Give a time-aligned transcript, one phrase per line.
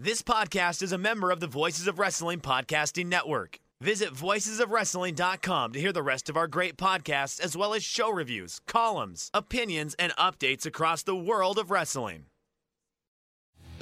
[0.00, 3.58] This podcast is a member of the Voices of Wrestling Podcasting Network.
[3.80, 8.60] Visit voicesofwrestling.com to hear the rest of our great podcasts, as well as show reviews,
[8.68, 12.26] columns, opinions, and updates across the world of wrestling.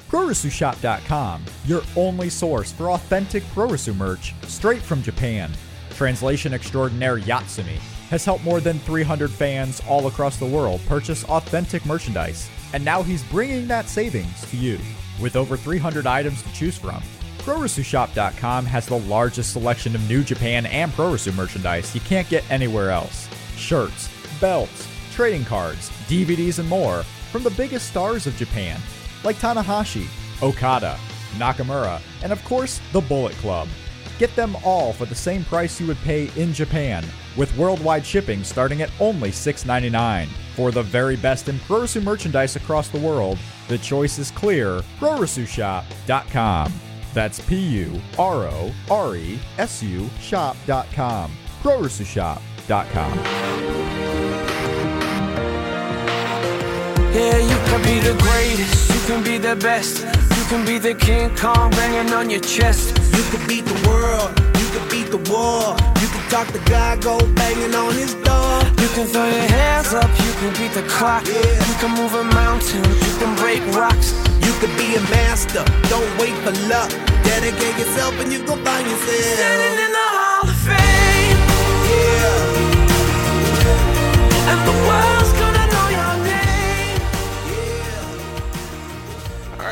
[0.09, 5.53] PuroresuShop.com, your only source for authentic Puroresu merch straight from Japan.
[5.91, 7.77] Translation extraordinaire Yatsumi
[8.09, 13.03] has helped more than 300 fans all across the world purchase authentic merchandise, and now
[13.03, 14.79] he's bringing that savings to you.
[15.21, 17.03] With over 300 items to choose from,
[17.39, 22.91] PuroresuShop.com has the largest selection of New Japan and Puroresu merchandise you can't get anywhere
[22.91, 23.29] else.
[23.57, 28.81] Shirts, belts, trading cards, DVDs, and more from the biggest stars of Japan,
[29.25, 30.07] like Tanahashi,
[30.43, 30.99] Okada,
[31.37, 33.69] Nakamura, and of course, the Bullet Club.
[34.19, 37.05] Get them all for the same price you would pay in Japan,
[37.37, 40.29] with worldwide shipping starting at only $6.99.
[40.55, 46.73] For the very best in Puroresu merchandise across the world, the choice is clear PuroresuShop.com.
[47.15, 51.33] That's P U R O R E S U shop.com.
[51.63, 53.19] PuroresuShop.com.
[57.17, 60.05] Yeah, you can be the greatest, you can be the best,
[60.37, 62.95] you can be the King Kong banging on your chest.
[63.17, 64.35] You can beat the world,
[64.77, 65.77] can beat the war.
[66.03, 68.61] You can talk to God, go banging on his door.
[68.83, 71.25] You can throw your hands up, you can beat the clock.
[71.27, 71.69] Yeah.
[71.69, 74.13] You can move a mountain, you can break rocks.
[74.45, 76.91] You can be a master, don't wait for luck.
[77.25, 79.25] Dedicate yourself and you gon' find yourself.
[79.41, 81.39] Standing in the Hall of Fame,
[81.91, 82.55] Yeah,
[84.51, 85.16] and the world's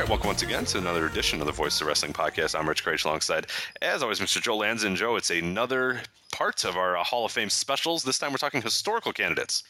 [0.04, 2.58] right, welcome once again to another edition of the Voice of Wrestling podcast.
[2.58, 3.46] I'm Rich Craig alongside,
[3.80, 4.42] as always, Mr.
[4.42, 4.94] Joe Lanza.
[4.94, 8.04] Joe, it's another part of our uh, Hall of Fame specials.
[8.04, 9.62] This time we're talking historical candidates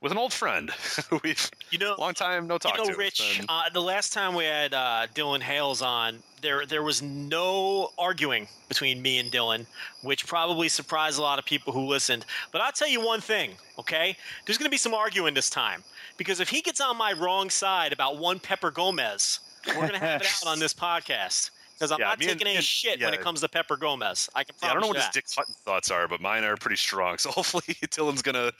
[0.00, 0.70] with an old friend.
[1.22, 2.96] We've You know, long time no talk you know, to.
[2.96, 3.38] Rich.
[3.40, 7.90] And- Uh, the last time we had uh, Dylan Hales on, there there was no
[7.98, 9.66] arguing between me and Dylan,
[10.02, 12.24] which probably surprised a lot of people who listened.
[12.50, 14.16] But I'll tell you one thing, okay?
[14.46, 15.84] There's going to be some arguing this time
[16.16, 19.98] because if he gets on my wrong side about one Pepper Gomez, we're going to
[19.98, 21.50] have it out on this podcast.
[21.80, 23.78] Because I'm Yeah, not me and- taking any and- shit when it comes to Pepper
[23.78, 24.28] Gomez.
[24.34, 25.08] I can yeah, I don't know what his.
[25.14, 27.16] Dick Hutton thoughts are, but mine are pretty strong.
[27.20, 28.52] So hopefully Dylan's gonna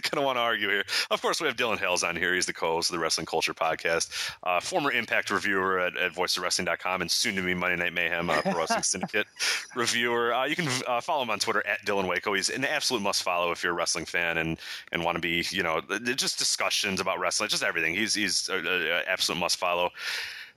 [0.10, 0.84] gonna want to argue here.
[1.10, 2.34] Of course, we have Dylan Hales on here.
[2.34, 7.02] He's the co-host of the Wrestling Culture Podcast, uh, former Impact reviewer at, at VoiceOfWrestling.com,
[7.02, 9.26] and soon to be Monday Night Mayhem uh, Pro Wrestling Syndicate
[9.74, 10.32] reviewer.
[10.34, 12.32] Uh, you can uh, follow him on Twitter at Dylan Waco.
[12.32, 14.58] He's an absolute must follow if you're a wrestling fan and
[14.92, 15.82] and want to be you know
[16.16, 17.94] just discussions about wrestling, just everything.
[17.94, 18.66] He's he's an
[19.06, 19.90] absolute must follow.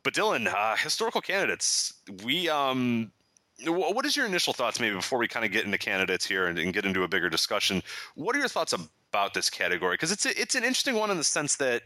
[0.04, 1.94] But Dylan, uh, historical candidates,
[2.24, 3.12] we um,
[3.66, 6.60] what is your initial thoughts, maybe before we kind of get into candidates here and,
[6.60, 7.82] and get into a bigger discussion?
[8.16, 9.94] What are your thoughts about this category?
[9.94, 11.84] Because it's a, it's an interesting one in the sense that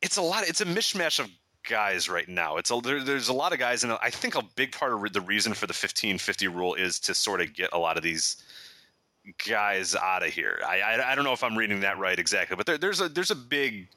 [0.00, 0.48] it's a lot.
[0.48, 1.28] It's a mishmash of
[1.68, 2.56] guys right now.
[2.56, 5.12] It's a, there, there's a lot of guys, and I think a big part of
[5.12, 8.36] the reason for the 15-50 rule is to sort of get a lot of these
[9.46, 10.60] guys out of here.
[10.66, 13.08] I, I I don't know if I'm reading that right exactly, but there, there's a
[13.08, 13.88] there's a big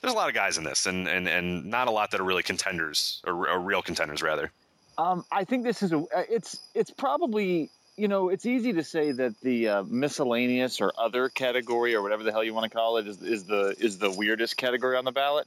[0.00, 2.24] there's a lot of guys in this, and and and not a lot that are
[2.24, 4.50] really contenders or, or real contenders rather.
[4.98, 5.98] Um, I think this is a.
[5.98, 10.92] uh, It's it's probably you know it's easy to say that the uh, miscellaneous or
[10.98, 13.98] other category or whatever the hell you want to call it is is the is
[13.98, 15.46] the weirdest category on the ballot.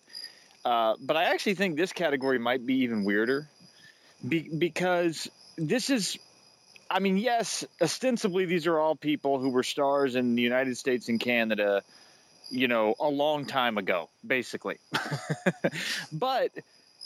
[0.64, 3.47] Uh, but I actually think this category might be even weirder,
[4.28, 6.18] be, because this is.
[6.88, 11.09] I mean, yes, ostensibly these are all people who were stars in the United States
[11.09, 11.81] and Canada,
[12.50, 14.78] you know, a long time ago, basically.
[16.12, 16.52] but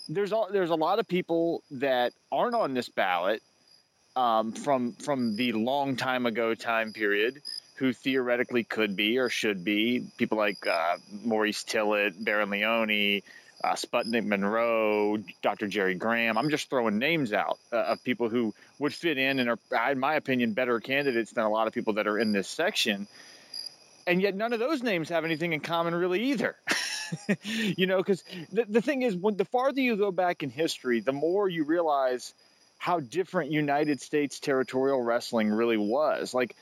[0.08, 3.42] there's all, there's a lot of people that aren't on this ballot
[4.16, 7.42] um, from from the long time ago time period
[7.76, 13.22] who theoretically could be or should be people like uh, Maurice Tillett, Baron Leone,
[13.64, 15.68] uh, Sputnik Monroe, Dr.
[15.68, 16.38] Jerry Graham.
[16.38, 20.00] I'm just throwing names out uh, of people who would fit in and are, in
[20.00, 23.08] my opinion, better candidates than a lot of people that are in this section.
[24.10, 26.56] And yet, none of those names have anything in common, really, either.
[27.44, 31.00] you know, because the, the thing is, when the farther you go back in history,
[31.00, 32.34] the more you realize
[32.80, 36.34] how different United States territorial wrestling really was.
[36.34, 36.56] Like,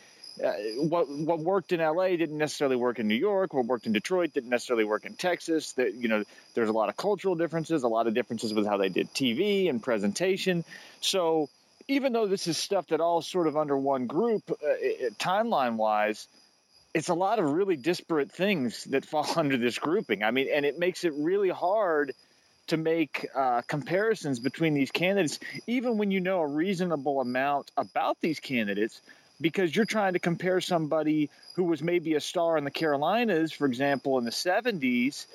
[0.43, 0.51] uh,
[0.89, 3.53] what what worked in LA didn't necessarily work in New York.
[3.53, 5.71] What worked in Detroit didn't necessarily work in Texas.
[5.73, 8.75] That you know, there's a lot of cultural differences, a lot of differences with how
[8.75, 10.65] they did TV and presentation.
[10.99, 11.49] So
[11.87, 16.27] even though this is stuff that all sort of under one group, uh, timeline wise,
[16.93, 20.23] it's a lot of really disparate things that fall under this grouping.
[20.23, 22.13] I mean, and it makes it really hard
[22.67, 28.17] to make uh, comparisons between these candidates, even when you know a reasonable amount about
[28.19, 29.01] these candidates,
[29.39, 33.65] because you're trying to compare somebody who was maybe a star in the Carolinas, for
[33.65, 35.27] example, in the 70s,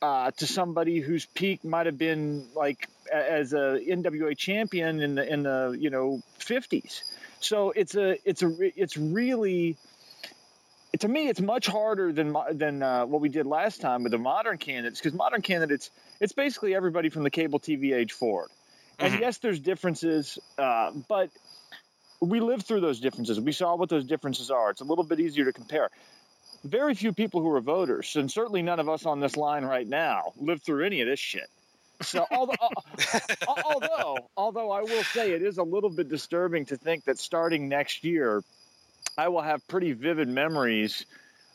[0.00, 5.32] uh, to somebody whose peak might have been like as a NWA champion in the
[5.32, 7.02] in the you know 50s.
[7.38, 9.76] So it's a it's a it's really
[11.00, 14.18] to me, it's much harder than than uh, what we did last time with the
[14.18, 15.90] modern candidates because modern candidates,
[16.20, 18.48] it's basically everybody from the cable TV age forward.
[18.98, 19.22] And mm-hmm.
[19.22, 21.30] yes, there's differences, uh, but
[22.20, 23.40] we lived through those differences.
[23.40, 24.70] We saw what those differences are.
[24.70, 25.88] It's a little bit easier to compare.
[26.62, 29.86] Very few people who are voters, and certainly none of us on this line right
[29.86, 31.48] now, lived through any of this shit.
[32.02, 32.54] So, although,
[33.64, 37.68] although, although I will say it is a little bit disturbing to think that starting
[37.68, 38.44] next year,
[39.16, 41.04] I will have pretty vivid memories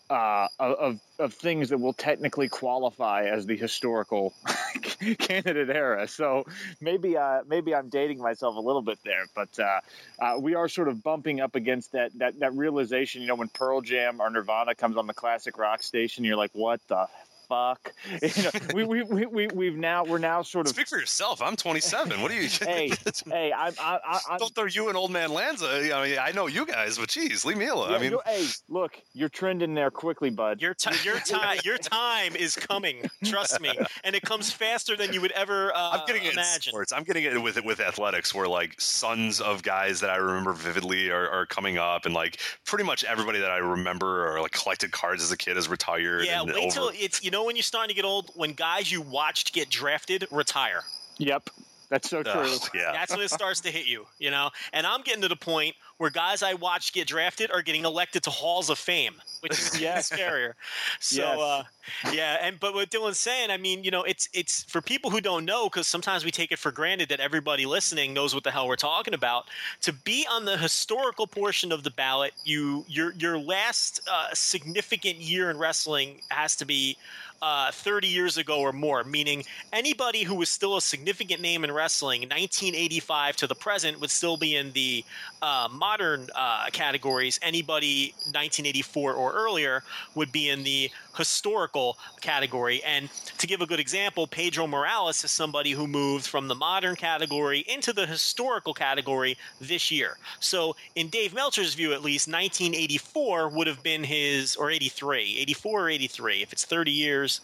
[0.09, 4.33] uh, of of things that will technically qualify as the historical
[5.19, 6.07] candidate era.
[6.07, 6.45] So
[6.79, 9.79] maybe uh, maybe I'm dating myself a little bit there, but uh,
[10.19, 13.21] uh, we are sort of bumping up against that, that that realization.
[13.21, 16.51] You know, when Pearl Jam or Nirvana comes on the classic rock station, you're like,
[16.53, 17.07] what the
[17.47, 17.93] fuck.
[18.37, 20.73] You know, we, we, we, we, we've now, we're now sort of.
[20.73, 21.41] Speak for yourself.
[21.41, 22.21] I'm 27.
[22.21, 22.47] What are you.
[22.47, 22.91] hey,
[23.27, 23.73] hey, I'm.
[23.79, 25.67] I, I, Don't throw you and old man Lanza.
[25.95, 27.91] I mean, I know you guys, but geez, leave me alone.
[27.91, 30.61] Yeah, I mean, hey, look, you're trending there quickly, bud.
[30.61, 33.09] Your, t- your time, your time is coming.
[33.25, 33.71] Trust me,
[34.03, 35.75] and it comes faster than you would ever.
[35.75, 36.69] Uh, I'm getting it imagine.
[36.69, 36.91] in sports.
[36.91, 41.09] I'm getting it with with athletics, where like sons of guys that I remember vividly
[41.09, 44.91] are, are coming up, and like pretty much everybody that I remember or like collected
[44.91, 46.25] cards as a kid is retired.
[46.25, 46.73] Yeah, and wait over.
[46.73, 49.69] till it's you know when you're starting to get old when guys you watched get
[49.69, 50.83] drafted retire.
[51.17, 51.49] Yep.
[51.89, 52.33] That's so true.
[52.33, 52.91] Ugh, yeah.
[52.91, 54.49] That's when it starts to hit you, you know.
[54.73, 58.23] And I'm getting to the point where guys I watched get drafted are getting elected
[58.23, 60.09] to halls of fame, which is yes.
[60.09, 60.53] scarier.
[60.99, 61.39] So, Yes.
[61.39, 61.63] uh,
[62.11, 62.37] yeah.
[62.41, 65.45] And but what Dylan's saying, I mean, you know, it's it's for people who don't
[65.45, 68.67] know because sometimes we take it for granted that everybody listening knows what the hell
[68.67, 69.45] we're talking about.
[69.81, 75.17] To be on the historical portion of the ballot, you your your last uh, significant
[75.17, 76.97] year in wrestling has to be
[77.41, 81.71] uh, 30 years ago or more, meaning anybody who was still a significant name in
[81.71, 85.03] wrestling, 1985 to the present, would still be in the
[85.41, 87.39] uh, modern uh, categories.
[87.41, 89.83] Anybody 1984 or earlier
[90.15, 92.83] would be in the historical category.
[92.83, 96.95] And to give a good example, Pedro Morales is somebody who moved from the modern
[96.95, 100.17] category into the historical category this year.
[100.39, 105.81] So, in Dave Meltzer's view, at least, 1984 would have been his, or 83, 84
[105.81, 106.41] or 83.
[106.41, 107.41] If it's 30 years,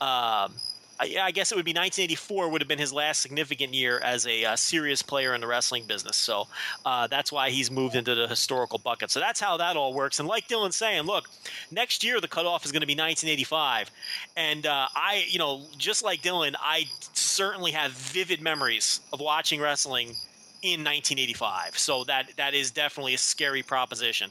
[0.00, 0.54] um,
[1.00, 3.98] I, yeah, I guess it would be 1984 would have been his last significant year
[3.98, 6.16] as a uh, serious player in the wrestling business.
[6.16, 6.46] So
[6.84, 9.10] uh, that's why he's moved into the historical bucket.
[9.10, 10.18] So that's how that all works.
[10.18, 11.28] And like Dylan's saying, look,
[11.70, 13.90] next year the cutoff is going to be 1985,
[14.36, 19.60] and uh, I, you know, just like Dylan, I certainly have vivid memories of watching
[19.60, 20.16] wrestling
[20.62, 21.78] in 1985.
[21.78, 24.30] So that that is definitely a scary proposition.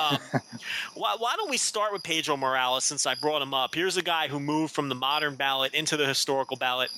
[0.00, 0.18] Um,
[0.94, 3.74] why, why don't we start with Pedro Morales since I brought him up?
[3.74, 6.90] Here's a guy who moved from the modern ballot into the historical ballot.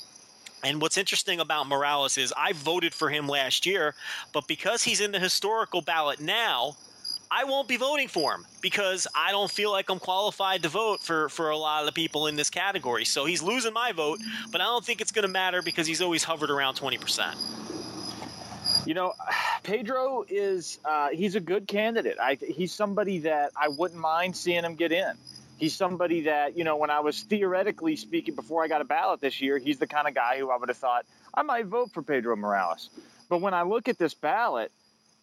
[0.64, 3.94] And what's interesting about Morales is I voted for him last year,
[4.32, 6.76] but because he's in the historical ballot now,
[7.30, 11.00] I won't be voting for him because I don't feel like I'm qualified to vote
[11.02, 13.04] for, for a lot of the people in this category.
[13.04, 16.00] So he's losing my vote, but I don't think it's going to matter because he's
[16.00, 17.34] always hovered around 20%.
[18.86, 19.12] You know,
[19.62, 22.16] Pedro is uh, he's a good candidate.
[22.20, 25.12] I, he's somebody that I wouldn't mind seeing him get in.
[25.58, 29.20] He's somebody that you know when I was theoretically speaking before I got a ballot
[29.20, 31.92] this year, he's the kind of guy who I would have thought I might vote
[31.92, 32.90] for Pedro Morales.
[33.28, 34.70] But when I look at this ballot,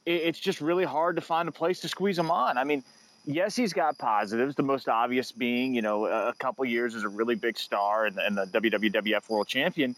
[0.06, 2.58] it, it's just really hard to find a place to squeeze him on.
[2.58, 2.84] I mean,
[3.26, 4.56] yes, he's got positives.
[4.56, 8.18] The most obvious being, you know, a couple years as a really big star and,
[8.20, 9.96] and the WWF World Champion.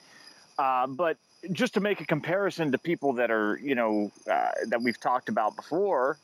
[0.57, 1.17] Uh, but
[1.51, 5.29] just to make a comparison to people that are, you know, uh, that we've talked
[5.29, 6.17] about before,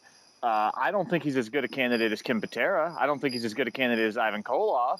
[0.43, 2.95] uh, I don't think he's as good a candidate as Ken Patera.
[2.99, 4.99] I don't think he's as good a candidate as Ivan Koloff.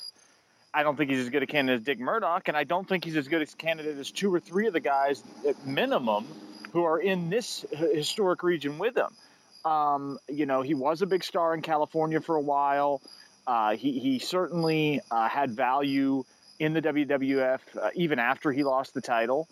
[0.74, 3.04] I don't think he's as good a candidate as Dick Murdoch, and I don't think
[3.04, 6.26] he's as good a candidate as two or three of the guys at minimum
[6.72, 9.70] who are in this historic region with him.
[9.70, 13.02] Um, you know, he was a big star in California for a while.
[13.46, 16.24] Uh, he, he certainly uh, had value
[16.60, 19.48] in the WWF uh, even after he lost the title.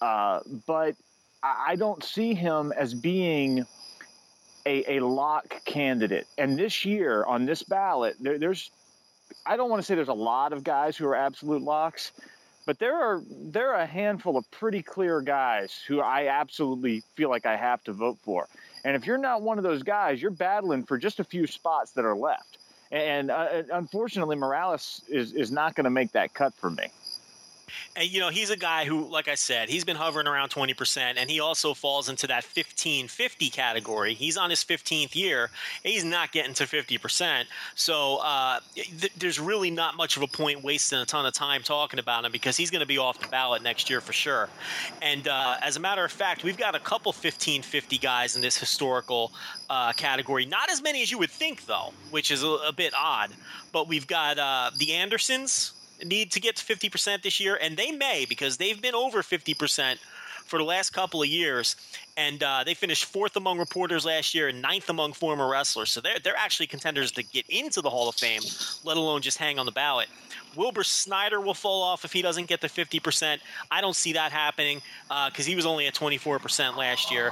[0.00, 0.96] Uh, but
[1.42, 3.66] I don't see him as being
[4.66, 6.26] a, a lock candidate.
[6.36, 8.70] And this year on this ballot, there, there's
[9.46, 12.12] I don't want to say there's a lot of guys who are absolute locks,
[12.66, 17.30] but there are there are a handful of pretty clear guys who I absolutely feel
[17.30, 18.48] like I have to vote for.
[18.84, 21.92] And if you're not one of those guys, you're battling for just a few spots
[21.92, 22.58] that are left.
[22.90, 26.84] And uh, unfortunately, Morales is, is not going to make that cut for me.
[27.96, 31.14] And you know, he's a guy who, like I said, he's been hovering around 20%,
[31.16, 34.14] and he also falls into that 1550 category.
[34.14, 35.50] He's on his 15th year,
[35.82, 37.44] he's not getting to 50%.
[37.74, 41.62] So uh, th- there's really not much of a point wasting a ton of time
[41.62, 44.48] talking about him because he's going to be off the ballot next year for sure.
[45.02, 48.56] And uh, as a matter of fact, we've got a couple 1550 guys in this
[48.56, 49.32] historical
[49.68, 50.46] uh, category.
[50.46, 53.30] Not as many as you would think, though, which is a, a bit odd.
[53.72, 55.72] But we've got uh, the Andersons
[56.04, 59.98] need to get to 50% this year, and they may because they've been over 50%
[60.46, 61.76] for the last couple of years,
[62.20, 65.90] and uh, they finished fourth among reporters last year and ninth among former wrestlers.
[65.90, 68.42] So they're they're actually contenders to get into the Hall of Fame,
[68.84, 70.08] let alone just hang on the ballot.
[70.56, 73.38] Wilbur Snyder will fall off if he doesn't get to 50%.
[73.70, 77.30] I don't see that happening because uh, he was only at 24% last year.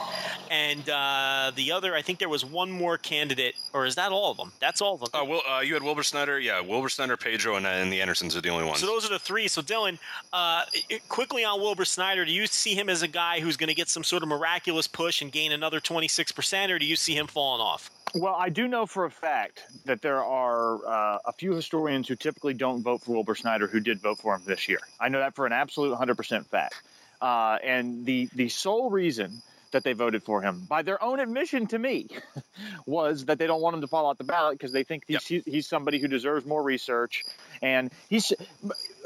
[0.50, 4.30] And uh, the other, I think there was one more candidate, or is that all
[4.30, 4.52] of them?
[4.60, 5.20] That's all of them.
[5.20, 8.36] Uh, Will, uh, you had Wilbur Snyder, yeah, Wilbur Snyder, Pedro, and, and the Andersons
[8.36, 8.80] are the only ones.
[8.80, 9.48] So those are the three.
[9.48, 9.98] So Dylan,
[10.32, 10.64] uh,
[11.08, 13.88] quickly on Wilbur Snyder, do you see him as a guy who's going to get
[13.88, 17.60] some sort of miraculous push and gain another 26%, or do you see him falling
[17.60, 17.90] off?
[18.14, 22.16] Well, I do know for a fact that there are uh, a few historians who
[22.16, 24.78] typically don't vote for Wilbur Snyder who did vote for him this year.
[24.98, 26.74] I know that for an absolute 100% fact.
[27.20, 29.42] Uh, and the, the sole reason
[29.72, 32.08] that they voted for him, by their own admission to me,
[32.86, 35.30] was that they don't want him to fall out the ballot because they think he's,
[35.30, 35.42] yep.
[35.44, 37.24] he's somebody who deserves more research.
[37.60, 38.32] And he's,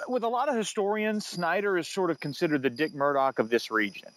[0.07, 3.71] with a lot of historians, Snyder is sort of considered the Dick Murdoch of this
[3.71, 4.11] region.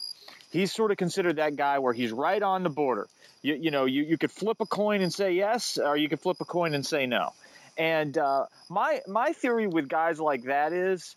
[0.56, 3.08] He's sort of considered that guy where he's right on the border
[3.46, 6.20] you, you know, you, you could flip a coin and say yes, or you could
[6.20, 7.32] flip a coin and say no.
[7.78, 11.16] And uh, my my theory with guys like that is,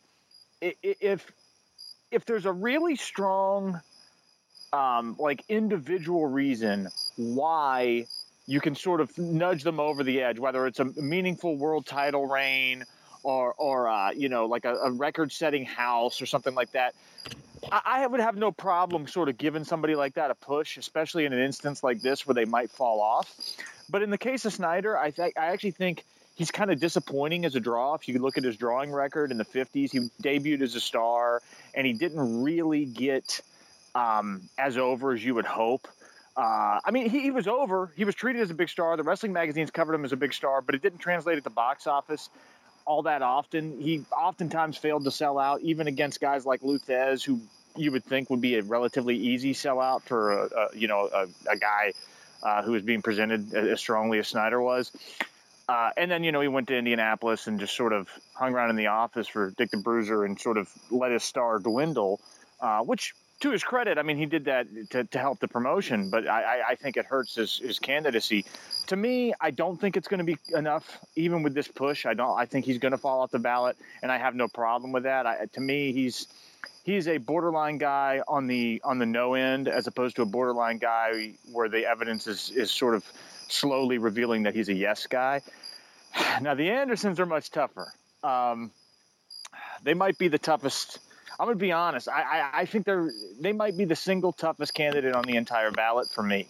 [0.60, 1.32] if
[2.10, 3.80] if there's a really strong,
[4.74, 8.04] um, like individual reason why
[8.46, 12.26] you can sort of nudge them over the edge, whether it's a meaningful world title
[12.26, 12.84] reign
[13.22, 16.94] or or uh, you know like a, a record-setting house or something like that.
[17.72, 21.32] I, would have no problem sort of giving somebody like that a push, especially in
[21.32, 23.36] an instance like this where they might fall off.
[23.90, 26.04] But in the case of Snyder, I th- I actually think
[26.36, 27.94] he's kind of disappointing as a draw.
[27.94, 31.42] If you look at his drawing record in the 50s, he debuted as a star
[31.74, 33.40] and he didn't really get
[33.94, 35.88] um, as over as you would hope.
[36.36, 37.90] Uh, I mean, he, he, was over.
[37.96, 38.96] He was treated as a big star.
[38.96, 41.50] The wrestling magazines covered him as a big star, but it didn't translate at the
[41.50, 42.30] box office
[42.88, 43.80] all that often.
[43.80, 47.40] He oftentimes failed to sell out, even against guys like Lou Thesz, who
[47.76, 51.26] you would think would be a relatively easy sellout for a, a you know a,
[51.50, 51.92] a guy
[52.42, 54.90] uh, who was being presented as strongly as Snyder was.
[55.68, 58.70] Uh, and then you know he went to Indianapolis and just sort of hung around
[58.70, 62.20] in the office for Dick the Bruiser and sort of let his star dwindle,
[62.60, 66.10] uh, which to his credit, I mean, he did that to, to help the promotion,
[66.10, 68.44] but I, I, think it hurts his, his candidacy.
[68.88, 72.04] To me, I don't think it's going to be enough, even with this push.
[72.04, 72.36] I don't.
[72.36, 75.04] I think he's going to fall off the ballot, and I have no problem with
[75.04, 75.26] that.
[75.26, 76.26] I, to me, he's
[76.82, 80.78] he's a borderline guy on the on the no end, as opposed to a borderline
[80.78, 83.04] guy where the evidence is is sort of
[83.48, 85.42] slowly revealing that he's a yes guy.
[86.40, 87.92] Now the Andersons are much tougher.
[88.24, 88.72] Um,
[89.84, 90.98] they might be the toughest
[91.38, 92.08] I'm to be honest.
[92.08, 95.70] I, I, I think they're they might be the single toughest candidate on the entire
[95.70, 96.48] ballot for me,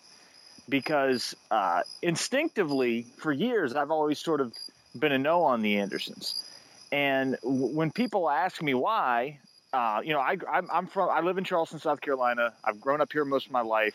[0.69, 4.53] because uh, instinctively for years I've always sort of
[4.99, 6.43] been a no on the Andersons,
[6.91, 9.39] and w- when people ask me why,
[9.73, 12.55] uh, you know, I, I'm, I'm from I live in Charleston, South Carolina.
[12.65, 13.95] I've grown up here most of my life.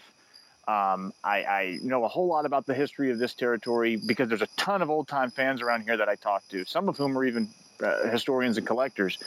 [0.65, 4.41] Um, I, I, know a whole lot about the history of this territory because there's
[4.41, 7.17] a ton of old time fans around here that I talk to, some of whom
[7.17, 7.49] are even
[7.83, 9.17] uh, historians and collectors.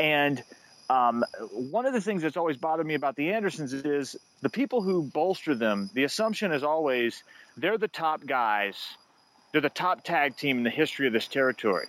[0.00, 0.42] And
[0.90, 4.82] um, one of the things that's always bothered me about the Andersons is the people
[4.82, 5.90] who bolster them.
[5.94, 7.22] The assumption is always
[7.56, 8.76] they're the top guys,
[9.52, 11.86] they're the top tag team in the history of this territory,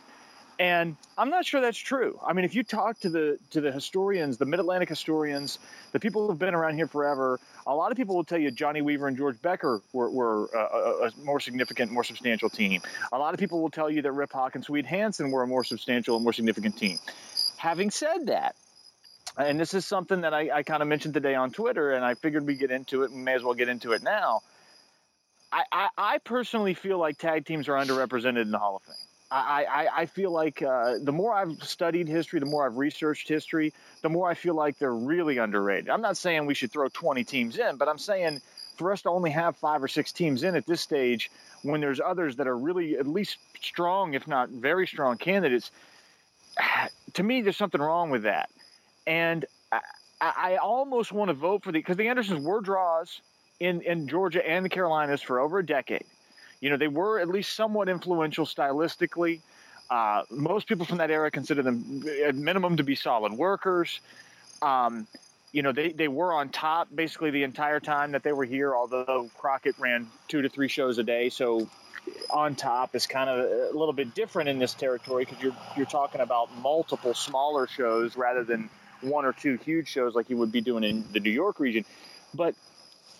[0.59, 2.17] and I'm not sure that's true.
[2.25, 5.59] I mean, if you talk to the to the historians, the Mid Atlantic historians,
[5.91, 8.81] the people who've been around here forever, a lot of people will tell you Johnny
[8.81, 12.81] Weaver and George Becker were, were a, a, more significant, more substantial team.
[13.11, 15.47] A lot of people will tell you that Rip Hawk and Swede Hansen were a
[15.47, 16.99] more substantial and more significant team.
[17.57, 18.55] Having said that,
[19.37, 22.15] and this is something that I, I kind of mentioned today on Twitter, and I
[22.15, 23.11] figured we get into it.
[23.11, 24.41] We may as well get into it now.
[25.51, 28.95] I, I, I personally feel like tag teams are underrepresented in the Hall of Fame.
[29.31, 33.27] I, I, I feel like uh, the more I've studied history, the more I've researched
[33.27, 35.89] history, the more I feel like they're really underrated.
[35.89, 38.41] I'm not saying we should throw 20 teams in, but I'm saying
[38.77, 41.31] for us to only have five or six teams in at this stage,
[41.63, 45.71] when there's others that are really at least strong, if not very strong candidates,
[47.13, 48.49] to me, there's something wrong with that.
[49.07, 49.81] And I,
[50.21, 53.21] I almost want to vote for the because the Andersons were draws
[53.59, 56.05] in in Georgia and the Carolinas for over a decade.
[56.61, 59.41] You know, they were at least somewhat influential stylistically.
[59.89, 63.99] Uh, most people from that era consider them at minimum to be solid workers.
[64.61, 65.05] Um,
[65.51, 68.75] you know, they, they were on top basically the entire time that they were here,
[68.75, 71.29] although Crockett ran two to three shows a day.
[71.29, 71.69] So
[72.29, 75.85] on top is kind of a little bit different in this territory because you're, you're
[75.85, 78.69] talking about multiple smaller shows rather than
[79.09, 81.85] one or two huge shows like you would be doing in the New York region.
[82.33, 82.55] But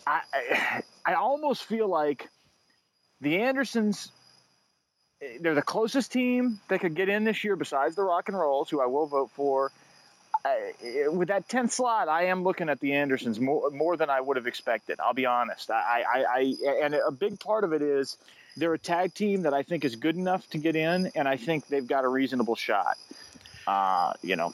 [0.05, 2.29] I, I, I almost feel like
[3.21, 4.11] the Andersons
[5.39, 8.69] they're the closest team that could get in this year besides the Rock and Rolls,
[8.69, 9.71] who I will vote for.
[10.43, 14.21] Uh, with that 10th slot, I am looking at the Andersons more, more than I
[14.21, 14.99] would have expected.
[14.99, 15.71] I'll be honest.
[15.71, 18.17] I, I, I, and a big part of it is
[18.55, 21.37] they're a tag team that I think is good enough to get in, and I
[21.37, 22.97] think they've got a reasonable shot.
[23.65, 24.53] Uh, you know,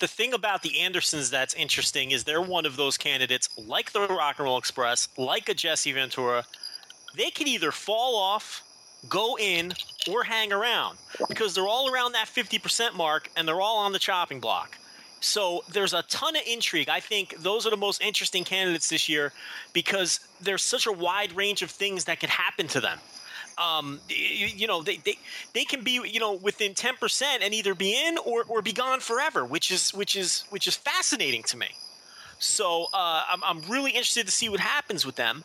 [0.00, 4.00] the thing about the Andersons that's interesting is they're one of those candidates, like the
[4.00, 6.44] Rock and Roll Express, like a Jesse Ventura.
[7.16, 8.62] They can either fall off
[9.08, 9.72] go in
[10.10, 13.98] or hang around because they're all around that 50% mark and they're all on the
[13.98, 14.76] chopping block.
[15.20, 16.88] So there's a ton of intrigue.
[16.88, 19.32] I think those are the most interesting candidates this year
[19.72, 22.98] because there's such a wide range of things that could happen to them.
[23.60, 25.18] Um, you, you, know, they, they,
[25.52, 29.00] they can be, you know, within 10% and either be in or, or be gone
[29.00, 31.68] forever, which is, which is, which is fascinating to me.
[32.38, 35.44] So uh, I'm, I'm really interested to see what happens with them.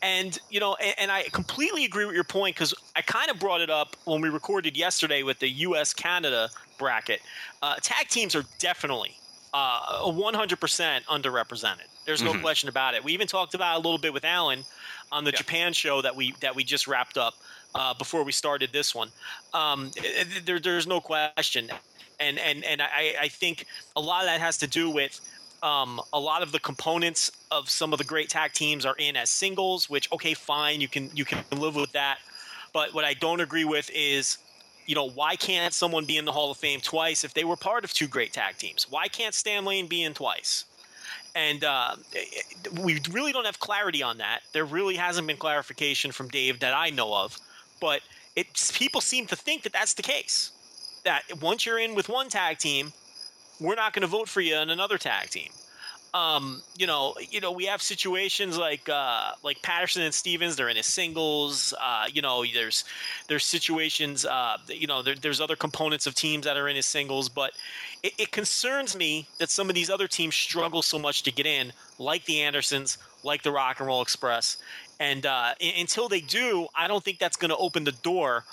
[0.00, 3.40] And you know, and, and, I completely agree with your point because I kind of
[3.40, 5.94] brought it up when we recorded yesterday with the U.S.
[5.94, 7.20] Canada bracket.
[7.62, 9.16] Uh, tag teams are definitely
[9.54, 11.86] uh, 100% underrepresented.
[12.04, 12.42] There's no mm-hmm.
[12.42, 13.02] question about it.
[13.02, 14.64] We even talked about a little bit with Alan
[15.12, 15.38] on the yeah.
[15.38, 17.34] Japan show that we that we just wrapped up
[17.74, 19.10] uh, before we started this one.
[19.54, 19.90] Um,
[20.44, 21.70] there, there's no question,
[22.20, 25.20] and and and I, I think a lot of that has to do with
[25.62, 29.16] um, a lot of the components of some of the great tag teams are in
[29.16, 32.18] as singles, which okay, fine, you can you can live with that.
[32.72, 34.38] But what I don't agree with is,
[34.86, 37.56] you know, why can't someone be in the Hall of Fame twice if they were
[37.56, 38.86] part of two great tag teams?
[38.90, 40.64] Why can't Stan Lane be in twice?
[41.36, 41.96] And uh,
[42.80, 44.40] we really don't have clarity on that.
[44.54, 47.38] There really hasn't been clarification from Dave that I know of,
[47.78, 48.00] but
[48.36, 50.52] it people seem to think that that's the case.
[51.04, 52.94] That once you're in with one tag team,
[53.60, 55.50] we're not going to vote for you in another tag team.
[56.16, 60.56] Um, you know, you know, we have situations like uh, like Patterson and Stevens.
[60.56, 61.74] They're in his singles.
[61.78, 62.84] Uh, you know, there's
[63.28, 64.24] there's situations.
[64.24, 67.52] Uh, you know, there, there's other components of teams that are in his singles, but
[68.02, 71.44] it, it, concerns me that some of these other teams struggle so much to get
[71.44, 74.56] in, like the Andersons, like the Rock and Roll Express.
[74.98, 78.44] And uh, until they do, I don't think that's going to open the door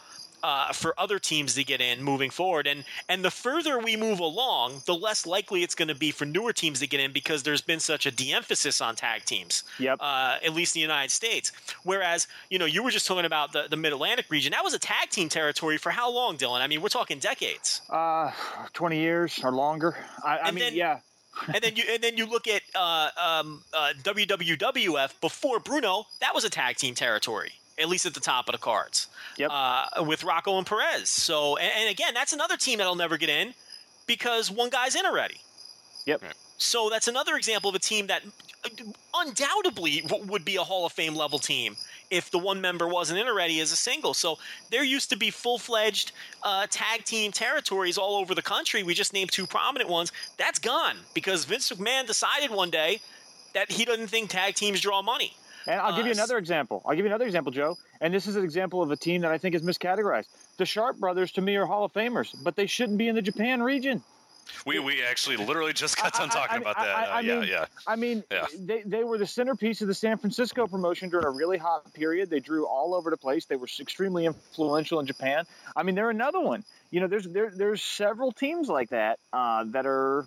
[0.43, 2.67] uh, for other teams to get in moving forward.
[2.67, 6.25] And and the further we move along, the less likely it's going to be for
[6.25, 9.63] newer teams to get in because there's been such a de-emphasis on tag teams.
[9.79, 9.99] Yep.
[10.01, 11.51] Uh, at least in the United States.
[11.83, 14.51] Whereas you know you were just talking about the the Mid Atlantic region.
[14.51, 16.59] That was a tag team territory for how long, Dylan?
[16.59, 17.81] I mean, we're talking decades.
[17.89, 18.31] Uh,
[18.73, 19.95] twenty years or longer.
[20.23, 20.99] I, I mean, then, yeah.
[21.47, 26.05] and then you and then you look at uh, um, uh, WWWF before Bruno.
[26.19, 29.07] That was a tag team territory at least at the top of the cards.
[29.37, 29.49] Yep.
[29.51, 31.09] Uh, with Rocco and Perez.
[31.09, 33.53] So, and, and, again, that's another team that'll never get in
[34.07, 35.37] because one guy's in already.
[36.05, 36.23] Yep.
[36.57, 38.21] So that's another example of a team that
[39.13, 41.75] undoubtedly w- would be a Hall of Fame level team
[42.09, 44.13] if the one member wasn't in already as a single.
[44.13, 44.37] So
[44.69, 46.11] there used to be full fledged
[46.43, 48.83] uh, tag team territories all over the country.
[48.83, 50.11] We just named two prominent ones.
[50.37, 53.01] That's gone because Vince McMahon decided one day
[53.53, 55.33] that he doesn't think tag teams draw money.
[55.67, 56.81] And I'll give you another example.
[56.85, 57.77] I'll give you another example, Joe.
[58.01, 60.27] And this is an example of a team that I think is miscategorized.
[60.57, 63.21] The Sharp brothers, to me, are Hall of Famers, but they shouldn't be in the
[63.21, 64.03] Japan region.
[64.65, 66.97] We, we actually literally just got done talking I, I, about that.
[66.97, 67.65] I, uh, yeah, mean, yeah.
[67.87, 68.45] I mean, yeah.
[68.59, 72.29] they, they were the centerpiece of the San Francisco promotion during a really hot period.
[72.29, 73.45] They drew all over the place.
[73.45, 75.45] They were extremely influential in Japan.
[75.75, 76.63] I mean, they're another one.
[76.91, 80.25] You know, there's there, there's several teams like that uh, that are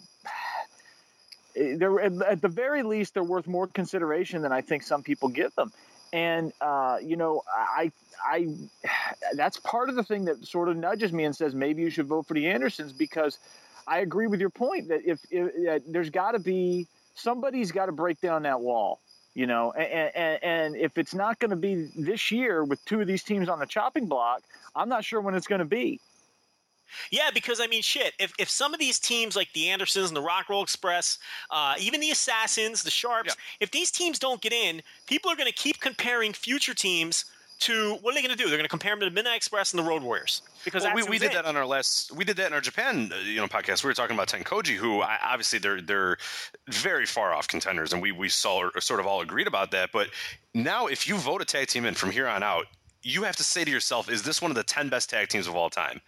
[1.57, 5.55] they're at the very least they're worth more consideration than I think some people give
[5.55, 5.73] them.
[6.13, 7.91] And uh, you know, I
[8.25, 8.49] I
[9.35, 12.07] that's part of the thing that sort of nudges me and says maybe you should
[12.07, 13.39] vote for the Andersons because
[13.87, 17.93] I agree with your point that if, if there's got to be somebody's got to
[17.93, 19.01] break down that wall
[19.37, 23.01] you know and, and, and if it's not going to be this year with two
[23.01, 24.43] of these teams on the chopping block
[24.75, 26.01] i'm not sure when it's going to be
[27.11, 28.15] Yeah, because I mean, shit.
[28.19, 31.19] If if some of these teams like the Andersons and the Rock Roll Express,
[31.51, 33.43] uh, even the Assassins, the Sharps, Yeah.
[33.61, 37.25] if these teams don't get in, people are going to keep comparing future teams
[37.59, 38.49] to what are they going to do?
[38.51, 40.95] They're going to compare them to the Midnight Express and the Road Warriors because Well,
[40.95, 41.37] we, that's we did in.
[41.37, 43.83] that on our last we did that in our Japan uh, you know podcast.
[43.83, 46.19] We were talking about Tenkoji, who I, obviously they're they're
[46.69, 49.91] very far off contenders, and we we saw sort of all agreed about that.
[49.91, 50.09] But
[50.53, 52.67] now, if you vote a tag team in from here on out,
[53.03, 55.47] you have to say to yourself, is this one of the ten best tag teams
[55.47, 56.03] of all time?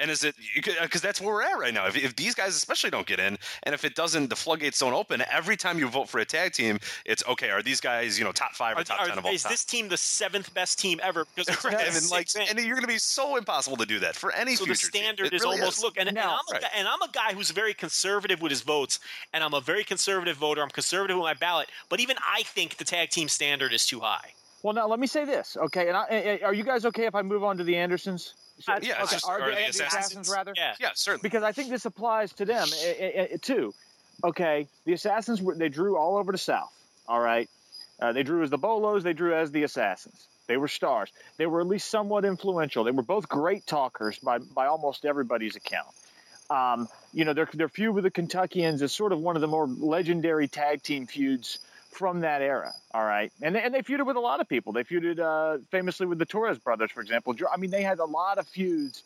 [0.00, 1.86] And is it because that's where we're at right now?
[1.86, 4.92] If, if these guys especially don't get in, and if it doesn't, the floodgates don't
[4.92, 5.22] open.
[5.30, 7.50] Every time you vote for a tag team, it's okay.
[7.50, 9.42] Are these guys you know top five or Are- top are- ten of all is
[9.42, 9.52] time?
[9.52, 11.26] this team the seventh best team ever?
[11.34, 14.32] Because Right, and like, and you're going to be so impossible to do that for
[14.32, 15.02] any so the future team.
[15.02, 15.82] standard It is really almost is.
[15.84, 16.62] look and, and I'm a, Right.
[16.62, 19.00] guy- and I'm a guy who's very conservative with his votes
[19.32, 22.76] and I'm a very conservative voter I'm conservative with my ballot but even I think
[22.76, 24.32] the tag team standard is too high
[24.62, 25.88] Well, now let me say this, okay?
[25.88, 28.34] And I, eh, eh, are you guys okay if I move on to the Andersons?
[28.66, 29.06] Yeah, it's okay.
[29.16, 29.94] just- are or the, the the Assassins.
[29.94, 30.52] assassins rather?
[30.56, 31.22] yeah Yeah, certainly.
[31.22, 33.74] because I think this applies to them eh, eh, eh, too.
[34.24, 36.72] Okay, the assassins were they drew all over the South.
[37.06, 37.48] All right,
[38.00, 40.26] uh, they drew as the Bolos, they drew as the assassins.
[40.48, 41.12] They were stars.
[41.36, 42.82] They were at least somewhat influential.
[42.84, 45.88] They were both great talkers by by almost everybody's account.
[46.50, 49.46] Um, you know, their their feud with the Kentuckians is sort of one of the
[49.48, 51.58] more legendary tag team feuds
[51.90, 52.72] from that era.
[52.92, 54.72] All right, and they, and they feuded with a lot of people.
[54.72, 57.34] They feuded uh, famously with the Torres brothers, for example.
[57.52, 59.02] I mean, they had a lot of feuds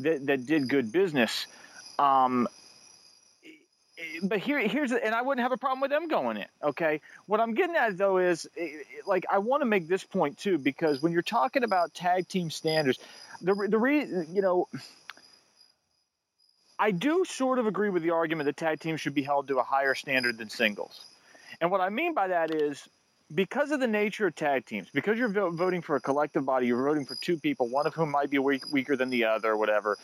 [0.00, 1.46] that that did good business.
[1.98, 2.48] Um,
[4.22, 6.46] but here, here's and I wouldn't have a problem with them going in.
[6.62, 8.48] Okay, what I'm getting at though is,
[9.06, 12.50] like, I want to make this point too because when you're talking about tag team
[12.50, 12.98] standards,
[13.40, 14.68] the the re, you know,
[16.78, 19.58] I do sort of agree with the argument that tag teams should be held to
[19.58, 21.04] a higher standard than singles,
[21.62, 22.86] and what I mean by that is.
[23.34, 26.66] Because of the nature of tag teams, because you're vo- voting for a collective body,
[26.66, 29.52] you're voting for two people, one of whom might be weak, weaker than the other,
[29.52, 29.96] or whatever.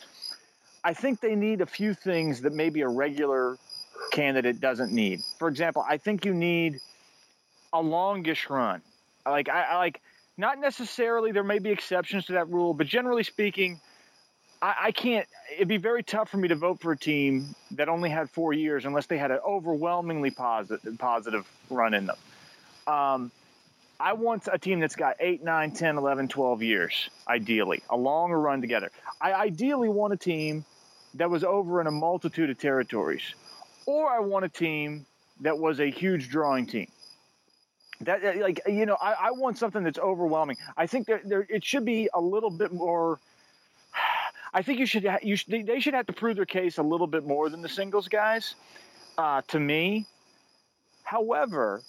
[0.83, 3.59] I think they need a few things that maybe a regular
[4.11, 5.21] candidate doesn't need.
[5.37, 6.79] For example, I think you need
[7.71, 8.81] a longish run.
[9.25, 10.01] Like I, I like
[10.37, 13.79] not necessarily there may be exceptions to that rule, but generally speaking,
[14.61, 15.27] I, I can't.
[15.55, 18.53] It'd be very tough for me to vote for a team that only had four
[18.53, 22.17] years unless they had an overwhelmingly positive positive run in them.
[22.87, 23.31] Um,
[23.99, 28.39] I want a team that's got 8, 9, 10, 11, 12 years, ideally, a longer
[28.39, 28.91] run together.
[29.19, 30.63] I ideally want a team
[31.15, 33.33] that was over in a multitude of territories,
[33.85, 35.05] or I want a team
[35.41, 36.87] that was a huge drawing team.
[38.01, 40.55] That like you know, I, I want something that's overwhelming.
[40.77, 43.19] I think there, there it should be a little bit more.
[44.53, 47.07] I think you should you should, they- should have to prove their case a little
[47.07, 48.55] bit more than the singles guys.
[49.17, 50.05] Uh, to me,
[51.03, 51.81] however,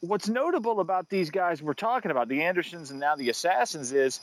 [0.00, 4.20] what's notable about these guys we're talking about, the Andersons and now the Assassins, is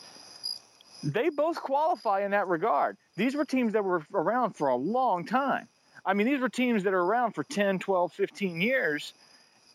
[1.04, 2.98] they both qualify in that regard.
[3.16, 5.68] These were teams that were around for a long time.
[6.06, 9.14] I mean, these were teams that are around for 10, 12, 15 years,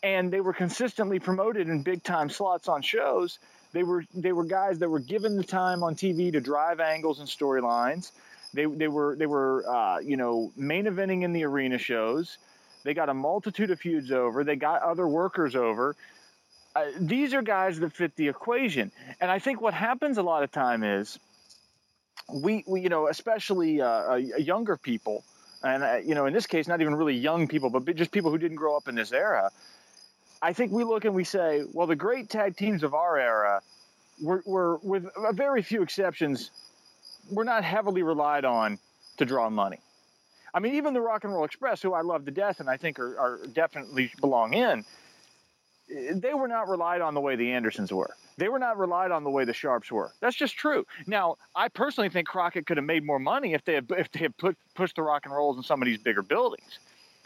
[0.03, 3.39] and they were consistently promoted in big time slots on shows.
[3.71, 7.19] They were they were guys that were given the time on TV to drive angles
[7.19, 8.11] and storylines.
[8.53, 12.37] They they were they were uh, you know main eventing in the arena shows.
[12.83, 14.43] They got a multitude of feuds over.
[14.43, 15.95] They got other workers over.
[16.75, 18.91] Uh, these are guys that fit the equation.
[19.19, 21.19] And I think what happens a lot of time is
[22.31, 25.23] we, we you know, especially uh, uh, younger people,
[25.63, 28.31] and uh, you know, in this case, not even really young people, but just people
[28.31, 29.51] who didn't grow up in this era.
[30.41, 33.61] I think we look and we say, well, the great tag teams of our era
[34.21, 36.51] were, were with a very few exceptions,
[37.29, 38.79] were not heavily relied on
[39.17, 39.79] to draw money.
[40.53, 42.77] I mean, even the Rock and Roll Express, who I love to death and I
[42.77, 44.83] think are, are definitely belong in,
[45.89, 48.15] they were not relied on the way the Andersons were.
[48.37, 50.11] They were not relied on the way the Sharps were.
[50.21, 50.85] That's just true.
[51.07, 54.19] Now, I personally think Crockett could have made more money if they had if they
[54.19, 56.79] had put pushed the Rock and Rolls in some of these bigger buildings.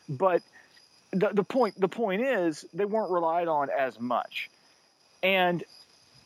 [0.10, 0.42] But
[1.14, 4.50] the, the point the point is they weren't relied on as much.
[5.22, 5.64] And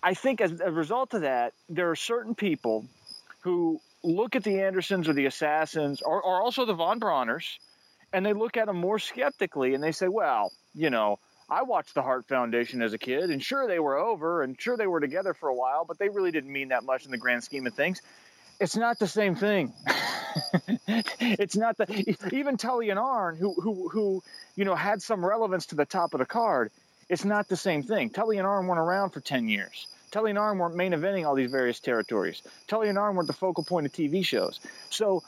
[0.01, 2.85] I think as a result of that, there are certain people
[3.41, 7.57] who look at the Andersons or the Assassins or, or also the Von Brauners,
[8.13, 11.19] and they look at them more skeptically and they say, well, you know,
[11.49, 14.75] I watched the Hart Foundation as a kid, and sure they were over, and sure
[14.75, 17.17] they were together for a while, but they really didn't mean that much in the
[17.17, 18.01] grand scheme of things.
[18.59, 19.73] It's not the same thing.
[20.87, 24.23] it's not the even Tully and Arn, who who who
[24.55, 26.71] you know had some relevance to the top of the card.
[27.09, 28.09] It's not the same thing.
[28.09, 29.87] Tully and Arn weren't around for ten years.
[30.11, 32.41] Tully and Arn weren't main eventing all these various territories.
[32.67, 34.59] Tully and Arn weren't the focal point of TV shows.
[34.89, 35.23] So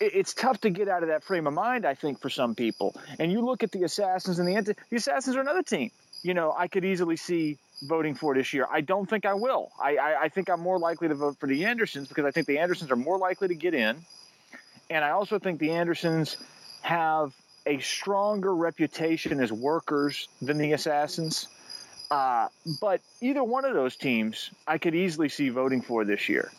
[0.00, 2.54] it- it's tough to get out of that frame of mind, I think, for some
[2.54, 2.94] people.
[3.18, 5.90] And you look at the Assassins and the the Assassins are another team.
[6.22, 8.66] You know, I could easily see voting for this year.
[8.70, 9.70] I don't think I will.
[9.82, 12.46] I, I, I think I'm more likely to vote for the Andersons because I think
[12.46, 13.96] the Andersons are more likely to get in.
[14.90, 16.36] and I also think the Andersons
[16.82, 17.32] have
[17.66, 21.46] a stronger reputation as workers than the Assassins.
[22.10, 22.48] Uh,
[22.80, 26.50] but either one of those teams, I could easily see voting for this year.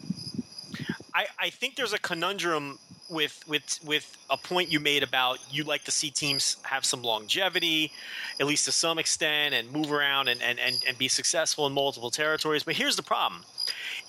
[1.13, 2.79] I, I think there's a conundrum
[3.12, 7.04] with with with a point you made about you like to see teams have some
[7.04, 7.91] longevity,
[8.39, 11.74] at least to some extent, and move around and, and, and, and be successful in
[11.74, 12.63] multiple territories.
[12.63, 13.43] But here's the problem.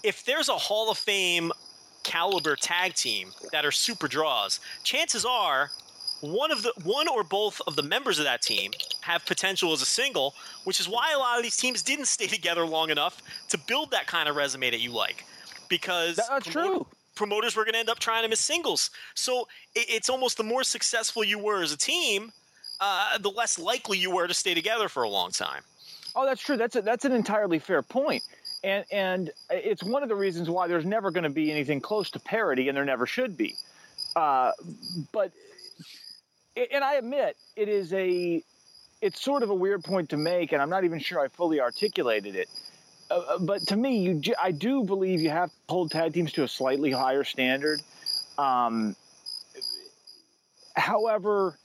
[0.02, 1.52] If there's a Hall of Fame
[2.04, 5.70] caliber tag team that are super draws, chances are
[6.20, 9.82] one of the one or both of the members of that team have potential as
[9.82, 10.34] a single,
[10.64, 13.90] which is why a lot of these teams didn't stay together long enough to build
[13.90, 15.24] that kind of resume that you like.
[15.68, 18.90] Because that's true promoters were going to end up trying them as singles.
[19.14, 22.32] So it, it's almost the more successful you were as a team,
[22.80, 25.62] uh, the less likely you were to stay together for a long time.
[26.14, 26.56] Oh, that's true.
[26.56, 28.22] That's a, that's an entirely fair point.
[28.64, 32.10] And and it's one of the reasons why there's never going to be anything close
[32.10, 33.56] to parity, and there never should be.
[34.14, 34.52] Uh,
[35.10, 35.32] but
[36.56, 38.42] and I admit it is a
[39.00, 41.60] it's sort of a weird point to make, and I'm not even sure I fully
[41.60, 42.48] articulated it.
[43.12, 46.32] Uh, uh, but to me, you, I do believe you have to hold tag teams
[46.32, 47.82] to a slightly higher standard.
[48.38, 48.96] Um,
[50.74, 51.58] however,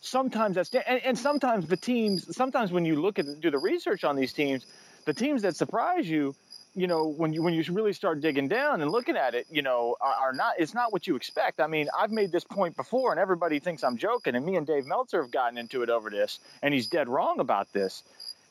[0.00, 2.34] sometimes that's and, and, sometimes the teams.
[2.34, 4.64] Sometimes when you look at do the research on these teams,
[5.04, 6.34] the teams that surprise you,
[6.74, 9.60] you know, when you when you really start digging down and looking at it, you
[9.60, 10.54] know, are, are not.
[10.58, 11.60] It's not what you expect.
[11.60, 14.36] I mean, I've made this point before, and everybody thinks I'm joking.
[14.36, 17.40] And me and Dave Meltzer have gotten into it over this, and he's dead wrong
[17.40, 18.04] about this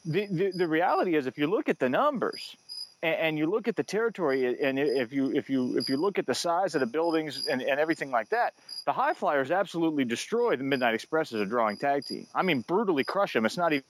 [0.06, 2.56] the, the, reality is if you look at the numbers
[3.02, 6.20] and, and, you look at the territory and if you if you if you look
[6.20, 8.54] at the size of the buildings and, and everything like that
[8.86, 12.28] the high flyers absolutely destroy the midnight express as a drawing tag team.
[12.36, 13.86] I mean brutally crush them it's not even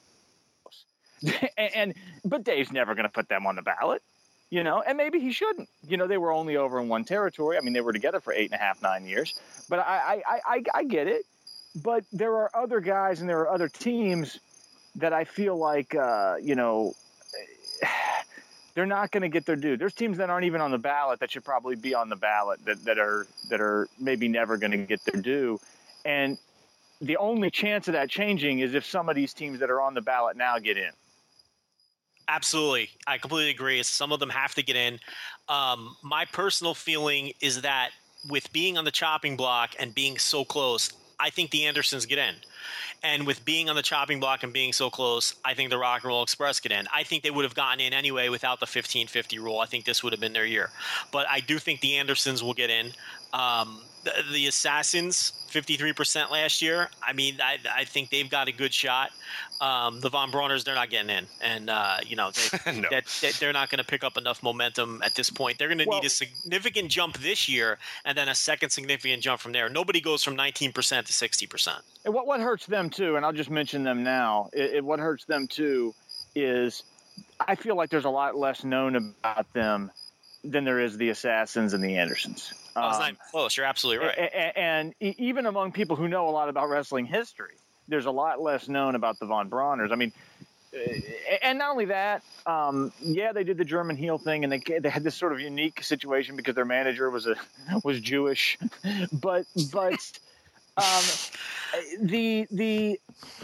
[1.58, 4.04] and, and but dave's never going to put them on the ballot
[4.54, 5.67] you know and maybe he shouldn't.
[5.88, 7.58] You know they were only over in one territory.
[7.58, 9.34] I mean they were together for eight and a half nine years.
[9.67, 11.26] But i i i, I get it.
[11.76, 14.39] But there are other guys and there are other teams
[14.95, 16.95] that I feel like uh, you know
[18.75, 19.77] they're not going to get their due.
[19.77, 22.63] There's teams that aren't even on the ballot that should probably be on the ballot
[22.65, 25.60] that, that are that are maybe never going to get their due,
[26.06, 26.38] and
[27.01, 29.93] the only chance of that changing is if some of these teams that are on
[29.93, 30.91] the ballot now get in.
[32.29, 33.84] Absolutely, I completely agree.
[33.84, 34.99] Some of them have to get in.
[35.49, 37.89] Um, my personal feeling is that
[38.29, 42.17] with being on the chopping block and being so close, I think the Andersons get
[42.17, 42.36] in.
[43.04, 46.04] And with being on the chopping block and being so close, I think the Rock
[46.04, 46.88] and Roll Express get in.
[46.93, 49.60] I think they would have gotten in anyway without the 1550 rule.
[49.60, 50.69] I think this would have been their year.
[51.12, 52.91] But I do think the Andersons will get in.
[53.34, 56.89] Um, the, the, Assassins, 53% last year.
[57.02, 59.12] I mean, I, I think they've got a good shot.
[59.62, 61.26] Um, the Von Brauners, they're not getting in.
[61.42, 62.89] And, uh, you know, they, no.
[62.89, 65.58] that, they're not going to pick up enough momentum at this point.
[65.58, 69.24] They're going to well, need a significant jump this year and then a second significant
[69.24, 69.70] jump from there.
[69.70, 71.82] Nobody goes from 19% to 60%.
[72.06, 75.00] And what, what hurts them, too, and I'll just mention them now, it, it, what
[75.00, 75.94] hurts them, too,
[76.36, 76.84] is
[77.39, 79.92] I feel like there's a lot less known about them
[80.44, 82.54] than there is the Assassins and the Andersons.
[82.75, 83.55] Oh, it's not um, close.
[83.55, 84.17] You're absolutely right.
[84.17, 87.55] And, and, even among people who know a lot about wrestling history,
[87.88, 89.91] there's a lot less known about the Von Brauners.
[89.91, 90.12] I mean,
[90.75, 90.79] uh,
[91.41, 94.89] and not only that, um, yeah, they did the German heel thing, and they they
[94.89, 97.36] had this sort of unique situation because their manager was a
[97.83, 98.57] was Jewish,
[99.13, 99.93] but but
[100.77, 101.03] um,
[102.01, 102.99] the the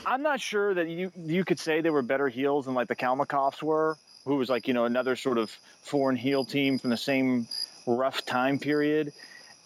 [0.05, 2.95] I'm not sure that you you could say they were better heels than like the
[2.95, 5.51] Kalmikoffs were, who was like you know another sort of
[5.83, 7.47] foreign heel team from the same
[7.95, 9.13] rough time period,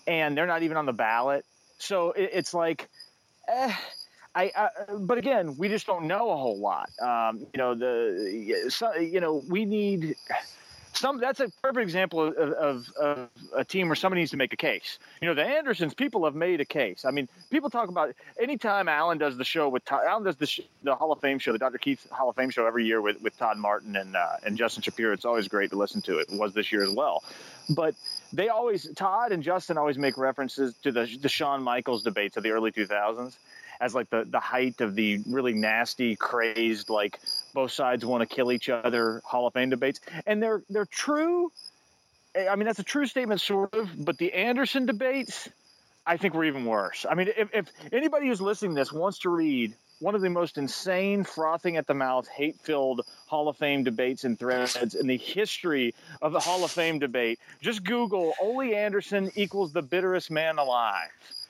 [0.08, 1.46] and they're not even on the ballot.
[1.78, 2.90] So it, it's like,
[3.48, 3.74] eh,
[4.36, 6.90] I, I, But again, we just don't know a whole lot.
[7.02, 10.16] Um, you know, the so, you know we need
[10.94, 14.54] some that's a perfect example of, of, of, a team where somebody needs to make
[14.54, 15.00] a case.
[15.22, 17.04] You know, the Andersons people have made a case.
[17.06, 20.46] I mean, people talk about anytime Alan does the show with Todd, Alan does the,
[20.46, 21.78] sh- the Hall of Fame show, the Dr.
[21.78, 24.84] Keith Hall of Fame show every year with, with Todd Martin and uh, and Justin
[24.84, 25.14] Shapiro.
[25.14, 26.20] It's always great to listen to.
[26.20, 27.24] It, it was this year as well,
[27.70, 27.96] but
[28.34, 32.44] they always Todd and Justin always make references to the the Shawn Michaels debates of
[32.44, 33.38] the early 2000s
[33.80, 37.20] as like the the height of the really nasty, crazed, like
[37.54, 41.52] both sides want to kill each other Hall of Fame debates, and they're they're true.
[42.36, 43.90] Eh, I mean, that's a true statement, sort of.
[43.98, 45.50] But the Anderson debates,
[46.06, 47.06] I think, were even worse.
[47.10, 50.30] I mean, if, if anybody who's listening to this wants to read one of the
[50.30, 55.08] most insane, frothing at the mouth, hate filled Hall of Fame debates and threads in
[55.08, 60.30] the history of the Hall of Fame debate, just Google Ole Anderson equals the bitterest
[60.30, 61.10] man alive.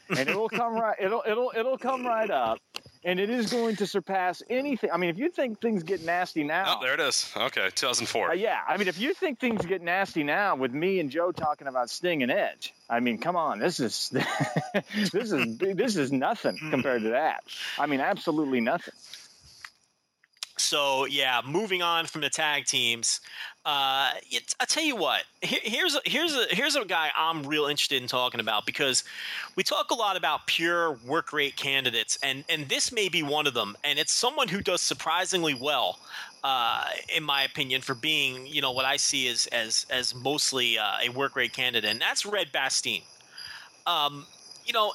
[0.10, 2.60] And it'll come right it'll it'll it'll come right up
[3.06, 4.90] and it is going to surpass anything.
[4.92, 7.32] I mean, if you think things get nasty now, Oh, there it is.
[7.36, 8.30] Okay, 2004.
[8.30, 11.32] uh, yeah, I mean, if you think things get nasty now with me and Joe
[11.32, 14.10] talking about Sting and Edge, I mean, come on, this is
[15.12, 17.44] this is this is nothing compared to that.
[17.78, 18.94] I mean, absolutely nothing.
[20.74, 23.22] So yeah, moving on from the tag teams,
[23.64, 25.22] uh, I tell you what.
[25.44, 29.04] Here, here's a, here's a here's a guy I'm real interested in talking about because
[29.56, 33.46] we talk a lot about pure work rate candidates, and and this may be one
[33.46, 36.00] of them, and it's someone who does surprisingly well,
[36.44, 40.80] uh, in my opinion, for being you know what I see as as as mostly
[40.80, 43.04] uh, a work rate candidate, and that's Red Bastien.
[43.86, 44.26] Um,
[44.66, 44.94] you know,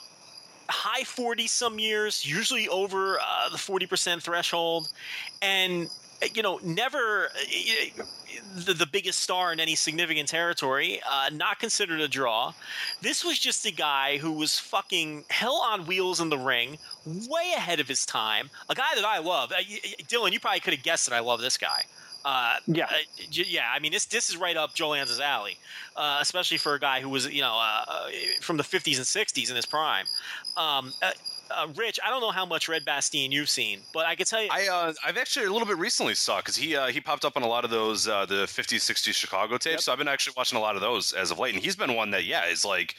[0.68, 4.88] high 40 some years, usually over uh, the 40% threshold.
[5.42, 5.88] And,
[6.34, 8.02] you know, never uh,
[8.54, 12.52] the, the biggest star in any significant territory, uh, not considered a draw.
[13.00, 17.52] This was just a guy who was fucking hell on wheels in the ring, way
[17.56, 18.50] ahead of his time.
[18.68, 19.52] A guy that I love.
[19.52, 19.56] Uh,
[20.08, 21.84] Dylan, you probably could have guessed that I love this guy.
[22.24, 22.84] Uh, Yeah.
[22.86, 22.96] uh,
[23.30, 23.70] yeah.
[23.72, 25.56] I mean, this this is right up Joe Lanza's alley,
[25.96, 29.50] uh, especially for a guy who was you know uh, from the 50s and 60s
[29.50, 30.06] in his prime.
[30.56, 31.12] Um, uh,
[31.50, 34.42] uh, Rich, I don't know how much Red Bastien you've seen, but I can tell
[34.42, 37.24] you, I uh, I've actually a little bit recently saw because he uh, he popped
[37.24, 39.84] up on a lot of those uh, the 50s 60s Chicago tapes.
[39.84, 41.94] So I've been actually watching a lot of those as of late, and he's been
[41.94, 42.96] one that yeah is like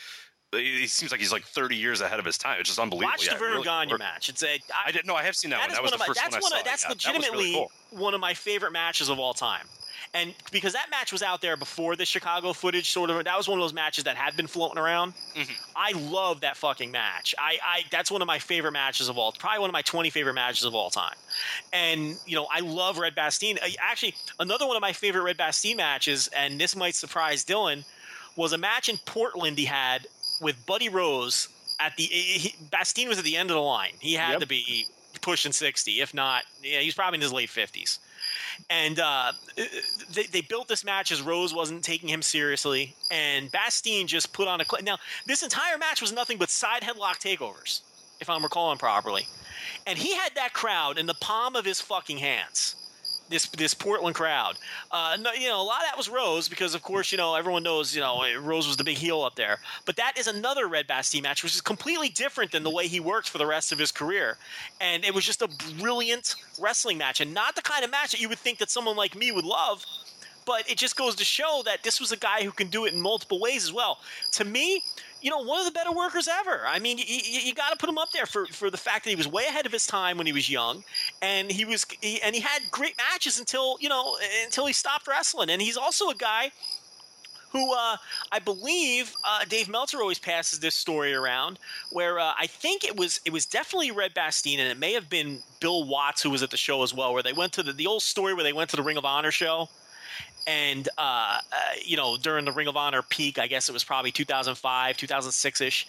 [0.52, 2.58] he seems like he's like 30 years ahead of his time.
[2.60, 3.12] It's just unbelievable.
[3.12, 4.30] watch yeah, the really match.
[4.30, 5.16] It's a I didn't know.
[5.16, 5.76] I have seen that, that one.
[5.76, 6.60] That was one of the my first that's one I saw.
[6.60, 8.00] of, that's yeah, that was really legitimately cool.
[8.00, 9.66] one of my favorite matches of all time.
[10.14, 13.48] And because that match was out there before the Chicago footage, sort of, that was
[13.48, 15.14] one of those matches that had been floating around.
[15.36, 15.54] Mm-hmm.
[15.76, 17.36] I love that fucking match.
[17.38, 19.32] I, I, that's one of my favorite matches of all.
[19.34, 21.16] Probably one of my twenty favorite matches of all time.
[21.74, 23.60] And you know, I love Red Bastien.
[23.64, 27.86] Uh, Actually, another one of my favorite Red Bastien matches, and this might surprise Dylan,
[28.36, 30.08] was a match in Portland he had
[30.42, 31.48] with Buddy Rose
[31.80, 32.04] at the.
[32.04, 33.94] He, Bastien was at the end of the line.
[34.00, 34.40] He had Yep.
[34.42, 34.86] to be
[35.22, 38.00] pushing sixty, if not, yeah, he's probably in his late fifties.
[38.70, 39.32] And uh,
[40.14, 44.48] they, they built this match as Rose wasn't taking him seriously, and Bastien just put
[44.48, 44.66] on a.
[44.84, 47.82] Now, this entire match was nothing but side headlock takeovers,
[48.20, 49.28] if I'm recalling properly.
[49.88, 52.76] And he had that crowd in the palm of his fucking hands.
[53.30, 54.58] This this Portland crowd,
[54.92, 57.62] uh, you know, a lot of that was Rose because, of course, you know everyone
[57.62, 59.60] knows, you know, Rose was the big heel up there.
[59.86, 63.00] But that is another Red Bastien match, which is completely different than the way he
[63.00, 64.38] worked for the rest of his career.
[64.82, 68.20] And it was just a brilliant wrestling match, and not the kind of match that
[68.20, 69.86] you would think that someone like me would love
[70.50, 72.94] but it just goes to show that this was a guy who can do it
[72.96, 74.00] in multiple ways as well.
[74.32, 74.82] To me,
[75.22, 76.64] you know, one of the better workers ever.
[76.66, 79.12] I mean, you, you, got to put him up there for, for the fact that
[79.12, 80.84] he was way ahead of his time when he was young,
[81.22, 85.08] and he was he, and he had great matches until you know until he stopped
[85.08, 85.52] wrestling.
[85.52, 86.52] And he's also a guy
[87.52, 87.98] who uh,
[88.32, 91.60] I believe uh, Dave Meltzer always passes this story around,
[91.92, 95.12] where uh, I think it was it was definitely Red Bastien, and it may have
[95.12, 97.72] been Bill Watts who was at the show as well, where they went to the,
[97.72, 99.70] the old story where they went to the Ring of Honor show.
[100.50, 103.84] And uh, uh, you know, during the Ring of Honor peak, I guess it was
[103.84, 105.88] probably 2005, 2006 ish,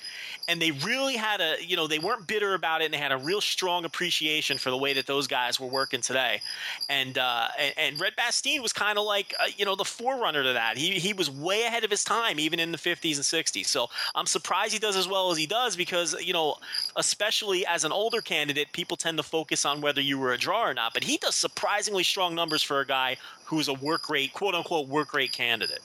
[0.49, 3.11] and they really had a, you know, they weren't bitter about it, and they had
[3.11, 6.43] a real strong appreciation for the way that those guys were working today.
[6.91, 10.43] And uh, and, and Red Bastien was kind of like, uh, you know, the forerunner
[10.43, 10.77] to that.
[10.77, 13.65] He he was way ahead of his time, even in the 50s and 60s.
[13.65, 16.57] So I'm surprised he does as well as he does because you know,
[16.97, 20.67] especially as an older candidate, people tend to focus on whether you were a draw
[20.67, 20.93] or not.
[20.93, 23.17] But he does surprisingly strong numbers for a guy
[23.51, 25.81] who's a work rate, quote unquote, work rate candidate.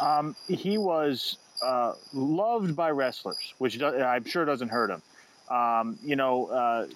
[0.00, 5.02] Um, he was uh, loved by wrestlers, which I'm sure doesn't hurt him.
[5.50, 6.86] Um, you know, uh,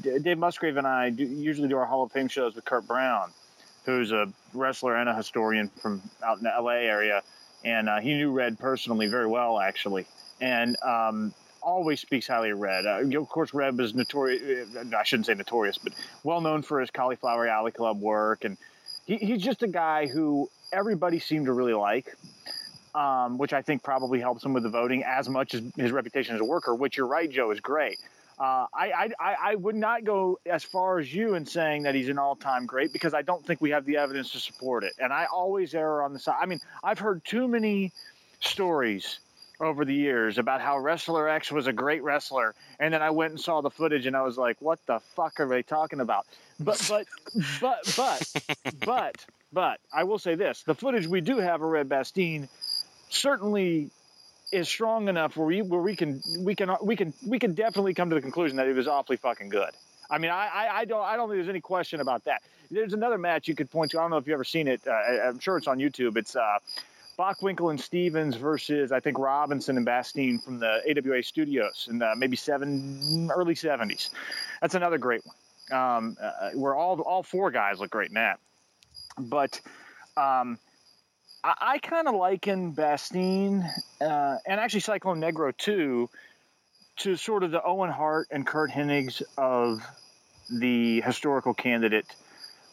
[0.00, 3.30] Dave Musgrave and I do, usually do our Hall of Fame shows with Kurt Brown,
[3.84, 7.22] who's a wrestler and a historian from out in the LA area,
[7.62, 10.06] and uh, he knew Red personally very well, actually,
[10.40, 12.86] and um, always speaks highly of Red.
[12.86, 14.68] Uh, of course, Red was notorious.
[14.76, 15.92] I shouldn't say notorious, but
[16.24, 18.56] well known for his Cauliflower Alley Club work, and
[19.06, 22.16] he, he's just a guy who everybody seemed to really like
[22.94, 26.34] um, which I think probably helps him with the voting as much as his reputation
[26.34, 26.74] as a worker.
[26.74, 27.98] Which you're right, Joe, is great.
[28.38, 32.08] Uh, I, I I would not go as far as you in saying that he's
[32.08, 34.94] an all-time great because I don't think we have the evidence to support it.
[34.98, 36.36] And I always err on the side.
[36.40, 37.92] I mean, I've heard too many
[38.40, 39.20] stories
[39.62, 43.30] over the years about how wrestler X was a great wrestler, and then I went
[43.30, 46.26] and saw the footage and I was like, "What the fuck are they talking about?"
[46.60, 47.06] But but
[47.60, 48.44] but but
[48.84, 52.48] but but I will say this: the footage we do have of Red Bastien
[53.08, 53.90] certainly
[54.50, 57.94] is strong enough where we where we can we can we can we can definitely
[57.94, 59.70] come to the conclusion that he was awfully fucking good.
[60.10, 62.42] I mean, I, I, I don't I don't think there's any question about that.
[62.70, 63.98] There's another match you could point to.
[63.98, 64.80] I don't know if you've ever seen it.
[64.86, 66.16] Uh, I- I'm sure it's on YouTube.
[66.16, 66.58] It's uh,
[67.22, 72.14] Bockwinkel and Stevens versus I think Robinson and Bastien from the AWA studios in the
[72.16, 74.10] maybe seven early seventies.
[74.60, 75.36] That's another great one.
[75.70, 78.40] Um, uh, where all all four guys look great in that.
[79.16, 79.60] But
[80.16, 80.58] um,
[81.44, 83.64] I, I kind of liken Bastien
[84.00, 86.10] uh, and actually Ciclon Negro too
[86.98, 89.80] to sort of the Owen Hart and Curt Hennigs of
[90.50, 92.06] the historical candidate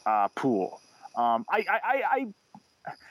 [0.07, 0.81] uh, pool.
[1.15, 2.27] Um, I, I, I,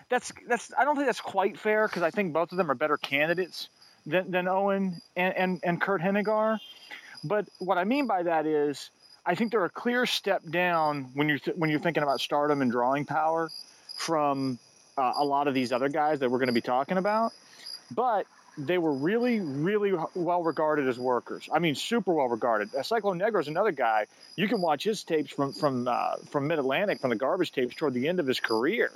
[0.09, 2.75] that's that's I don't think that's quite fair because I think both of them are
[2.75, 3.69] better candidates
[4.07, 6.59] than, than Owen and, and, and Curt Hennig are.
[7.25, 8.91] But what I mean by that is
[9.27, 12.63] I think they're a clear step down when you're th- when you're thinking about stardom
[12.63, 13.51] and drawing power
[13.97, 14.59] from
[14.97, 17.33] uh, a lot of these other guys that we're going to be talking about.
[17.91, 18.27] But
[18.59, 21.49] they were really, really well regarded as workers.
[21.53, 22.75] I mean, super well regarded.
[22.75, 24.07] Uh, Ciclon Negro is another guy.
[24.35, 27.77] You can watch his tapes from from uh, from Mid Atlantic, from the garbage tapes
[27.77, 28.91] toward the end of his career,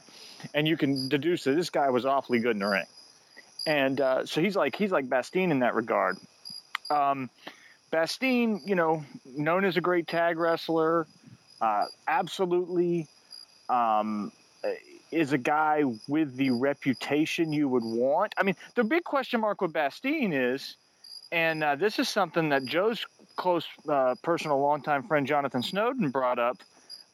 [0.53, 2.87] and you can deduce that this guy was awfully good in the ring.
[3.65, 6.17] And uh, so he's like he's like Bastien in that regard.
[6.91, 7.31] Um,
[7.93, 11.07] Bastien, you know, known as a great tag wrestler,
[11.61, 13.07] uh, absolutely.
[13.69, 14.33] Um,
[15.13, 18.35] is a guy with the reputation you would want.
[18.37, 20.77] I mean, the big question mark with Bastien is,
[21.31, 23.07] and uh, this is something that Joe's
[23.37, 26.59] close uh, personal longtime friend Jonathan Snowden brought up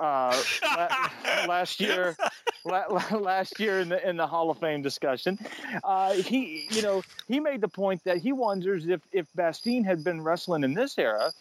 [0.00, 0.40] uh,
[1.48, 2.16] last year.
[2.64, 5.38] last year in the in the Hall of Fame discussion,
[5.84, 10.04] uh, he you know he made the point that he wonders if if Bastien had
[10.04, 11.32] been wrestling in this era,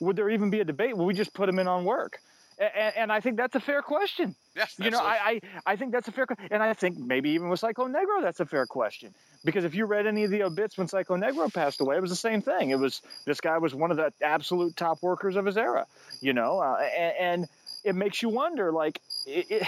[0.00, 0.96] would there even be a debate?
[0.96, 2.20] Would we just put him in on work?
[2.58, 4.34] And, and I think that's a fair question.
[4.54, 6.48] Yeah, you know, I, I, I think that's a fair question.
[6.50, 9.14] And I think maybe even with Ciclon Negro, that's a fair question.
[9.44, 12.10] Because if you read any of the obits when Ciclon Negro passed away, it was
[12.10, 12.70] the same thing.
[12.70, 15.86] It was this guy was one of the absolute top workers of his era,
[16.20, 17.48] you know, uh, and, and,
[17.84, 18.72] it makes you wonder.
[18.72, 19.62] Like, it, it,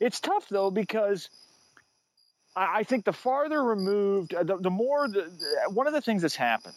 [0.00, 1.28] it's tough though because
[2.54, 6.00] I, I think the farther removed, uh, the, the more the, the, one of the
[6.00, 6.74] things that's happened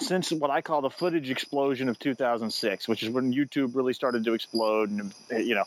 [0.00, 4.24] since what I call the footage explosion of 2006, which is when YouTube really started
[4.24, 5.64] to explode, and you know,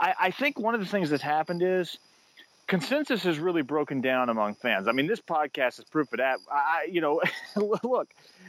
[0.00, 1.98] I, I think one of the things that's happened is
[2.66, 4.88] consensus has really broken down among fans.
[4.88, 6.38] I mean, this podcast is proof of that.
[6.50, 7.20] I, you know,
[7.82, 8.08] look,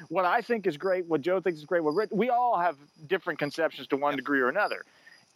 [0.10, 2.76] what I think is great, what Joe thinks is great, what we all have
[3.08, 4.84] different conceptions to one degree or another,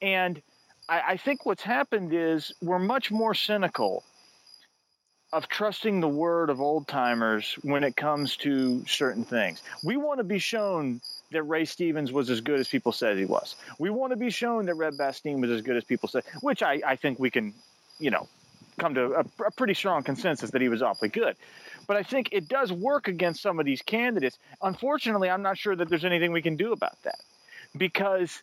[0.01, 0.41] and
[0.89, 4.03] I, I think what's happened is we're much more cynical
[5.33, 9.61] of trusting the word of old timers when it comes to certain things.
[9.83, 11.01] We want to be shown
[11.31, 13.55] that Ray Stevens was as good as people said he was.
[13.79, 16.61] We want to be shown that Red Bastien was as good as people said, which
[16.61, 17.53] I, I think we can,
[17.99, 18.27] you know,
[18.77, 21.37] come to a, a pretty strong consensus that he was awfully good.
[21.87, 24.37] But I think it does work against some of these candidates.
[24.61, 27.19] Unfortunately, I'm not sure that there's anything we can do about that
[27.77, 28.41] because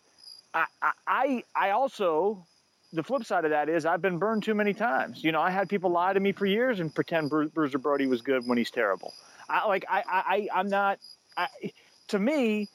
[0.53, 0.65] I,
[1.05, 2.45] I, I also
[2.93, 5.23] the flip side of that is I've been burned too many times.
[5.23, 8.07] You know, I had people lie to me for years and pretend Bru- Bruiser Brody
[8.07, 9.13] was good when he's terrible.
[9.47, 10.99] I like I I I'm not.
[11.37, 11.47] I,
[12.09, 12.67] to me,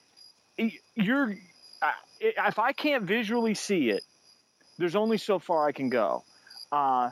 [0.94, 1.36] you're.
[2.20, 4.02] if I can't visually see it,
[4.78, 6.24] there's only so far I can go.
[6.70, 7.10] Uh,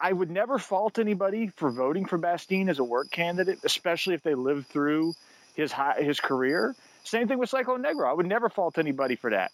[0.00, 4.22] I would never fault anybody for voting for Bastien as a work candidate, especially if
[4.22, 5.14] they lived through
[5.54, 6.74] his high, his career.
[7.04, 8.08] Same thing with Ciclon Negro.
[8.08, 9.52] I would never fault anybody for that.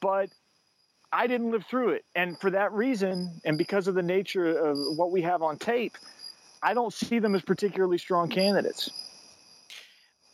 [0.00, 0.30] But
[1.14, 2.04] I didn't live through it.
[2.16, 5.96] And for that reason, and because of the nature of what we have on tape,
[6.60, 8.90] I don't see them as particularly strong candidates.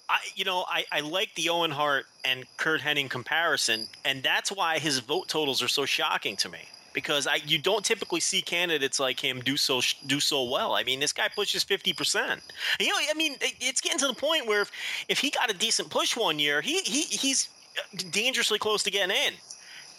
[0.08, 4.50] I, you know, I, I like the Owen Hart and Curt Hennig comparison, and that's
[4.50, 6.60] why his vote totals are so shocking to me.
[6.92, 10.74] Because I, you don't typically see candidates like him do so do so well.
[10.74, 12.40] I mean, this guy pushes fifty percent.
[12.80, 14.72] You know, I mean, it's getting to the point where if,
[15.08, 17.48] if he got a decent push one year, he, he he's
[18.10, 19.34] dangerously close to getting in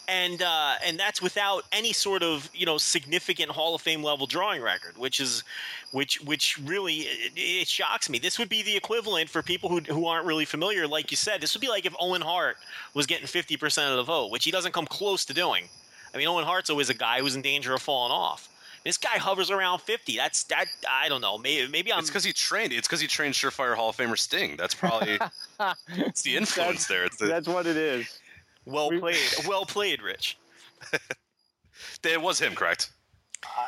[0.08, 4.26] and uh, and that's without any sort of you know significant Hall of Fame level
[4.26, 5.44] drawing record, which is
[5.92, 8.18] which which really it, it, shocks me.
[8.18, 11.40] This would be the equivalent for people who who aren't really familiar, like you said.
[11.40, 12.56] This would be like if Owen Hart
[12.94, 15.68] was getting fifty percent of the vote, which he doesn't come close to doing.
[16.14, 18.48] I mean, Owen Hart's always a guy who's in danger of falling off.
[18.84, 20.16] This guy hovers around fifty.
[20.16, 20.66] That's that.
[20.90, 21.38] I don't know.
[21.38, 22.00] Maybe maybe I'm.
[22.00, 22.72] It's because he trained.
[22.72, 24.56] It's because he trained Surefire Hall of Famer Sting.
[24.56, 25.18] That's probably
[25.90, 27.04] it's the influence that's, there.
[27.04, 28.18] It's the, that's what it is.
[28.64, 29.16] Well played.
[29.46, 30.38] well played, Rich.
[32.04, 32.90] it was him, correct?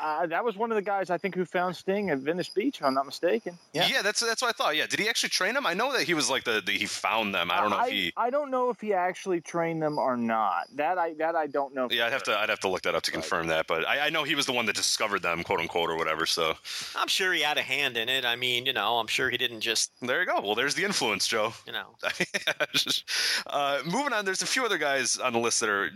[0.02, 2.78] Uh, that was one of the guys I think who found Sting at Venice Beach,
[2.78, 3.58] if I'm not mistaken.
[3.72, 4.76] Yeah, yeah that's that's what I thought.
[4.76, 5.66] Yeah, did he actually train them?
[5.66, 7.50] I know that he was like the, the he found them.
[7.50, 8.12] I don't know I, if he.
[8.16, 10.68] I don't know if he actually trained them or not.
[10.74, 11.88] That I that I don't know.
[11.90, 13.66] Yeah, I'd have to I'd have to look that up to confirm that.
[13.66, 16.26] But I, I know he was the one that discovered them, quote unquote, or whatever.
[16.26, 16.54] So
[16.96, 18.24] I'm sure he had a hand in it.
[18.24, 19.92] I mean, you know, I'm sure he didn't just.
[20.00, 20.40] There you go.
[20.40, 21.52] Well, there's the influence, Joe.
[21.66, 21.96] You know.
[23.46, 25.90] uh, moving on, there's a few other guys on the list that are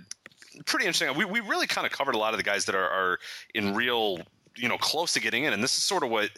[0.67, 1.17] pretty interesting.
[1.17, 3.19] We we really kind of covered a lot of the guys that are, are
[3.55, 4.19] in real
[4.59, 5.53] you know close to getting in.
[5.53, 6.31] And this is sort of what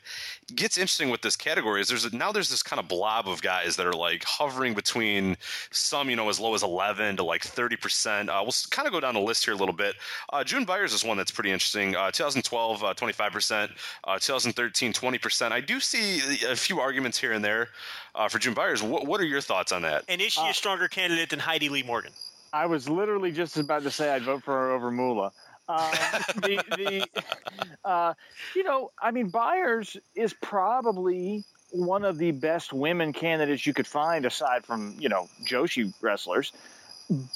[0.54, 3.42] gets interesting with this category is there's a, now there's this kind of blob of
[3.42, 5.36] guys that are like hovering between
[5.70, 8.28] some you know as low as 11 to like 30 percent.
[8.28, 9.96] Uh, we'll kind of go down the list here a little bit.
[10.32, 11.96] Uh, June Byers is one that's pretty interesting.
[11.96, 13.72] Uh, 2012, 25 uh, percent.
[14.04, 15.54] Uh, 2013, 20 percent.
[15.54, 17.68] I do see a few arguments here and there
[18.14, 18.82] uh, for June Byers.
[18.82, 20.04] What, what are your thoughts on that?
[20.08, 22.12] And is she a stronger candidate than Heidi Lee Morgan?
[22.53, 25.32] I was literally just about to say I'd vote for her over Moolah.
[25.68, 25.78] Um,
[26.36, 27.24] the, the
[27.84, 28.14] uh,
[28.55, 33.86] you know, I mean, Byers is probably one of the best women candidates you could
[33.86, 36.53] find aside from you know Joshi wrestlers,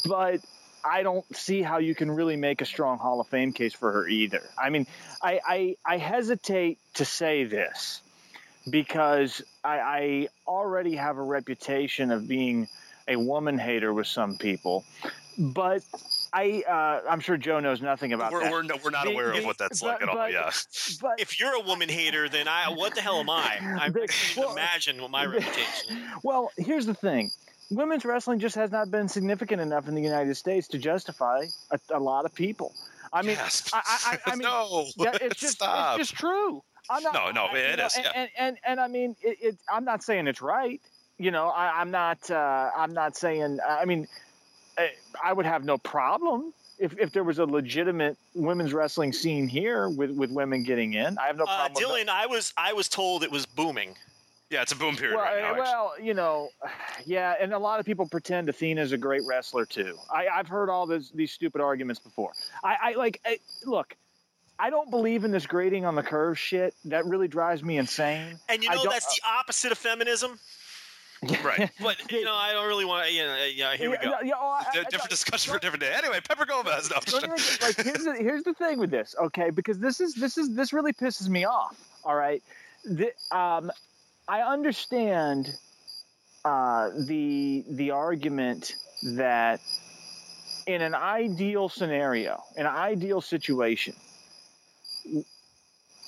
[0.05, 0.41] but
[0.85, 3.93] I don't see how you can really make a strong Hall of Fame case for
[3.93, 4.43] her either.
[4.59, 4.87] I mean,
[5.23, 8.01] I I, I hesitate to say this
[8.69, 12.69] because I, I already have a reputation of being
[13.09, 14.85] a woman hater with some people,
[15.39, 15.83] but
[16.33, 18.53] I uh, I'm sure Joe knows nothing about we're, that.
[18.53, 20.29] We're, no, we're not aware of what that's but, like at all.
[20.29, 20.51] Yeah.
[21.01, 23.59] But if you're a woman hater, then I what the hell am I?
[23.81, 25.99] I can't well, imagine what my reputation.
[26.23, 27.31] Well, here's the thing.
[27.71, 31.79] Women's wrestling just has not been significant enough in the United States to justify a,
[31.91, 32.73] a lot of people.
[33.13, 33.71] I mean, yes.
[33.73, 35.99] I, I, I mean, no, it's just Stop.
[35.99, 36.63] it's just true.
[36.91, 37.97] I'm not, no, no, it know, is.
[37.97, 40.81] And, and, and and I mean, it, it, I'm not saying it's right.
[41.19, 42.31] You know, I, I'm not.
[42.31, 43.59] Uh, I'm not saying.
[43.67, 44.09] I mean,
[45.23, 49.89] I would have no problem if, if there was a legitimate women's wrestling scene here
[49.89, 51.19] with, with women getting in.
[51.19, 51.85] I have no uh, problem.
[51.85, 53.95] Uh, Dylan, I was I was told it was booming.
[54.51, 55.59] Yeah, it's a boom period well, right now.
[55.59, 56.51] Well, you know,
[57.07, 59.97] yeah, and a lot of people pretend Athena's a great wrestler too.
[60.13, 62.31] I, have heard all this, these stupid arguments before.
[62.63, 63.97] I, I like, I, look,
[64.59, 66.75] I don't believe in this grading on the curve shit.
[66.85, 68.39] That really drives me insane.
[68.49, 70.39] And you know that's the opposite of feminism.
[71.45, 71.71] Right.
[71.81, 73.13] But you know, I don't really want.
[73.13, 73.77] You know, yeah.
[73.77, 74.15] Here we go.
[74.23, 75.93] Yeah, oh, I, different I, discussion for a different day.
[75.95, 76.91] Anyway, Pepper Gomez.
[76.91, 76.97] No,
[77.63, 79.51] like here's the, here's the thing with this, okay?
[79.51, 81.77] Because this is this is this really pisses me off.
[82.05, 82.43] All right.
[82.85, 83.71] The, um,
[84.29, 85.55] I understand
[86.45, 89.61] uh, the the argument that
[90.67, 93.95] in an ideal scenario, in an ideal situation,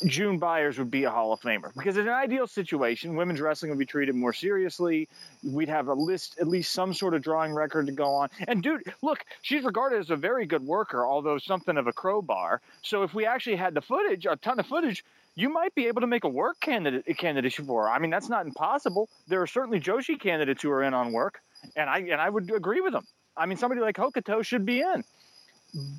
[0.04, 3.70] June Byers would be a Hall of Famer because in an ideal situation, women's wrestling
[3.70, 5.08] would be treated more seriously.
[5.42, 8.28] We'd have a list, at least some sort of drawing record to go on.
[8.46, 12.60] And dude, look, she's regarded as a very good worker, although something of a crowbar.
[12.82, 15.02] So if we actually had the footage, a ton of footage,
[15.34, 17.90] you might be able to make a work candidate candidacy for her.
[17.90, 19.08] I mean, that's not impossible.
[19.28, 21.40] There are certainly Joshi candidates who are in on work,
[21.74, 23.06] and I and I would agree with them.
[23.36, 25.04] I mean, somebody like Hokuto should be in,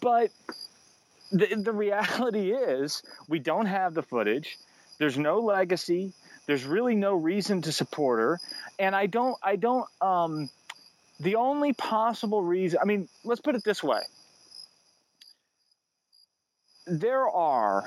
[0.01, 0.31] but
[1.31, 4.57] the, the reality is we don't have the footage.
[4.97, 6.13] There's no legacy.
[6.45, 8.39] There's really no reason to support her.
[8.79, 10.49] And I don't, I don't, um,
[11.19, 14.01] the only possible reason, I mean, let's put it this way.
[16.85, 17.83] There are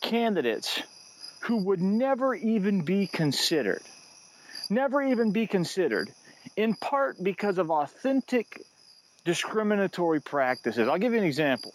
[0.00, 0.82] candidates
[1.40, 3.82] who would never even be considered,
[4.68, 6.10] never even be considered,
[6.56, 8.62] in part because of authentic
[9.28, 10.88] discriminatory practices.
[10.88, 11.74] I'll give you an example.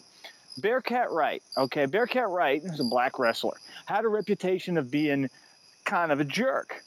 [0.58, 3.54] Bearcat Wright, okay, Bearcat Wright is a black wrestler,
[3.86, 5.30] had a reputation of being
[5.84, 6.82] kind of a jerk.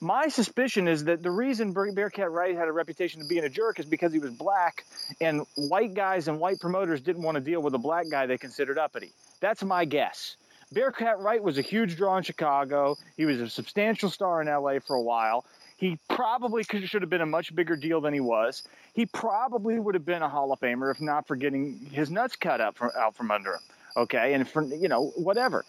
[0.00, 3.78] My suspicion is that the reason Bearcat Wright had a reputation of being a jerk
[3.78, 4.84] is because he was black,
[5.20, 8.38] and white guys and white promoters didn't want to deal with a black guy they
[8.38, 9.12] considered uppity.
[9.38, 10.36] That's my guess.
[10.72, 12.96] Bearcat Wright was a huge draw in Chicago.
[13.16, 15.44] He was a substantial star in LA for a while.
[15.82, 18.62] He probably could, should have been a much bigger deal than he was.
[18.92, 22.36] He probably would have been a Hall of Famer if not for getting his nuts
[22.36, 23.60] cut from, out from under him.
[23.96, 25.64] Okay, and for you know whatever.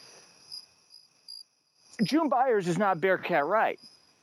[2.04, 3.80] June Byers is not Bearcat Wright.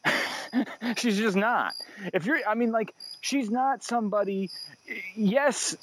[0.96, 1.72] she's just not.
[2.14, 4.48] If you're, I mean, like she's not somebody.
[5.16, 5.76] Yes,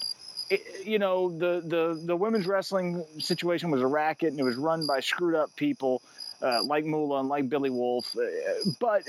[0.85, 4.87] you know the the the women's wrestling situation was a racket and it was run
[4.87, 6.01] by screwed up people
[6.41, 9.03] uh, like Moolah and like Billy Wolfe, uh, but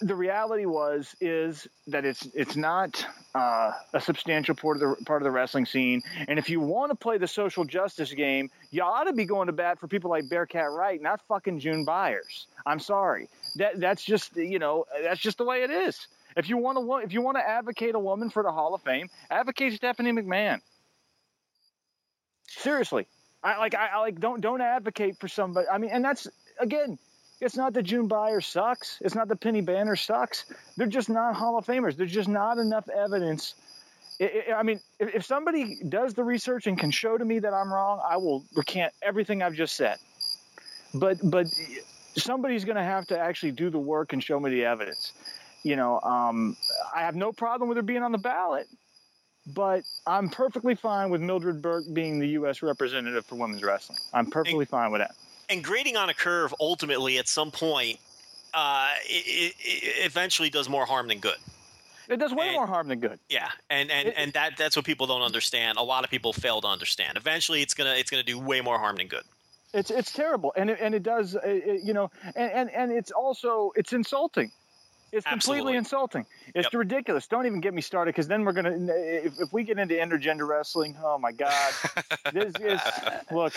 [0.00, 5.22] the reality was is that it's it's not uh, a substantial part of the part
[5.22, 6.02] of the wrestling scene.
[6.28, 9.46] And if you want to play the social justice game, you ought to be going
[9.46, 12.46] to bat for people like Bearcat Wright, not fucking June Byers.
[12.66, 13.28] I'm sorry.
[13.56, 16.06] That that's just you know that's just the way it is.
[16.36, 18.82] If you want to if you want to advocate a woman for the Hall of
[18.82, 20.60] Fame, advocate Stephanie McMahon.
[22.48, 23.06] Seriously,
[23.42, 25.66] I like I, I like don't don't advocate for somebody.
[25.68, 26.28] I mean, and that's
[26.60, 26.98] again
[27.40, 28.98] it's not that June Byers sucks.
[29.02, 30.46] It's not that Penny Banner sucks.
[30.76, 31.96] They're just not Hall of Famers.
[31.96, 33.54] There's just not enough evidence.
[34.18, 37.40] It, it, I mean, if, if somebody does the research and can show to me
[37.40, 39.98] that I'm wrong, I will recant everything I've just said.
[40.94, 41.48] But but
[42.16, 45.12] somebody's going to have to actually do the work and show me the evidence.
[45.62, 46.56] You know, um,
[46.94, 48.68] I have no problem with her being on the ballot.
[49.46, 52.62] but I'm perfectly fine with Mildred Burke being the U.S.
[52.62, 53.98] representative for women's wrestling.
[54.12, 55.14] I'm perfectly fine with that.
[55.48, 57.98] And grading on a curve ultimately at some point,
[58.54, 61.36] uh, it, it, it eventually does more harm than good.
[62.08, 63.18] It does way And- more harm than good.
[63.28, 65.76] Yeah, and and, It- and that that's what people don't understand.
[65.78, 67.16] A lot of people fail to understand.
[67.16, 69.24] Eventually, it's gonna it's gonna do way more harm than good.
[69.74, 72.92] It's it's terrible, and it, and it does, uh, it, you know, and, and and
[72.92, 74.52] it's also it's insulting.
[75.12, 75.76] It's completely Absolutely.
[75.76, 76.26] insulting.
[76.54, 76.74] It's Yep.
[76.74, 77.26] ridiculous.
[77.26, 80.46] Don't even get me started, because then we're gonna if, if we get into intergender
[80.48, 81.72] wrestling, oh my god,
[82.32, 82.80] this is
[83.30, 83.52] look.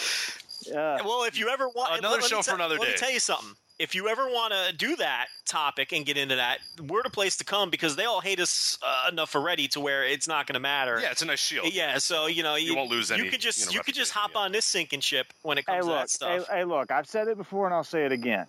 [0.67, 2.91] Uh, Well, if you ever want Another let me show for tell- another let day.
[2.91, 3.55] me tell you something.
[3.79, 7.37] If you ever want to do that topic and get into that, we're the place
[7.37, 10.55] to come because they all hate us uh, enough already to where it's not going
[10.55, 10.99] to matter.
[11.01, 11.73] Yeah, it's a nice shield.
[11.73, 14.11] Yeah, so you know you, won't lose You could just you know, you could just
[14.11, 14.39] hop yeah.
[14.41, 16.47] on this sinking ship when it Hey, comes to look, that stuff.
[16.49, 18.47] Hey, hey, look, I've said it before and I'll say it again.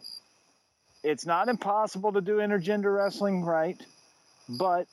[1.04, 3.80] It's not impossible to do intergender wrestling right,
[4.48, 4.88] but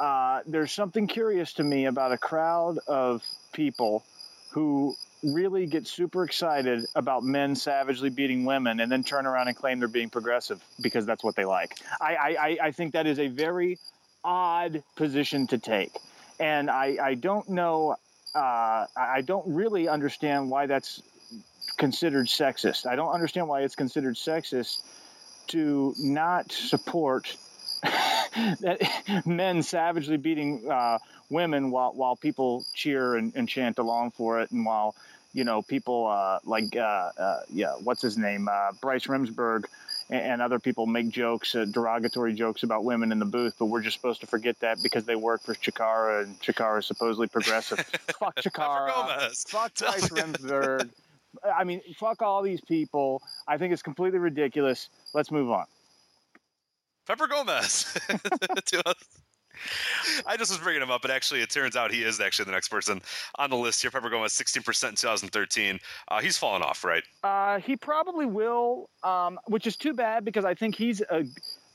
[0.00, 4.04] uh, there's something curious to me about a crowd of people
[4.50, 4.96] who
[5.34, 9.78] really get super excited about men savagely beating women and then turn around and claim
[9.78, 11.76] they're being progressive because that's what they like.
[12.00, 13.78] I, I, I- think that is a very
[14.24, 15.92] odd position to take.
[16.38, 17.96] And I, I don't know,
[18.34, 21.02] uh, I I don't really understand why that's
[21.78, 22.86] considered sexist.
[22.86, 24.82] I don't understand why it's considered sexist
[25.48, 27.34] to not support
[27.82, 30.98] that men savagely beating uh,
[31.30, 34.94] women while while people cheer and, and chant along for it, and while
[35.36, 39.64] you know people uh, like uh, uh, yeah, what's his name, uh, Bryce Remsburg.
[40.08, 43.66] And and other people make jokes, uh, derogatory jokes about women in the booth, but
[43.66, 47.26] we're just supposed to forget that because they work for Chikara and Chikara is supposedly
[47.26, 47.78] progressive.
[48.18, 49.48] Fuck Chikara.
[49.48, 50.90] Fuck Bryce Remsburg.
[51.44, 53.20] I mean, fuck all these people.
[53.46, 54.88] I think it's completely ridiculous.
[55.12, 55.66] Let's move on.
[57.06, 57.92] Pepper Gomez
[58.66, 58.96] to us.
[60.26, 62.52] I just was bringing him up, but actually, it turns out he is actually the
[62.52, 63.02] next person
[63.36, 63.90] on the list here.
[63.90, 65.80] Pepper Gomez, 16% in 2013.
[66.08, 67.02] Uh, he's fallen off, right?
[67.22, 71.24] Uh, he probably will, um, which is too bad because I think he's a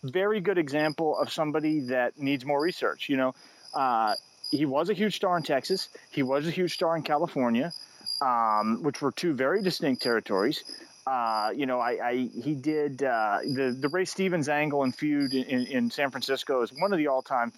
[0.04, 3.10] very good example of somebody that needs more research.
[3.10, 3.36] You know,
[3.74, 4.16] uh,
[4.52, 5.90] he was a huge star in Texas.
[6.10, 7.72] He was a huge star in California,
[8.22, 10.64] um, which were two very distinct territories.
[11.08, 15.34] Uh, you know, I, I he did uh, the the Ray Stevens angle and feud
[15.34, 17.52] in, in, San Francisco is one of the all time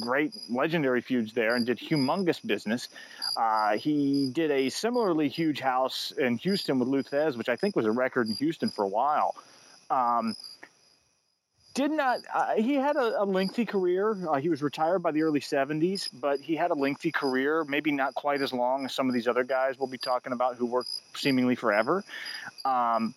[0.00, 2.88] great legendary feuds there and did humongous business.
[3.36, 7.76] Uh, he did a similarly huge house in Houston with Lou Thesz, which I think
[7.76, 9.36] was a record in Houston for a while.
[9.90, 10.34] Um,
[11.76, 15.22] did not uh, he had a, a lengthy career uh, he was retired by the
[15.22, 19.08] early 70s but he had a lengthy career maybe not quite as long as some
[19.08, 22.02] of these other guys we'll be talking about who worked seemingly forever
[22.64, 23.14] um,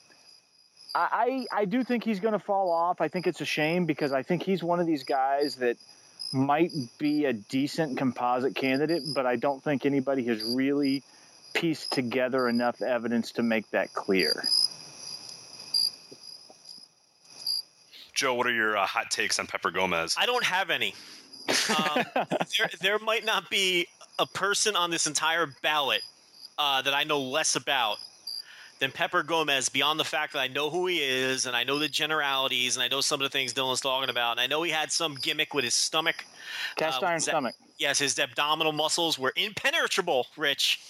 [0.94, 3.00] I, I I do think he's going to fall off.
[3.00, 5.78] I think it's a shame because I think he's one of these guys that
[6.34, 11.04] might be a decent composite candidate, but I don't think anybody has really
[11.54, 14.44] pieced together enough evidence to make that clear.
[18.20, 20.14] Joe, what are your uh, hot takes on Pepper Gomez?
[20.20, 20.94] I don't have any.
[21.48, 22.04] Um,
[22.58, 23.88] there, there might not be
[24.20, 26.02] a person on this entire ballot
[26.58, 27.96] uh, that I know less about
[28.80, 31.80] than Pepper Gomez, beyond the fact that I know who he is and I know
[31.80, 34.32] the generalities and I know some of the things Dylan's talking about.
[34.32, 36.26] And I know he had some gimmick with his stomach.
[36.76, 37.56] Cast Uh, iron that- stomach.
[37.80, 40.82] Yes, his abdominal muscles were impenetrable, Rich,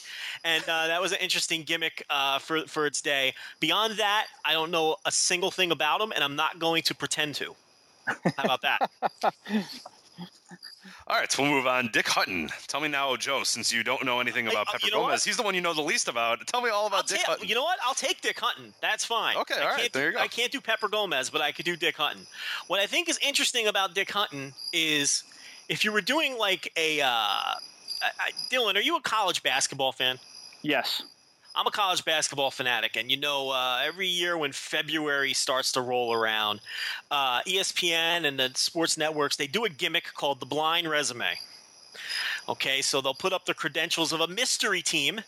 [0.44, 3.34] and uh, that was an interesting gimmick uh, for for its day.
[3.60, 6.96] Beyond that, I don't know a single thing about him, and I'm not going to
[6.96, 7.56] pretend to.
[8.08, 8.90] How about that?
[11.08, 11.90] All right, so we'll move on.
[11.92, 12.50] Dick Hutton.
[12.68, 15.22] Tell me now, Joe, since you don't know anything about uh, Pepper you know Gomez,
[15.22, 15.24] what?
[15.26, 16.46] he's the one you know the least about.
[16.48, 17.48] Tell me all I'll about Dick ta- Hutton.
[17.48, 17.78] you know what?
[17.84, 18.74] I'll take Dick Hutton.
[18.82, 19.36] That's fine.
[19.38, 20.20] Okay, all right, there you go.
[20.20, 22.22] I can't do Pepper Gomez, but I could do Dick Hutton.
[22.68, 25.24] What I think is interesting about Dick Hutton is
[25.70, 27.58] if you were doing like a uh, I,
[28.02, 30.18] I, Dylan, are you a college basketball fan?
[30.62, 31.04] Yes.
[31.56, 35.82] I'm a college basketball fanatic, and you know, uh, every year when February starts to
[35.82, 36.62] roll around,
[37.10, 41.38] uh, ESPN and the sports networks they do a gimmick called the blind resume.
[42.48, 45.22] Okay, so they'll put up the credentials of a mystery team,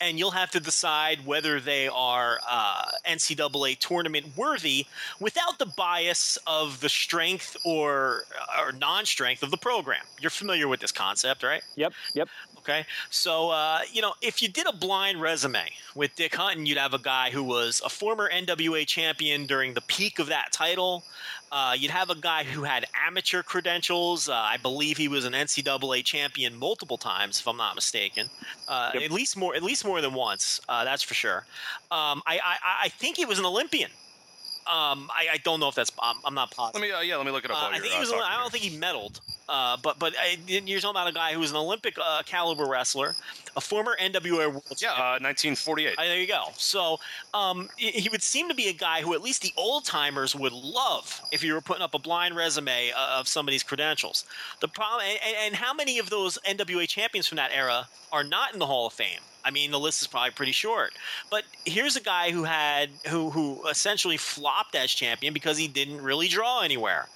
[0.00, 4.86] and you'll have to decide whether they are uh, NCAA tournament worthy
[5.20, 8.24] without the bias of the strength or
[8.60, 10.02] or non-strength of the program.
[10.20, 11.62] You're familiar with this concept, right?
[11.76, 11.92] Yep.
[12.14, 12.28] Yep.
[12.68, 16.78] Okay, so uh, you know if you did a blind resume with Dick Hutton, you'd
[16.78, 21.04] have a guy who was a former NWA champion during the peak of that title.
[21.52, 24.28] Uh, you'd have a guy who had amateur credentials.
[24.28, 28.28] Uh, I believe he was an NCAA champion multiple times, if I'm not mistaken.
[28.66, 29.02] Uh, Yep.
[29.04, 30.60] At least more, at least more than once.
[30.68, 31.46] Uh, that's for sure.
[31.92, 33.90] Um, I, I, I think he was an Olympian.
[34.66, 35.92] Um, I, I don't know if that's.
[36.00, 36.80] I'm, I'm not positive.
[36.80, 37.62] Let me, uh, yeah, let me look it up.
[37.62, 38.12] Uh, I think he uh, was.
[38.12, 39.20] I don't think he medaled.
[39.48, 42.66] Uh, but but uh, you're talking about a guy who was an Olympic uh, caliber
[42.66, 43.14] wrestler,
[43.56, 45.94] a former NWA World Yeah, uh, 1948.
[45.96, 46.46] uh, there you go.
[46.56, 46.98] So
[47.32, 50.52] um, he would seem to be a guy who at least the old timers would
[50.52, 54.24] love if you were putting up a blind resume uh, of somebody's credentials.
[54.60, 58.52] The problem, and, and how many of those NWA champions from that era are not
[58.52, 59.20] in the Hall of Fame?
[59.46, 60.92] I mean, the list is probably pretty short.
[61.30, 66.00] But here's a guy who had who who essentially flopped as champion because he didn't
[66.02, 67.08] really draw anywhere.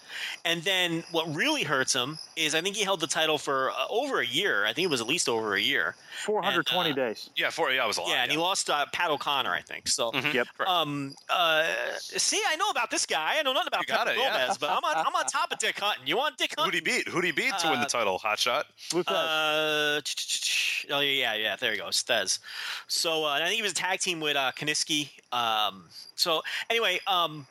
[0.45, 3.75] And then what really hurts him is I think he held the title for uh,
[3.89, 4.67] over a year.
[4.67, 5.95] I think it was at least over a year.
[6.25, 7.31] 420 And, uh, days.
[7.37, 7.71] yeah, four.
[7.71, 8.11] Yeah, it was a lot.
[8.11, 9.87] Yeah, and he lost uh, Pat O'Connor, I think.
[9.87, 10.49] So, Yep.
[10.67, 11.65] um, uh,
[12.01, 13.37] see, I know about this guy.
[13.39, 14.41] I know nothing about You got Pepper it, yeah.
[14.43, 16.05] Gomez, but I'm on, I'm on top of Dick Hutton.
[16.09, 16.73] You want Dick Hutton?
[16.73, 17.05] Who'd he Hutton?
[17.05, 17.13] beat?
[17.13, 18.19] Who'd he beat to win the Uh, title?
[18.19, 18.67] Hot shot.
[19.07, 20.01] Uh,
[20.91, 21.55] oh yeah, yeah.
[21.57, 21.91] There you go,
[22.89, 25.11] So uh, I think he was a tag team with uh, Kaniski.
[25.33, 27.47] Um, so anyway, um,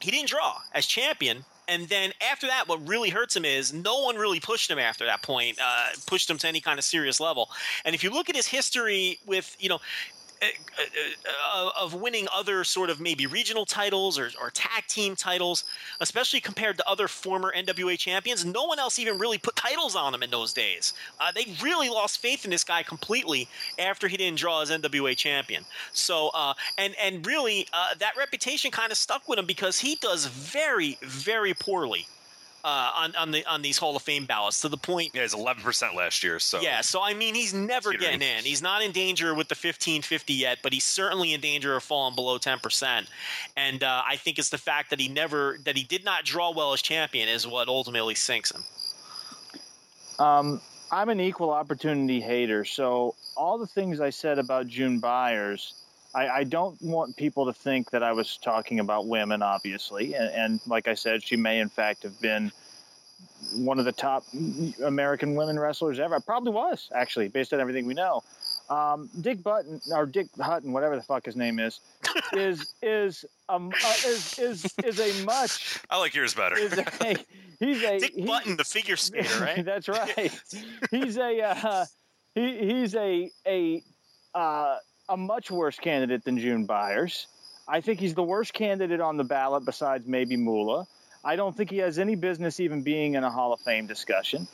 [0.00, 1.44] he didn't draw as champion.
[1.68, 5.04] And then after that, what really hurts him is no one really pushed him after
[5.06, 7.48] that point, uh, pushed him to any kind of serious level.
[7.84, 9.78] And if you look at his history with, you know,
[11.80, 15.64] of winning other sort of maybe regional titles or, or tag team titles,
[16.00, 18.44] especially compared to other former NWA champions.
[18.44, 20.92] No one else even really put titles on him in those days.
[21.20, 25.16] Uh, they really lost faith in this guy completely after he didn't draw as NWA
[25.16, 25.64] champion.
[25.92, 29.96] So, uh, and and really, uh, that reputation kind of stuck with him because he
[29.96, 32.06] does very, very poorly.
[32.64, 35.34] Uh, on on the on these Hall of Fame ballots to the point Yeah, he's
[35.34, 36.38] 11 percent last year.
[36.38, 38.20] So yeah, so I mean, he's never Teetering.
[38.20, 38.44] getting in.
[38.44, 42.14] He's not in danger with the 1550 yet, but he's certainly in danger of falling
[42.14, 43.06] below 10%.
[43.56, 46.52] And uh, I think it's the fact that he never, that he did not draw
[46.52, 48.62] well as champion is what ultimately sinks him.
[50.20, 50.60] Um,
[50.92, 55.74] I'm an equal opportunity hater, so all the things I said about June Byers,
[56.14, 60.14] I, I don't want people to think that I was talking about women, obviously.
[60.14, 62.52] And, and like I said, she may in fact have been
[63.56, 64.24] one of the top
[64.84, 66.20] American women wrestlers ever.
[66.20, 68.22] Probably was actually, based on everything we know.
[68.70, 71.80] Um, Dick Button or Dick Hutton, whatever the fuck his name is,
[72.32, 76.56] is is um uh, is is is a much I like yours better.
[76.56, 77.16] is a
[77.58, 79.64] he's a Dick he- Button, the figure skater, right?
[79.64, 80.30] That's right.
[80.90, 81.84] he's a uh,
[82.34, 83.82] he, he's a a
[84.34, 84.76] uh,
[85.12, 87.26] a much worse candidate than June Byers.
[87.68, 90.86] I think he's the worst candidate on the ballot besides maybe Moolah.
[91.24, 94.48] I don't think he has any business even being in a Hall of Fame discussion.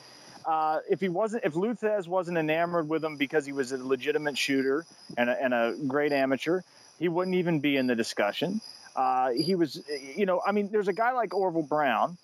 [0.45, 3.77] Uh, if he wasn't, if Lou Thesz wasn't enamored with him because he was a
[3.77, 4.85] legitimate shooter
[5.17, 6.61] and a, and a great amateur,
[6.99, 8.59] he wouldn't even be in the discussion.
[8.95, 9.81] Uh, he was,
[10.15, 12.17] you know, I mean, there's a guy like Orville Brown,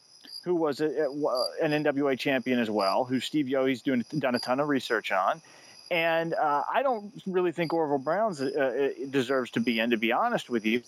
[0.44, 4.40] who was a, a- an NWA champion as well, who Steve Yohe's doing done a
[4.40, 5.42] ton of research on.
[5.92, 10.12] And uh, I don't really think Orville Brown uh, deserves to be in, to be
[10.12, 10.82] honest with you.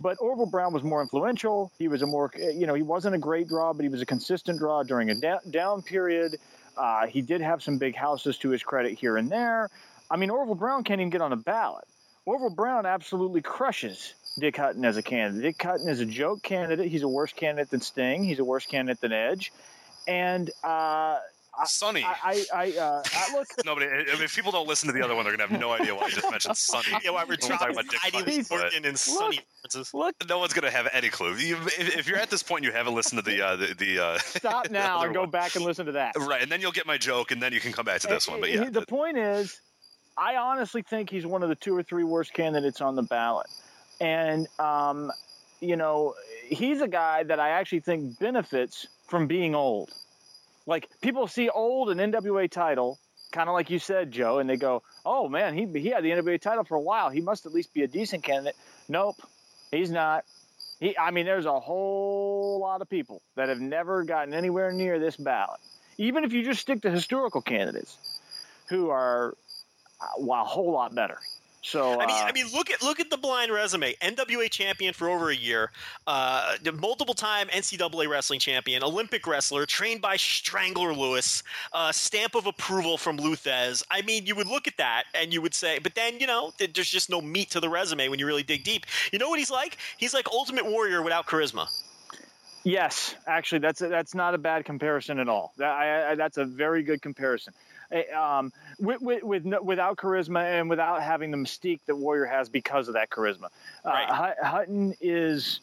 [0.00, 1.72] But Orville Brown was more influential.
[1.78, 4.06] He was a more, you know, he wasn't a great draw, but he was a
[4.06, 6.38] consistent draw during a da- down period.
[6.76, 9.70] Uh, he did have some big houses to his credit here and there.
[10.10, 11.84] I mean, Orville Brown can't even get on a ballot.
[12.26, 15.42] Orville Brown absolutely crushes Dick Hutton as a candidate.
[15.42, 16.90] Dick Hutton is a joke candidate.
[16.90, 18.24] He's a worse candidate than Sting.
[18.24, 19.52] He's a worse candidate than Edge.
[20.08, 21.18] And uh,
[21.66, 22.04] Sonny.
[22.04, 23.46] I, I, I, uh, I look.
[23.64, 23.86] Nobody.
[23.86, 26.02] If if people don't listen to the other one, they're gonna have no idea why
[26.04, 26.88] I just mentioned Sonny.
[27.04, 29.40] Yeah, why we're talking about Dick Heidi Button, but Morgan and Sonny.
[29.92, 31.34] Look, No one's gonna have any clue.
[31.36, 33.74] You, if, if you're at this point, and you haven't listened to the uh, the,
[33.74, 35.30] the uh, stop now other and go one.
[35.30, 36.14] back and listen to that.
[36.18, 38.28] right, and then you'll get my joke, and then you can come back to this
[38.28, 38.40] one.
[38.40, 39.60] But yeah, the point is,
[40.16, 43.48] I honestly think he's one of the two or three worst candidates on the ballot,
[44.00, 45.10] and um,
[45.60, 46.14] you know,
[46.48, 49.92] he's a guy that I actually think benefits from being old.
[50.66, 52.98] Like people see old an NWA title,
[53.32, 56.10] kind of like you said, Joe, and they go, "Oh man, he he had the
[56.10, 57.10] NWA title for a while.
[57.10, 58.56] He must at least be a decent candidate."
[58.88, 59.16] Nope,
[59.70, 60.24] he's not.
[60.80, 64.98] He, I mean, there's a whole lot of people that have never gotten anywhere near
[64.98, 65.60] this ballot.
[65.98, 67.96] Even if you just stick to historical candidates,
[68.68, 69.34] who are
[70.00, 71.18] uh, well, a whole lot better.
[71.64, 73.94] So I mean, uh, I mean, look at look at the blind resume.
[74.02, 75.70] NWA champion for over a year,
[76.06, 81.42] uh, multiple-time NCAA wrestling champion, Olympic wrestler, trained by Strangler Lewis,
[81.72, 83.82] uh, stamp of approval from Lou Thesz.
[83.90, 86.52] I mean, you would look at that and you would say, but then you know,
[86.58, 88.84] there's just no meat to the resume when you really dig deep.
[89.10, 89.78] You know what he's like?
[89.96, 91.66] He's like Ultimate Warrior without charisma.
[92.62, 95.54] Yes, actually, that's a, that's not a bad comparison at all.
[95.56, 97.54] That, I, I, that's a very good comparison.
[97.94, 102.26] Eh, Um, with, with, with no, without charisma and without having the mystique that Warrior
[102.26, 103.48] has because of that charisma.
[103.84, 104.08] Right.
[104.10, 105.60] Uh, Hut- Hutton is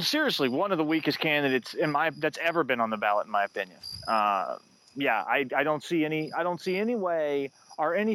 [0.00, 3.32] seriously one of the weakest candidates in my that's ever been on the ballot, in
[3.32, 3.78] my opinion.
[4.08, 4.56] Uh,
[4.96, 8.14] yeah, I, I don't see any I don't see any way or any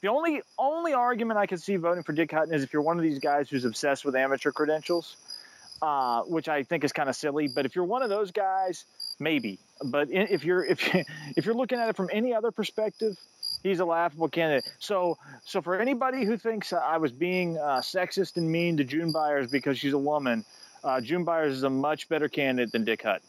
[0.00, 2.96] the only only argument I can see voting for Dick Hutton is if you're one
[2.96, 5.16] of these guys who's obsessed with amateur credentials.
[5.82, 7.48] uh, which I think is kind of silly.
[7.48, 8.84] But if you're one of those guys,
[9.22, 9.58] maybe.
[9.84, 10.94] But if you're if
[11.36, 13.16] if you're looking at it from any other perspective,
[13.62, 14.70] he's a laughable candidate.
[14.78, 19.12] So so for anybody who thinks I was being uh, sexist and mean to June
[19.12, 20.44] Byers because she's a woman,
[20.84, 23.26] uh, June Byers is a much better candidate than Dick Hutton.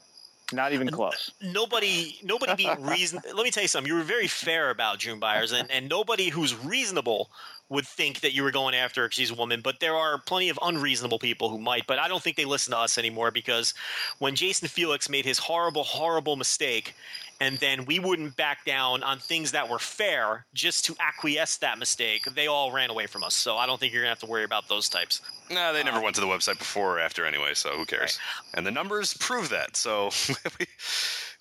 [0.54, 1.32] Not even close.
[1.41, 3.20] Nobody, nobody being reason.
[3.34, 3.91] let me tell you something.
[3.91, 7.30] You were very fair about June Byers, and, and nobody who's reasonable
[7.70, 9.62] would think that you were going after her because she's a woman.
[9.62, 11.88] But there are plenty of unreasonable people who might.
[11.88, 13.74] But I don't think they listen to us anymore because
[14.20, 16.93] when Jason Felix made his horrible, horrible mistake,
[17.39, 21.80] and then we wouldn't back down on things that were fair just to acquiesce that
[21.80, 23.34] mistake, they all ran away from us.
[23.34, 25.22] So I don't think you're gonna have to worry about those types.
[25.50, 28.20] No, they never went to the website before or after anyway, so who cares?
[28.54, 29.76] And the numbers prove that.
[29.76, 30.10] So
[30.60, 30.66] we,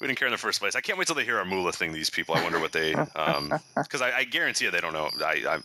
[0.01, 0.75] we didn't care in the first place.
[0.75, 1.93] I can't wait till they hear our Moolah thing.
[1.93, 2.93] These people, I wonder what they,
[3.77, 5.11] because I, I guarantee you they don't know.
[5.25, 5.59] I, I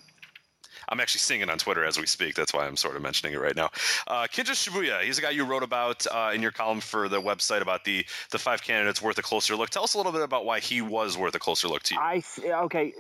[0.89, 2.35] I'm actually seeing it on Twitter as we speak.
[2.35, 3.69] That's why I'm sort of mentioning it right now.
[4.07, 7.21] Uh, Kinji Shibuya, he's a guy you wrote about uh, in your column for the
[7.21, 9.69] website about the the five candidates worth a closer look.
[9.69, 11.99] Tell us a little bit about why he was worth a closer look to you.
[11.99, 12.23] I
[12.63, 12.93] okay,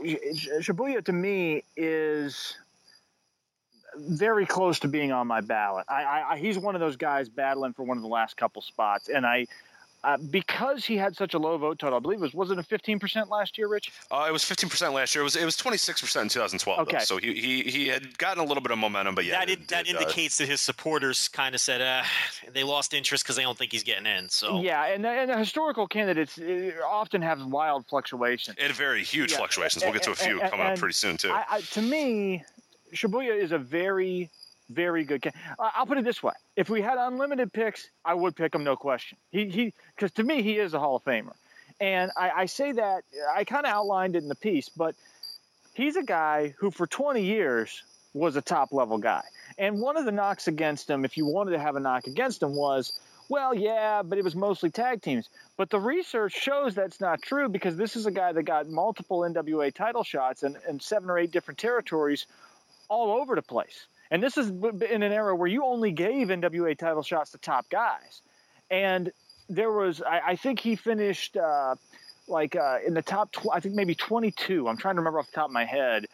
[0.59, 2.57] Shibuya to me is
[3.99, 5.85] very close to being on my ballot.
[5.89, 9.09] I, I, he's one of those guys battling for one of the last couple spots,
[9.09, 9.47] and I
[10.03, 12.57] uh, because he had such a low vote total, I believe it was was it
[12.57, 13.91] a fifteen percent last year, Rich?
[14.11, 15.21] Uh, it was fifteen percent last year.
[15.21, 16.79] It was it was twenty six percent in two thousand twelve.
[16.81, 17.03] Okay, though.
[17.03, 19.67] so he, he he had gotten a little bit of momentum, but yeah, that it,
[19.69, 22.03] that it, uh, indicates uh, that his supporters kind of said uh,
[22.53, 24.29] they lost interest because they don't think he's getting in.
[24.29, 28.55] So yeah, and and the historical candidates uh, often have wild fluctuations.
[28.59, 29.37] It very huge yeah.
[29.37, 29.83] fluctuations.
[29.83, 31.31] We'll get to a few and, coming and up pretty soon too.
[31.31, 32.43] I, I, to me,
[32.93, 34.29] Shibuya is a very
[34.69, 35.25] very good.
[35.25, 35.31] Uh,
[35.75, 38.75] I'll put it this way: if we had unlimited picks, I would pick him, no
[38.75, 39.17] question.
[39.31, 41.33] He he, because to me, he is a Hall of Famer,
[41.79, 44.95] and I, I say that I kind of outlined it in the piece, but
[45.73, 47.83] he's a guy who for 20 years
[48.13, 49.23] was a top level guy.
[49.57, 52.41] And one of the knocks against him, if you wanted to have a knock against
[52.41, 55.29] him, was, well, yeah, but it was mostly tag teams.
[55.55, 59.19] But the research shows that's not true because this is a guy that got multiple
[59.19, 62.25] NWA title shots in seven or eight different territories
[62.89, 63.87] all over the place.
[64.09, 67.69] And this is in an era where you only gave NWA title shots to top
[67.69, 68.21] guys.
[68.71, 69.11] And
[69.49, 71.75] there was, I, I think he finished uh,
[72.27, 74.67] like uh, in the top, tw- I think maybe 22.
[74.67, 76.05] I'm trying to remember off the top of my head.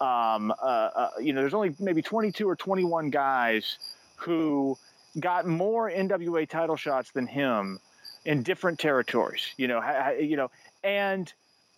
[0.00, 3.78] Um, uh, uh you know, there's only maybe 22 or 21 guys
[4.16, 4.78] who
[5.18, 7.80] got more NWA title shots than him
[8.24, 9.52] in different territories.
[9.56, 10.50] You know, ha, you know,
[10.84, 11.32] and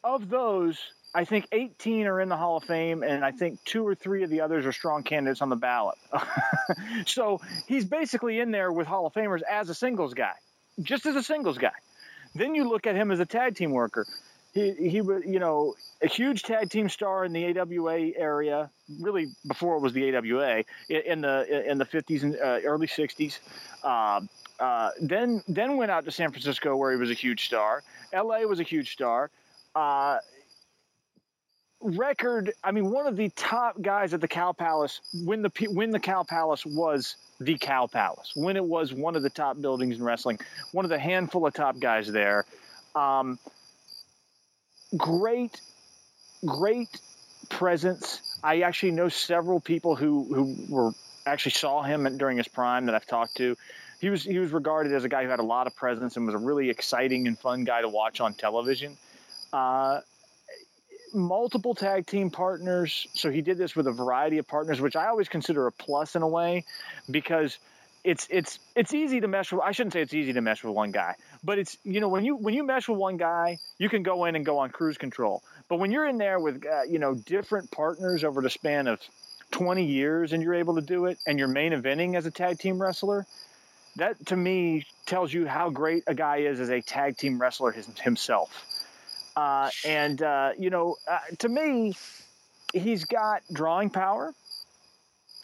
[0.05, 0.79] of those,
[1.15, 4.23] I think 18 are in the Hall of Fame, and I think two or three
[4.23, 5.99] of the others are strong candidates on the ballot.
[7.07, 10.33] so he's basically in there with Hall of Famers as a singles guy,
[10.81, 11.73] just as a singles guy.
[12.35, 14.07] Then you look at him as a tag team worker.
[14.55, 19.29] He, he was, you know, a huge tag team star in the AWA area, really
[19.47, 23.39] before it was the AWA, in the in the 50s and uh, early 60s.
[23.83, 24.21] Uh,
[24.61, 27.83] uh, then then went out to San Francisco where he was a huge star.
[28.15, 29.31] LA was a huge star.
[29.75, 30.19] Uh,
[31.83, 32.53] record.
[32.63, 36.01] I mean, one of the top guys at the Cow Palace when the when the
[36.01, 40.05] Cow Palace was the Cow Palace, when it was one of the top buildings in
[40.05, 40.39] wrestling,
[40.73, 42.45] one of the handful of top guys there.
[42.95, 43.39] Um,
[44.97, 45.61] great,
[46.45, 46.89] great
[47.49, 48.39] presence.
[48.43, 50.93] I actually know several people who who were
[51.27, 53.57] actually saw him during his prime that I've talked to.
[54.01, 56.27] He was he was regarded as a guy who had a lot of presence and
[56.27, 58.97] was a really exciting and fun guy to watch on television.
[59.53, 60.01] Uh,
[61.15, 63.07] multiple tag team partners.
[63.15, 66.17] So he did this with a variety of partners, which I always consider a plus
[66.17, 66.65] in a way
[67.11, 67.59] because
[68.05, 70.75] it's it's it's easy to mesh with I shouldn't say it's easy to mesh with
[70.75, 73.89] one guy, but it's you know when you when you mesh with one guy, you
[73.89, 75.43] can go in and go on cruise control.
[75.69, 79.01] But when you're in there with uh, you know different partners over the span of
[79.53, 82.59] 20 years and you're able to do it and you're main eventing as a tag
[82.59, 83.27] team wrestler,
[83.97, 87.71] that to me tells you how great a guy is as a tag team wrestler
[87.71, 88.67] his, himself.
[89.37, 91.95] Uh, and, uh, you know, uh, to me,
[92.73, 94.35] he's got drawing power.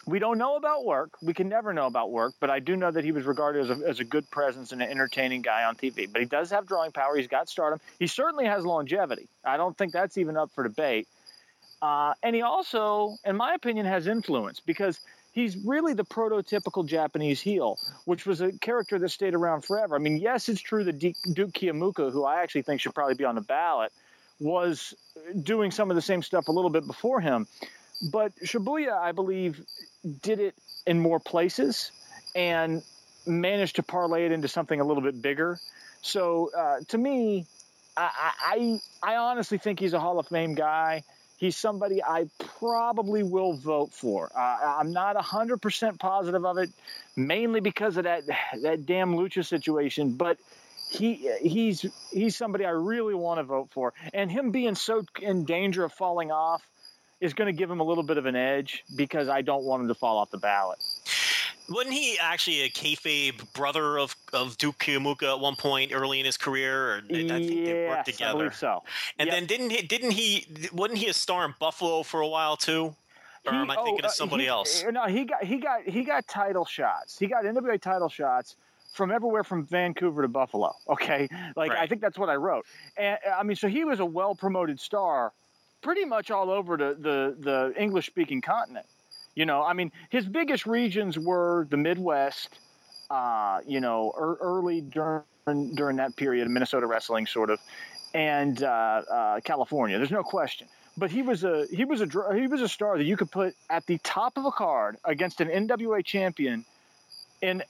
[0.06, 1.10] We don't know about work.
[1.20, 3.80] We can never know about work, but I do know that he was regarded as
[3.80, 6.10] a, as a good presence and an entertaining guy on TV.
[6.10, 7.16] But he does have drawing power.
[7.16, 7.80] He's got stardom.
[7.98, 9.28] He certainly has longevity.
[9.44, 11.08] I don't think that's even up for debate.
[11.82, 15.00] Uh, and he also, in my opinion, has influence because–
[15.38, 19.94] he's really the prototypical Japanese heel, which was a character that stayed around forever.
[19.94, 23.24] I mean, yes, it's true that Duke Keomuka, who I actually think should probably be
[23.24, 23.92] on the ballot,
[24.40, 24.94] was
[25.42, 27.46] doing some of the same stuff a little bit before him.
[28.12, 29.64] But Shibuya, I believe,
[30.22, 30.54] did it
[30.86, 31.92] in more places
[32.34, 32.82] and
[33.26, 35.58] managed to parlay it into something a little bit bigger.
[36.02, 37.46] So uh, to me,
[37.96, 41.04] I, I, I honestly think he's a Hall of Fame guy.
[41.38, 42.28] He's somebody I
[42.58, 44.30] probably will vote for.
[44.36, 46.70] Uh, I'm not 100% positive of it,
[47.16, 48.24] mainly because of that
[48.62, 50.36] that damn Lucha situation, but
[50.90, 53.94] he he's he's somebody I really want to vote for.
[54.12, 56.62] And him being so in danger of falling off
[57.20, 59.82] is going to give him a little bit of an edge because I don't want
[59.82, 60.78] him to fall off the ballot.
[61.68, 66.24] Wasn't he actually a kayfabe brother of, of Duke Keomuka at one point early in
[66.26, 66.92] his career?
[66.94, 68.30] Or I think they worked together.
[68.30, 68.82] I believe so.
[69.18, 69.34] And Yep.
[69.36, 69.82] then didn't he?
[69.82, 70.46] Didn't he?
[70.72, 72.94] Wasn't he a star in Buffalo for a while too?
[73.46, 74.82] Or He- am I thinking oh, of uh, somebody he- else?
[74.90, 77.18] No, he got he got he got title shots.
[77.18, 78.56] He got NWA title shots
[78.94, 80.74] from everywhere from Vancouver to Buffalo.
[80.88, 82.64] Okay, like I think that's what I wrote.
[82.96, 85.32] And I mean, so he was a well promoted star,
[85.82, 88.86] pretty much all over the the, the English speaking continent.
[89.38, 92.58] You know, I mean, his biggest regions were the Midwest.
[93.08, 95.22] Uh, you know, er, early during
[95.76, 97.60] during that period Minnesota wrestling, sort of,
[98.14, 99.96] and uh, uh, California.
[99.96, 100.66] There's no question.
[100.96, 103.54] But he was a he was a he was a star that you could put
[103.70, 106.64] at the top of a card against an NWA champion
[107.40, 107.62] in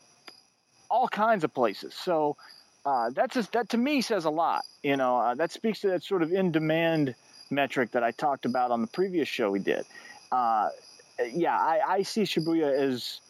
[0.91, 1.93] all kinds of places.
[1.93, 2.39] So
[2.87, 4.65] uh, that's just, that to me says a lot.
[4.83, 7.15] You know, uh, that speaks to that sort of in demand
[7.51, 9.85] metric that I talked about on the previous show we did.
[11.19, 13.21] Yeah, I, I see Shibuya as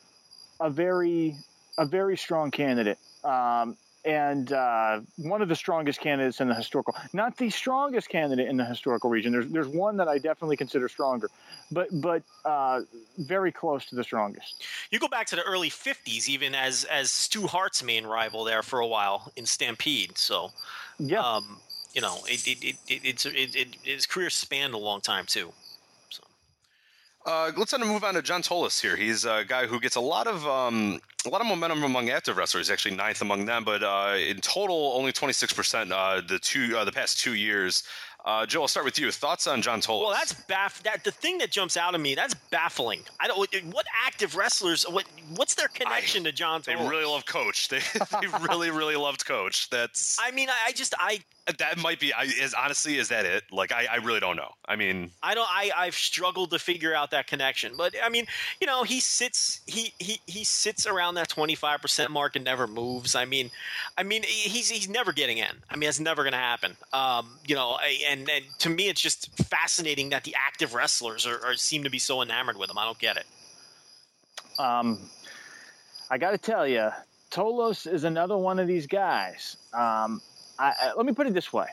[0.61, 1.36] a very
[1.78, 2.99] a very strong candidate.
[3.24, 8.49] Um, and uh, one of the strongest candidates in the historical, not the strongest candidate
[8.49, 9.32] in the historical region.
[9.32, 11.28] There's there's one that I definitely consider stronger,
[11.70, 12.82] but but uh,
[13.18, 14.64] very close to the strongest.
[14.91, 18.62] You go back to the early '50s, even as as Stu Hart's main rival there
[18.62, 20.16] for a while in Stampede.
[20.16, 20.53] So,
[20.99, 21.59] Yeah, um,
[21.93, 25.26] you know, it, it, it, it, it's it, it, his career spanned a long time
[25.26, 25.53] too.
[27.29, 28.97] Uh, let's then move on to John Tolos here.
[28.97, 32.39] He's a guy who gets a lot of um, a lot of momentum among active
[32.39, 32.68] wrestlers.
[32.68, 35.93] He's actually, ninth among them, but uh, in total, only twenty six percent.
[35.93, 37.83] Uh, the two uh, the past two years.
[38.24, 39.11] Uh, Joe, I'll start with you.
[39.12, 40.05] Thoughts on John Tolos?
[40.05, 40.83] well, that's baff.
[40.85, 42.14] That the thing that jumps out at me.
[42.14, 43.03] That's baffling.
[43.20, 43.39] I don't.
[43.39, 44.85] What, active wrestlers?
[44.85, 45.05] What
[45.37, 46.62] what's their connection to John?
[46.64, 47.68] they really love Coach.
[47.68, 47.81] They,
[48.22, 49.68] they really really loved Coach.
[49.68, 51.20] That's I mean, I, I just I
[51.59, 52.13] that might be.
[52.13, 53.45] I, is honestly is that it?
[53.51, 54.51] Like I, I really don't know.
[54.67, 55.49] I mean, I don't.
[55.51, 57.73] I I've struggled to figure out that connection.
[57.77, 58.27] But I mean,
[58.61, 62.45] you know, he sits he he he sits around that twenty five percent mark and
[62.45, 63.15] never moves.
[63.15, 63.51] I mean,
[63.97, 65.53] I mean, he's he's never getting in.
[65.71, 66.77] I mean, it's never going to happen.
[66.93, 71.27] Um, you know, I- and and to me, it's just fascinating that the active wrestlers
[71.27, 72.79] are, are seem to be so enamored with him.
[72.79, 73.27] I don't get it.
[74.59, 74.99] um,
[76.11, 76.91] I got to tell you,
[77.31, 79.57] Tolos is another one of these guys.
[79.75, 80.23] Um,
[80.59, 81.67] I, I, let me put it this way.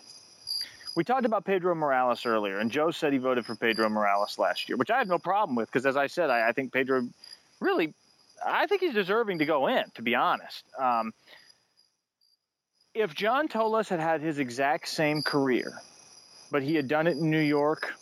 [0.95, 4.69] We talked about Pedro Morales earlier, and Joe said he voted for Pedro Morales last
[4.69, 7.07] year, which I have no problem with because, as I said, I, I think Pedro
[7.59, 7.93] really,
[8.45, 10.63] I think he's deserving to go in, to be honest.
[10.79, 11.13] Um,
[12.93, 15.73] if John Tolos had had his exact same career,
[16.49, 17.93] but he had done it in New York,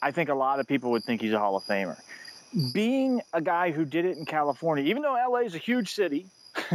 [0.00, 2.00] I think a lot of people would think he's a Hall of Famer.
[2.72, 6.26] Being a guy who did it in California, even though LA is a huge city,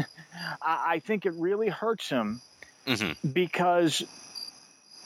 [0.61, 2.41] I, I think it really hurts him
[2.85, 3.15] mhm.
[3.33, 4.03] because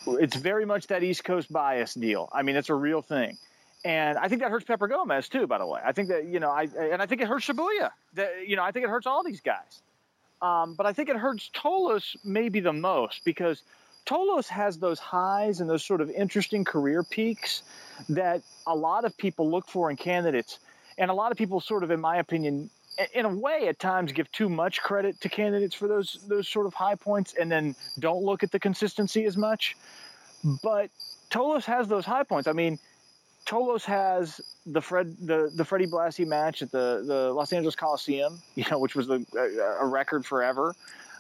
[0.08, 2.30] it's very much that East Coast bias deal.
[2.32, 3.38] I mean, it's a real thing.
[3.84, 5.80] And I think that hurts Pepper Gomez too, by the way.
[5.84, 7.92] I think that, you know, I and I think it hurts Shibuya.
[8.16, 9.82] That, you know, I think it hurts all these guys.
[10.42, 13.62] Um, but I think it hurts Tolos maybe the most because
[14.06, 17.64] Tolos has those highs and those sort of interesting career peaks
[18.10, 20.60] that a lot of people look for in candidates.
[20.98, 22.70] And a lot of people sort of, in my opinion,
[23.14, 26.66] in a way at times give too much credit to candidates for those those sort
[26.66, 29.76] of high points and then don't look at the consistency as much.
[30.64, 30.90] But
[31.30, 32.48] Tolos has those high points.
[32.48, 32.80] I mean,
[33.46, 38.40] Tolos has the Fred the the Freddie Blassie match at the the Los Angeles Coliseum,
[38.56, 40.76] you know, which was a, a, a record forever.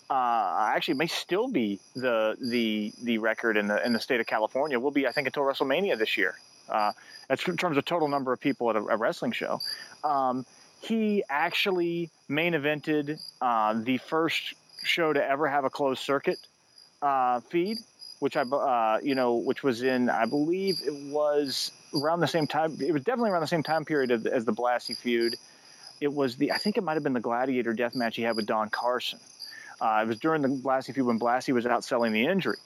[0.07, 4.27] Uh, actually, may still be the the the record in the in the state of
[4.27, 4.79] California.
[4.79, 6.35] Will be, I think, until WrestleMania this year.
[6.69, 6.91] Uh,
[7.27, 9.59] that's in terms of total number of people at a, a wrestling show.
[10.03, 10.45] Um,
[10.81, 14.53] he actually main evented uh, the first
[14.83, 16.37] show to ever have a closed circuit
[17.01, 17.77] uh, feed,
[18.19, 22.47] which I, uh, you know, which was in, I believe it was around the same
[22.47, 22.77] time.
[22.79, 25.35] It was definitely around the same time period as, as the Blassie feud.
[26.01, 28.35] It was the, I think it might have been the Gladiator death match he had
[28.35, 29.19] with Don Carson.
[29.79, 32.57] Uh, it was during the Blassie feud when Blassie was out selling the injury,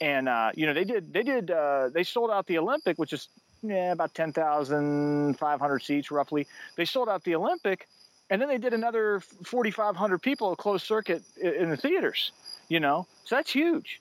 [0.00, 3.12] and uh, you know they did, they did, uh, they sold out the Olympic, which
[3.12, 3.28] is
[3.62, 6.46] yeah, about 10,500 seats roughly.
[6.76, 7.88] They sold out the Olympic,
[8.30, 12.32] and then they did another 4,500 people a closed circuit in the theaters.
[12.68, 14.00] You know, so that's huge.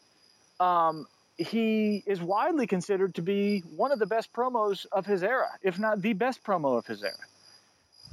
[0.60, 1.06] Um,
[1.38, 5.78] he is widely considered to be one of the best promos of his era, if
[5.78, 7.14] not the best promo of his era.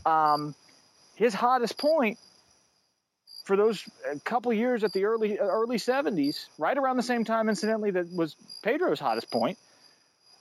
[0.04, 0.54] Um,
[1.14, 2.18] his hottest point
[3.44, 7.48] for those uh, couple years at the early early 70s, right around the same time,
[7.48, 9.58] incidentally, that was Pedro's hottest point,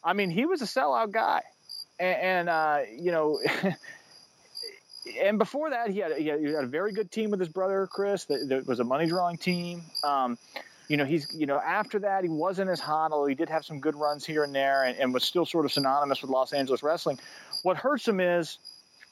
[0.03, 1.41] I mean, he was a sellout guy,
[1.99, 3.39] and, and uh, you know.
[5.23, 7.49] and before that, he had, he had, he had a very good team with his
[7.49, 8.25] brother Chris.
[8.25, 9.81] That, that was a money drawing team.
[10.03, 10.37] Um,
[10.87, 13.63] you know, he's you know after that he wasn't as hot, although he did have
[13.63, 16.53] some good runs here and there, and, and was still sort of synonymous with Los
[16.53, 17.17] Angeles wrestling.
[17.63, 18.57] What hurts him is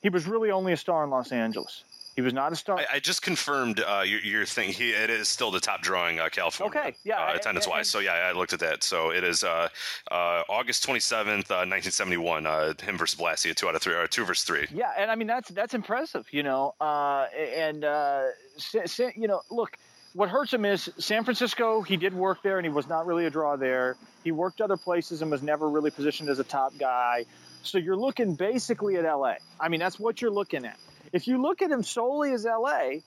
[0.02, 1.84] he was really only a star in Los Angeles.
[2.20, 2.80] He was not a star.
[2.80, 4.74] I, I just confirmed uh, your, your thing.
[4.74, 6.78] He it is still the top drawing uh, California.
[6.78, 7.88] Okay, yeah, uh, attendance wise.
[7.88, 8.84] So yeah, I looked at that.
[8.84, 9.70] So it is uh,
[10.12, 12.44] uh, August twenty seventh, uh, nineteen seventy one.
[12.44, 14.68] him versus Blassie, two out of three, or two versus three.
[14.70, 16.76] Yeah, and I mean that's that's impressive, you know.
[16.82, 19.78] and you know, look,
[20.12, 21.84] what hurts him is San Francisco.
[21.84, 23.96] He did work there, and he was not really a draw there.
[24.26, 27.24] He worked other places and was never really positioned as a top guy.
[27.64, 29.36] So you're looking basically at LA.
[29.58, 30.78] I mean, that's what you're looking at.
[31.12, 33.01] If you look at him solely as LA,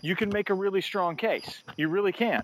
[0.00, 1.62] you can make a really strong case.
[1.76, 2.42] You really can.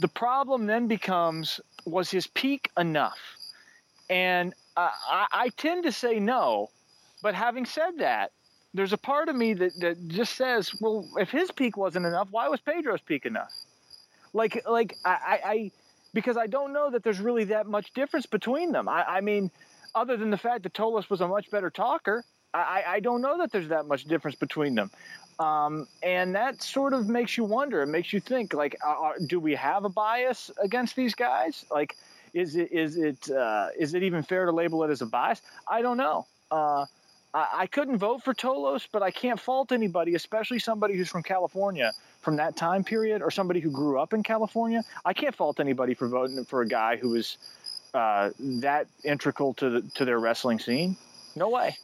[0.00, 3.18] The problem then becomes was his peak enough?
[4.10, 6.70] And uh, I, I tend to say no.
[7.22, 8.32] But having said that,
[8.74, 12.28] there's a part of me that, that just says, well, if his peak wasn't enough,
[12.30, 13.52] why was Pedro's peak enough?
[14.32, 15.70] Like, like I, I
[16.12, 18.88] because I don't know that there's really that much difference between them.
[18.88, 19.50] I, I mean,
[19.94, 22.24] other than the fact that Tolos was a much better talker,
[22.58, 24.90] I, I don't know that there's that much difference between them.
[25.38, 27.82] Um, and that sort of makes you wonder.
[27.82, 31.64] It makes you think, like, uh, do we have a bias against these guys?
[31.70, 31.96] Like,
[32.32, 35.42] is it is it uh, is it even fair to label it as a bias?
[35.68, 36.26] I don't know.
[36.50, 36.86] Uh,
[37.34, 41.22] I, I, couldn't vote for Tolos, but I can't fault anybody, especially somebody who's from
[41.22, 44.82] California from that time period, or somebody who grew up in California.
[45.04, 47.36] I can't fault anybody for voting for a guy who was
[47.94, 50.96] uh, that integral to the, to their wrestling scene.
[51.34, 51.76] No way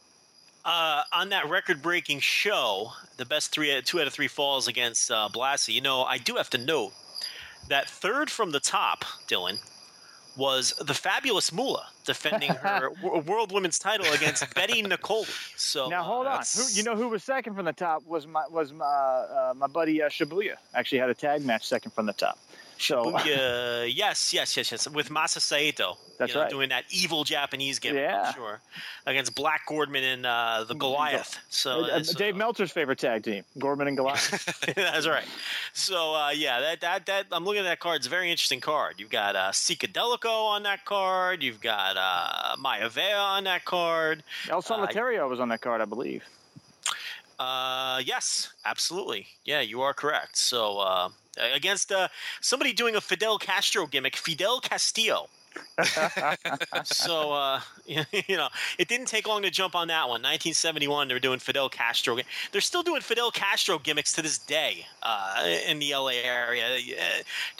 [0.65, 5.29] uh, on that record-breaking show, the best three, two out of three falls against uh,
[5.31, 5.73] Blassie.
[5.73, 6.93] You know, I do have to note
[7.69, 9.59] that third from the top, Dylan,
[10.35, 15.29] was the fabulous Moolah defending her world women's title against Betty Niccoli.
[15.57, 18.43] So now hold on, who, you know who was second from the top was my
[18.49, 20.55] was my uh, my buddy uh, Shibuya.
[20.73, 22.39] Actually had a tag match second from the top.
[22.83, 23.23] So uh,
[23.87, 25.97] yes, yes, yes, yes, with Masa Saito.
[26.19, 26.49] That's you know, right.
[26.49, 28.25] Doing that evil Japanese gimmick, yeah.
[28.27, 28.59] I'm sure,
[29.05, 31.39] against Black Gordman and uh, the Goliath.
[31.49, 34.59] So uh, Dave Meltzer's favorite tag team, Gordman and Goliath.
[34.75, 35.25] That's right.
[35.71, 37.97] So uh, yeah, that that that I'm looking at that card.
[37.97, 38.95] It's a very interesting card.
[38.97, 41.41] You've got uh, Delico on that card.
[41.41, 44.23] You've got uh, Maivia on that card.
[44.49, 46.23] El Solitario was on that card, I believe.
[47.39, 49.27] Uh, yes, absolutely.
[49.45, 50.37] Yeah, you are correct.
[50.37, 52.07] So uh, against uh,
[52.41, 55.29] somebody doing a Fidel Castro gimmick, Fidel Castillo.
[56.83, 60.21] so uh, you know, it didn't take long to jump on that one.
[60.21, 62.17] 1971, they were doing Fidel Castro.
[62.51, 66.79] They're still doing Fidel Castro gimmicks to this day uh, in the LA area.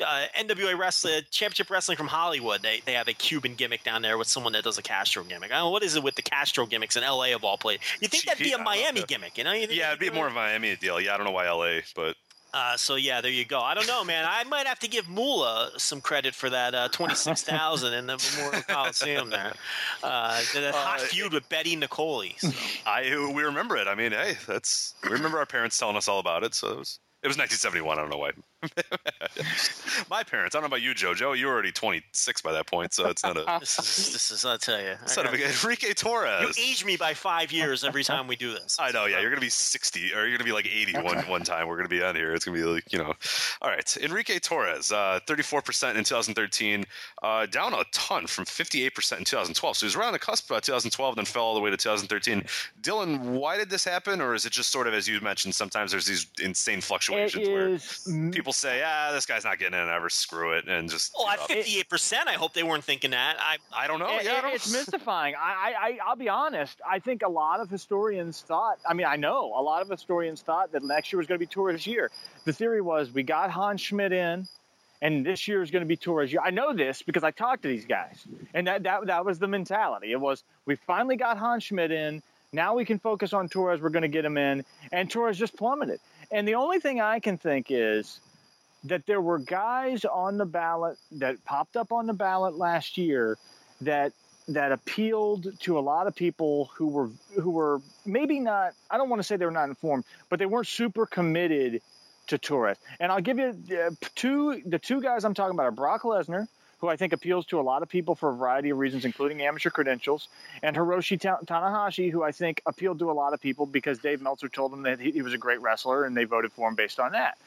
[0.04, 4.18] Uh, NWA Wrestling, Championship Wrestling from Hollywood, they, they have a Cuban gimmick down there
[4.18, 5.52] with someone that does a Castro gimmick.
[5.52, 7.86] I don't know what is it with the Castro gimmicks in LA of all places.
[8.00, 9.54] You think that'd be a Miami gimmick, you know?
[9.54, 11.00] You yeah, it'd be more of a Miami deal.
[11.02, 12.16] Yeah, I don't know why LA, but
[12.54, 13.60] uh, so yeah, there you go.
[13.60, 14.26] I don't know, man.
[14.28, 18.06] I might have to give Moolah some credit for that uh, twenty six thousand in
[18.06, 19.54] the Memorial Coliseum there.
[20.04, 22.40] Uh, that hot uh, feud with Betty Niccoli.
[22.40, 22.52] So.
[22.86, 23.88] I we remember it.
[23.88, 26.54] I mean, hey, that's we remember our parents telling us all about it.
[26.54, 27.98] So it was it was 1971.
[27.98, 28.32] I don't know why.
[30.10, 30.56] My parents.
[30.56, 31.38] I don't know about you, JoJo.
[31.38, 33.46] You were already 26 by that point, so it's not a.
[33.60, 34.14] this is.
[34.14, 34.46] This is.
[34.46, 34.96] I'll tell you.
[35.06, 36.58] Son of Enrique Torres.
[36.58, 38.78] You age me by five years every time we do this.
[38.80, 39.06] I know.
[39.06, 41.68] Yeah, you're gonna be 60, or you're gonna be like 80 one one time.
[41.68, 42.34] We're gonna be on here.
[42.34, 43.14] It's gonna be like you know.
[43.62, 46.86] All right, Enrique Torres, uh, 34% in 2013,
[47.22, 49.78] uh, down a ton from 58% in 2012.
[49.78, 51.78] So he was right on the cusp of 2012, then fell all the way to
[51.78, 52.44] 2013.
[52.82, 55.56] Dylan, why did this happen, or is it just sort of as you mentioned?
[55.56, 59.90] Sometimes there's these insane fluctuations situations where people say, "Ah, this guy's not getting in
[59.90, 60.10] ever.
[60.10, 61.14] Screw it," and just.
[61.18, 63.38] Oh, at fifty-eight percent, I hope they weren't thinking that.
[63.40, 64.18] I I don't know.
[64.18, 64.56] It, yeah, it, don't...
[64.56, 65.36] it's mystifying.
[65.36, 66.80] I, I I'll be honest.
[66.90, 68.80] I think a lot of historians thought.
[68.88, 71.46] I mean, I know a lot of historians thought that next year was going to
[71.46, 72.12] be Torres' year.
[72.46, 74.48] The theory was we got Hans Schmidt in
[75.04, 76.42] and this year is going to be Torres' year.
[76.44, 79.48] I know this because I talked to these guys, and that, that that was the
[79.48, 80.14] mentality.
[80.14, 82.24] It was we finally got Hans Schmidt in.
[82.54, 83.82] Now we can focus on Torres.
[83.82, 86.00] We're going to get him in, and Torres just plummeted.
[86.32, 88.22] And the only thing I can think is
[88.86, 93.38] that there were guys on the ballot that popped up on the ballot last year
[93.82, 94.14] that
[94.50, 99.10] that appealed to a lot of people who were who were maybe not I don't
[99.10, 101.82] want to say they were not informed, but they weren't super committed
[102.28, 102.78] to Torres.
[103.00, 106.48] And I'll give you uh, two the two guys I'm talking about are Brock Lesnar,
[106.80, 109.42] who I think appeals to a lot of people for a variety of reasons, including
[109.42, 110.28] amateur credentials,
[110.62, 114.50] and Hiroshi Tanahashi, who I think appealed to a lot of people because Dave Meltzer
[114.50, 117.00] told him that he, he was a great wrestler, and they voted for him based
[117.00, 117.38] on that.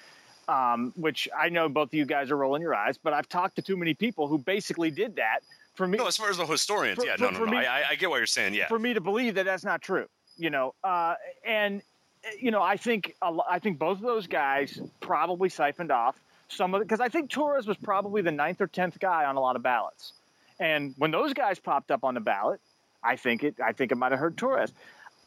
[0.48, 3.56] Um, which I know both of you guys are rolling your eyes, but I've talked
[3.56, 5.40] to too many people who basically did that
[5.74, 7.50] for me, No, as far as the historians, For- yeah, for- no, no, no.
[7.50, 8.54] me- I, I- I get what you're saying.
[8.54, 10.06] Yeah, for me to believe that that's not true.
[10.38, 11.14] You know, uh,
[11.44, 11.82] and
[12.40, 16.14] you know, I think I think both of those guys probably siphoned off
[16.48, 19.34] some of it because I think Torres was probably the ninth or tenth guy on
[19.36, 20.12] a lot of ballots,
[20.60, 22.60] and when those guys popped up on the ballot,
[23.02, 24.72] I think it I think it might have hurt Torres.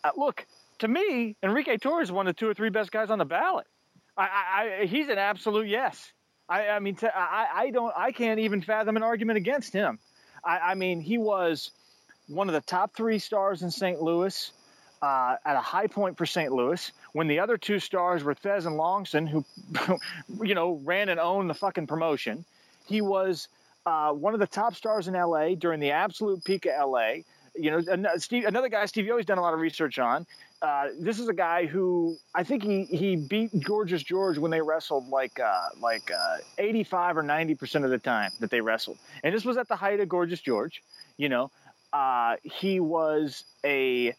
[0.04, 0.46] Uh, look,
[0.80, 3.26] to me, Enrique Torres is one of the two or three best guys on the
[3.26, 3.68] ballot.
[4.20, 6.12] I, I, he's an absolute yes.
[6.48, 10.00] I, I mean, to, I, I don't, I can't even fathom an argument against him.
[10.44, 11.72] I, I mean, he was
[12.28, 14.02] one of the top three stars in St.
[14.02, 14.52] Louis
[15.02, 16.52] uh, at a high point for St.
[16.52, 19.46] Louis when the other two stars were Thesz and Longson, who,
[20.46, 22.46] you know, ran and owned the fucking promotion.
[22.88, 23.48] He was
[23.86, 27.10] uh, one of the top stars in LA during the absolute peak of LA.
[27.56, 30.26] You know, another guy Steve Yohe's done a lot of research on.
[30.61, 34.61] Uh, this is a guy who I think he, he beat Gorgeous George when they
[34.61, 38.98] wrestled like uh, like uh, 85 or 90 percent of the time that they wrestled,
[39.23, 40.84] and this was at the height of Gorgeous George.
[41.15, 41.52] You know,
[41.94, 44.14] uh, he was a,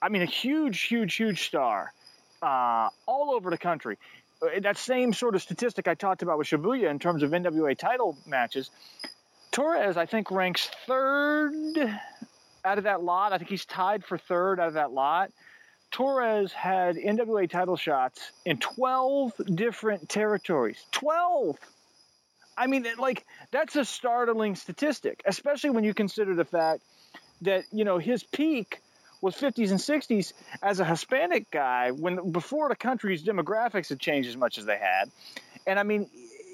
[0.00, 1.92] I mean, a huge, huge, huge star
[2.42, 3.98] uh, all over the country.
[4.60, 8.18] That same sort of statistic I talked about with Shibuya in terms of NWA title
[8.26, 8.70] matches,
[9.50, 11.78] Torres I think ranks third
[12.64, 13.32] out of that lot.
[13.32, 15.30] I think he's tied for third out of that lot.
[15.96, 20.76] Torres had NWA title shots in 12 different territories.
[20.92, 21.56] 12!
[22.54, 26.82] I mean, like, that's a startling statistic, especially when you consider the fact
[27.40, 28.82] that, you know, his peak
[29.22, 34.28] was 50s and 60s as a Hispanic guy when before the country's demographics had changed
[34.28, 35.10] as much as they had.
[35.66, 36.10] And I mean,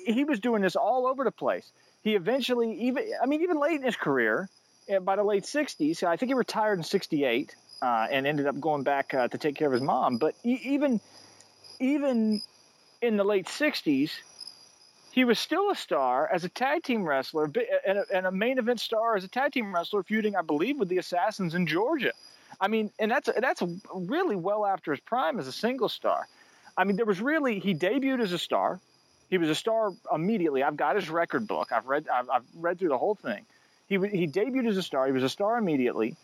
[0.07, 1.69] he was doing this all over the place.
[2.05, 4.49] He eventually, even, I mean, even late in his career,
[4.89, 8.59] uh, by the late 60s, I think he retired in 68 uh, and ended up
[8.61, 10.17] going back uh, to take care of his mom.
[10.19, 11.01] But e- even
[11.81, 12.41] even
[13.01, 14.13] in the late 60s,
[15.11, 17.51] he was still a star as a tag team wrestler
[17.87, 20.79] and a, and a main event star as a tag team wrestler, feuding, I believe,
[20.79, 22.13] with the Assassins in Georgia.
[22.61, 26.29] I mean, and that's that's really well after his prime as a single star.
[26.77, 28.81] I mean, there was really he debuted as a star.
[29.29, 30.63] He was a star immediately.
[30.63, 31.73] I've got his record book.
[31.73, 33.45] I've read I've, I've read through the whole thing.
[33.89, 35.07] He he debuted as a star.
[35.07, 36.17] He was a star immediately.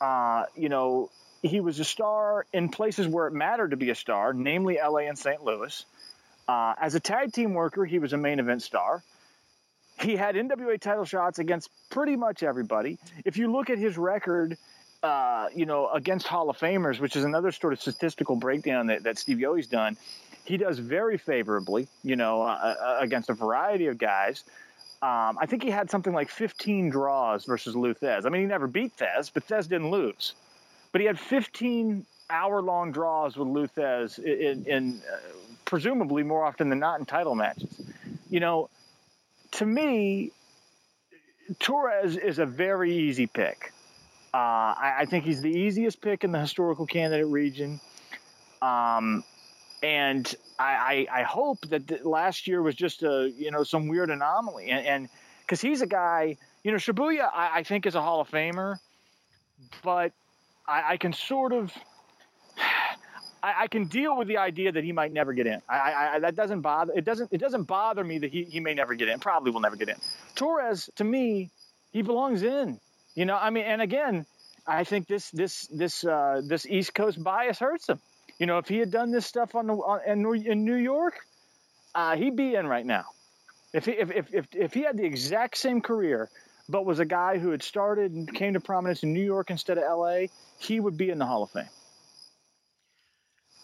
[0.00, 1.10] Uh, you know,
[1.42, 5.00] he was a star in places where it mattered to be a star, namely LA
[5.00, 5.42] and St.
[5.42, 5.84] Louis.
[6.46, 9.02] Uh, as a tag team worker, he was a main event star.
[10.00, 12.98] He had NWA title shots against pretty much everybody.
[13.24, 14.56] If you look at his record,
[15.02, 19.02] uh, you know, against Hall of Famers, which is another sort of statistical breakdown that,
[19.04, 19.96] that Steve Yohe's done,
[20.44, 22.46] he does very favorably, you know, uh,
[22.80, 24.44] uh, against a variety of guys.
[25.00, 28.26] Um, I think he had something like 15 draws versus Lou Thesz.
[28.26, 30.34] I mean, he never beat Thesz, but Thesz didn't lose.
[30.90, 35.16] But he had 15 hour-long draws with Lou Thesz in, in uh,
[35.64, 37.80] presumably more often than not in title matches.
[38.28, 38.70] You know,
[39.52, 40.32] to me,
[41.60, 43.72] Torres is a very easy pick.
[44.34, 47.80] Uh, I, I think he's the easiest pick in the historical candidate region.
[48.60, 49.24] Um,
[49.82, 53.88] and I, I, I hope that the, last year was just a you know some
[53.88, 55.08] weird anomaly, and
[55.42, 58.76] because he's a guy, you know, Shibuya, I, I think is a Hall of Famer,
[59.82, 60.12] but
[60.66, 61.72] I, I can sort of.
[63.40, 65.62] I, I can deal with the idea that he might never get in.
[65.68, 66.92] I, I, that doesn't bother.
[66.96, 67.32] It doesn't.
[67.32, 69.20] It doesn't bother me that he, he may never get in.
[69.20, 69.94] Probably will never get in.
[70.34, 71.50] Torres, to me,
[71.92, 72.80] he belongs in.
[73.14, 74.26] You know, I mean, and again,
[74.66, 78.00] I think this this this uh, this East Coast bias hurts him.
[78.38, 81.14] You know, if he had done this stuff on the on, in, New- York,
[81.94, 83.06] uh, he'd be in right now.
[83.72, 86.30] If he if, if if if he had the exact same career,
[86.68, 89.76] but was a guy who had started and came to prominence in New York instead
[89.76, 91.68] of L.A., he would be in the Hall of Fame.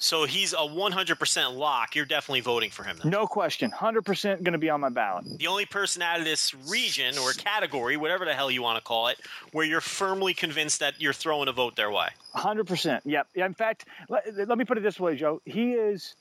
[0.05, 1.97] So he's a 100% lock.
[1.97, 2.98] You're definitely voting for him.
[2.98, 3.10] Then.
[3.10, 5.24] No question, hundred percent going to be on my ballot.
[5.39, 8.85] The only person out of this region or category, whatever the hell you want to
[8.85, 9.18] call it,
[9.52, 12.09] where you're firmly convinced that you're throwing a vote their way.
[12.35, 13.02] Hundred percent.
[13.06, 13.28] Yep.
[13.35, 15.40] In fact, let, let me put it this way, Joe.
[15.47, 16.14] He is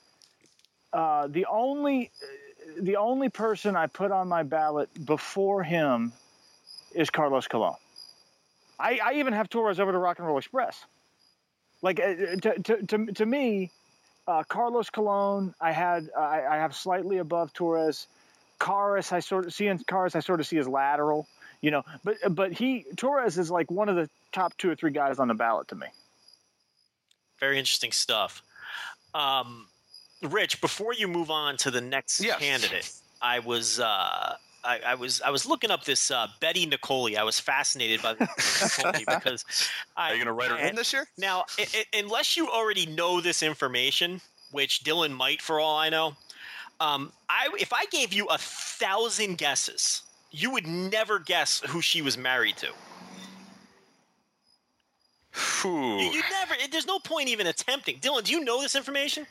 [0.94, 2.10] uh, the only
[2.80, 6.14] the only person I put on my ballot before him
[6.94, 7.74] is Carlos Colon.
[8.80, 10.86] I, I even have Torres over to Rock and Roll Express.
[11.84, 13.70] Like uh, to, to, to, to me,
[14.26, 18.06] uh, Carlos Colon, I had I, I have slightly above Torres.
[18.58, 21.28] Caris, I sort of see in Caris, I sort of see as lateral,
[21.60, 21.82] you know.
[22.02, 25.28] But but he Torres is like one of the top two or three guys on
[25.28, 25.86] the ballot to me.
[27.38, 28.42] Very interesting stuff.
[29.12, 29.66] Um,
[30.22, 32.38] Rich, before you move on to the next Yes.
[32.38, 32.90] candidate,
[33.20, 37.16] I was uh, I, I was I was looking up this uh, Betty Niccoli.
[37.16, 39.44] I was fascinated by Niccoli because
[39.96, 41.06] I, Are you going to write her in this year?
[41.18, 44.20] Now, i i unless you already know this information,
[44.50, 46.14] which Dylan might, for all I know,
[46.80, 52.02] um, I if I gave you a thousand guesses, you would never guess who she
[52.02, 52.68] was married to.
[55.62, 55.98] Whew.
[55.98, 56.54] You, you never.
[56.70, 57.98] There's no point even attempting.
[57.98, 59.26] Dylan, do you know this information?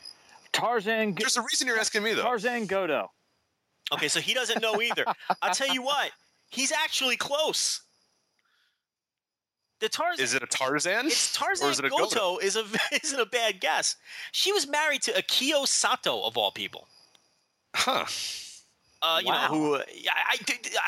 [0.51, 1.15] Tarzan.
[1.15, 2.23] There's a reason you're asking me though.
[2.23, 3.09] Tarzan Goto.
[3.91, 5.05] Okay, so he doesn't know either.
[5.41, 6.11] I'll tell you what.
[6.49, 7.81] He's actually close.
[9.79, 10.23] The Tarzan.
[10.23, 11.07] Is it a Tarzan?
[11.07, 12.63] It's Tarzan or is it a Goto is a
[13.03, 13.97] isn't a bad guess.
[14.31, 16.87] She was married to Akio Sato of all people.
[17.75, 18.05] Huh.
[19.01, 19.47] Uh, you Wow.
[19.49, 19.75] know who?
[19.75, 20.37] I, I,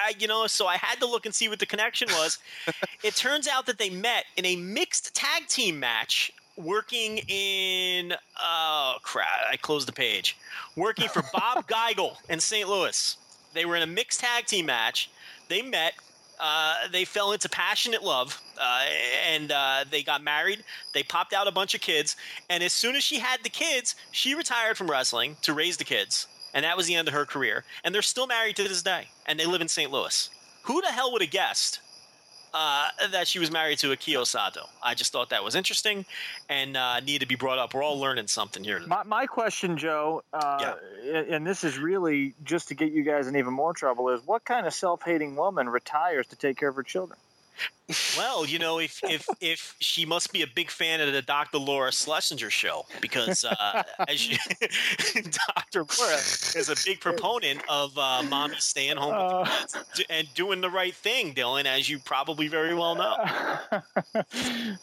[0.06, 2.38] I, you know, so I had to look and see what the connection was.
[3.04, 8.14] it turns out that they met in a mixed tag team match, working in.
[8.40, 9.28] Oh crap!
[9.52, 10.38] I closed the page.
[10.76, 12.68] Working for Bob Geigel in St.
[12.68, 13.18] Louis.
[13.54, 15.10] They were in a mixed tag team match.
[15.50, 15.94] They met.
[16.38, 18.86] Uh, they fell into passionate love, uh,
[19.26, 20.66] and uh, they got married.
[20.94, 22.18] They popped out a bunch of kids,
[22.50, 25.86] and as soon as she had the kids, she retired from wrestling to raise the
[25.86, 27.64] kids, and that was the end of her career.
[27.86, 29.90] And they're still married to this day, and they live in St.
[29.90, 30.30] Louis.
[30.64, 31.80] Who the hell would have guessed
[32.56, 34.68] uh, that she was married to Akio Sato?
[34.82, 36.06] I just thought that was interesting
[36.50, 37.74] and uh, needed to be brought up.
[37.74, 38.80] We're all learning something here.
[38.88, 40.76] My, my question, Joe, uh,
[41.14, 44.46] and this is really just to get you guys in even more trouble, is what
[44.46, 47.20] kind of self-hating woman retires to take care of her children?
[48.18, 51.60] Well, you know, if if if she must be a big fan of the Dr.
[51.60, 54.38] Laura Schlesinger show, because uh, as you,
[55.14, 55.86] Dr.
[56.00, 60.62] Laura is a big proponent of uh, mommy staying home with the kids and doing
[60.62, 63.16] the right thing, Dylan, as you probably very well know.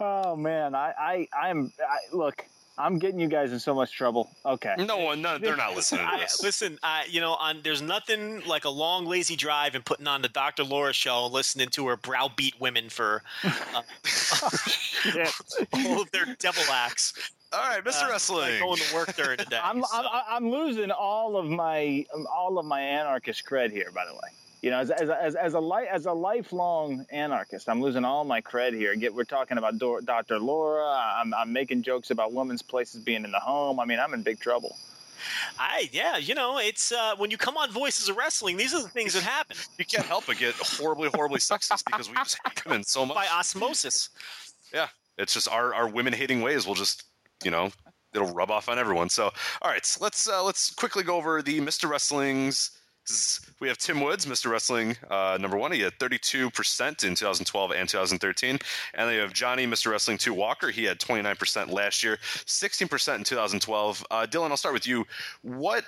[0.00, 2.46] oh man, I, I, I'm I, look.
[2.76, 4.30] I'm getting you guys in so much trouble.
[4.44, 4.74] Okay.
[4.78, 8.44] No one, no, they're not listening to I, listen, I, you know, on there's nothing
[8.46, 10.64] like a long lazy drive and putting on the Dr.
[10.64, 13.82] Laura show and listening to her browbeat women for uh,
[15.72, 17.14] all of their devil acts.
[17.52, 18.06] All right, Mr.
[18.06, 18.50] Uh, Wrestling.
[18.50, 19.60] like going to work during the day.
[19.62, 23.92] I'm, so- I'm I'm losing all of my all of my anarchist cred here.
[23.94, 24.30] By the way,
[24.64, 28.24] you know, as as as, as a li- as a lifelong anarchist, I'm losing all
[28.24, 28.96] my cred here.
[28.96, 30.38] Get we're talking about Dor- Dr.
[30.38, 30.88] Laura.
[31.18, 33.78] I'm I'm making jokes about women's places being in the home.
[33.78, 34.78] I mean, I'm in big trouble.
[35.58, 38.80] I yeah, you know, it's uh, when you come on Voices of Wrestling, these are
[38.80, 42.38] the things that happen you can't help but get horribly, horribly sexist because we just
[42.42, 43.16] hate in so much.
[43.16, 44.08] by osmosis.
[44.72, 44.88] Yeah,
[45.18, 47.04] it's just our, our women hating ways will just
[47.44, 47.70] you know
[48.14, 49.10] it'll rub off on everyone.
[49.10, 49.24] So
[49.60, 51.86] all right, so let's uh, let's quickly go over the Mr.
[51.86, 52.70] Wrestling's.
[53.60, 54.50] We have Tim Woods, Mr.
[54.50, 55.72] Wrestling uh, number one.
[55.72, 58.58] He had 32% in 2012 and 2013.
[58.94, 59.90] And they have Johnny, Mr.
[59.90, 60.70] Wrestling 2 Walker.
[60.70, 64.06] He had 29% last year, 16% in 2012.
[64.10, 65.06] Uh, Dylan, I'll start with you.
[65.42, 65.84] What,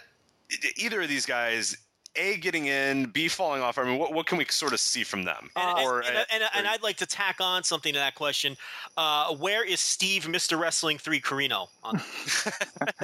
[0.76, 1.76] either of these guys,
[2.16, 3.78] A, getting in, B, falling off?
[3.78, 5.48] I mean, what, what can we sort of see from them?
[5.56, 8.58] And, or, and, and, and, and I'd like to tack on something to that question.
[8.98, 10.60] Uh, where is Steve, Mr.
[10.60, 11.68] Wrestling 3 Carino?
[11.82, 11.98] On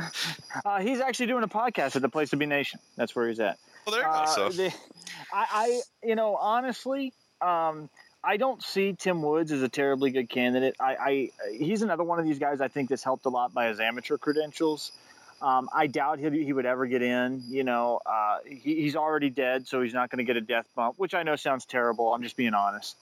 [0.66, 2.78] Uh, he's actually doing a podcast at the Place to Be Nation.
[2.96, 3.58] That's where he's at.
[3.86, 4.12] Well, there you go.
[4.12, 4.48] Uh, So.
[4.50, 4.74] the-
[5.32, 7.88] I, I, you know, honestly, um,
[8.24, 10.76] I don't see Tim Woods as a terribly good candidate.
[10.78, 13.66] I, I, he's another one of these guys I think that's helped a lot by
[13.68, 14.92] his amateur credentials.
[15.40, 17.42] Um, I doubt he, he would ever get in.
[17.48, 20.68] You know, uh, he, he's already dead, so he's not going to get a death
[20.76, 22.14] bump, which I know sounds terrible.
[22.14, 22.96] I'm just being honest.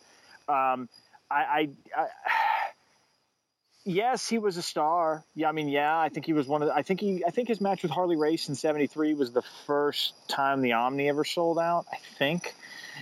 [0.48, 0.88] Um,
[1.30, 2.06] I, I, I
[3.84, 5.24] yes, he was a star.
[5.34, 6.68] Yeah, I mean, yeah, I think he was one of.
[6.68, 7.24] The, I think he.
[7.24, 11.08] I think his match with Harley Race in '73 was the first time the Omni
[11.08, 11.86] ever sold out.
[11.92, 12.54] I think.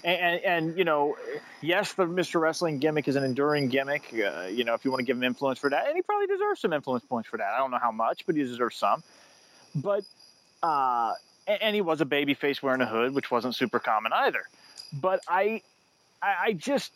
[0.05, 1.16] And, and, and you know,
[1.60, 2.40] yes, the Mr.
[2.40, 4.12] Wrestling gimmick is an enduring gimmick.
[4.12, 6.28] Uh, you know, if you want to give him influence for that, and he probably
[6.28, 7.52] deserves some influence points for that.
[7.52, 9.02] I don't know how much, but he deserves some.
[9.74, 10.05] But
[10.62, 11.14] uh,
[11.46, 14.44] and, and he was a baby face wearing a hood, which wasn't super common either.
[14.92, 15.62] But I,
[16.22, 16.92] I, I just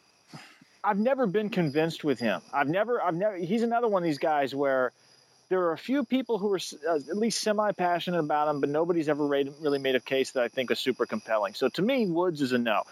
[0.85, 2.41] I've never been convinced with him.
[2.53, 3.37] I've never, I've never.
[3.37, 4.93] He's another one of these guys where
[5.49, 9.09] there are a few people who are uh, at least semi-passionate about him, but nobody's
[9.09, 11.55] ever really made a case that I think is super compelling.
[11.55, 12.83] So to me, Woods is a no.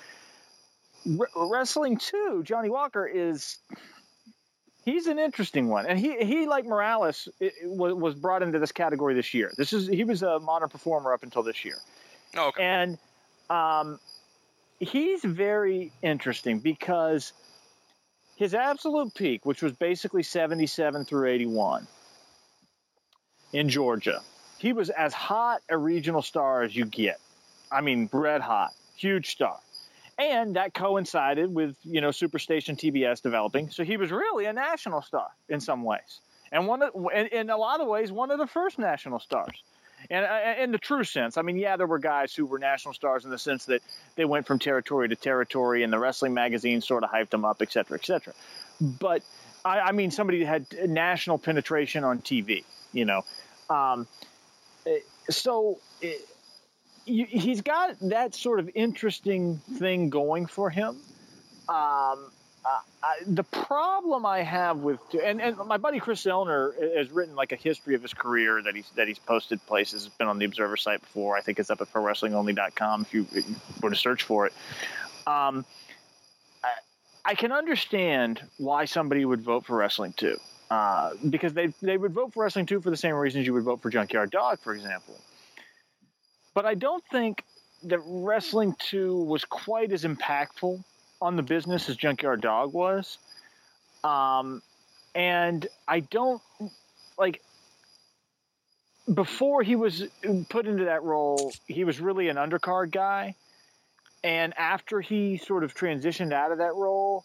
[1.35, 3.59] Wrestling too, Johnny Walker is.
[4.85, 7.29] He's an interesting one, and he he like Morales
[7.65, 9.53] was was brought into this category this year.
[9.57, 11.77] This is he was a modern performer up until this year.
[12.37, 12.63] Oh, okay.
[12.63, 12.99] And
[13.51, 13.99] um,
[14.79, 17.33] he's very interesting because
[18.41, 21.87] his absolute peak, which was basically 77 through 81
[23.53, 24.23] in Georgia,
[24.57, 27.21] he was as hot a regional star as you get.
[27.71, 29.59] I mean, red hot, huge star.
[30.17, 33.69] And that coincided with, you know, Superstation TBS developing.
[33.69, 36.21] So he was really a national star in some ways.
[36.51, 39.63] And one of, in, in a lot of ways, one of the first national stars.
[40.09, 42.95] And uh, in the true sense, I mean, yeah, there were guys who were national
[42.95, 43.83] stars in the sense that
[44.17, 47.61] they went from territory to territory, and the wrestling magazines sort of hyped them up,
[47.61, 48.33] et cetera, et cetera.
[48.81, 49.23] But
[49.65, 53.23] I, I mean, somebody had national penetration on TV, you know.
[53.69, 54.07] Um,
[54.87, 54.99] eh,
[55.29, 56.15] so, eh,
[57.05, 60.97] you, he's got that sort of interesting thing going for him.
[61.69, 62.31] Um,
[62.65, 62.69] uh,
[63.03, 67.53] I, the problem I have with and, and my buddy Chris Elner has written like
[67.53, 70.05] a history of his career that he's that he's posted places.
[70.05, 71.37] It's been on the Observer site before.
[71.37, 74.53] I think it's up at ProWrestlingOnly.com if you, if you were to search for it.
[75.27, 75.65] Um,
[76.63, 76.69] I,
[77.25, 80.37] I can understand why somebody would vote for Wrestling Two
[80.71, 83.65] uh, because they they would vote for Wrestling Two for the same reasons you would
[83.65, 85.19] vote for Junkyard Dog, for example.
[86.53, 87.43] But I don't think
[87.85, 90.85] that Wrestling Two was quite as impactful
[91.21, 93.19] on the business as Junkyard Dog was.
[94.05, 94.63] Um,
[95.15, 96.41] and I don't
[97.19, 97.43] like
[99.13, 100.05] before he was
[100.49, 103.35] put into that role, he was really an undercard guy.
[104.23, 107.25] And after he sort of transitioned out of that role,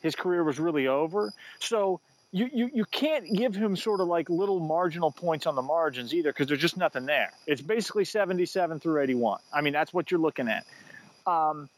[0.00, 1.32] his career was really over.
[1.60, 2.00] So
[2.32, 6.12] you, you, you can't give him sort of like little marginal points on the margins
[6.12, 7.32] either because there's just nothing there.
[7.46, 9.38] It's basically 77 through 81.
[9.52, 10.66] I mean, that's what you're looking at.
[11.26, 11.68] Um,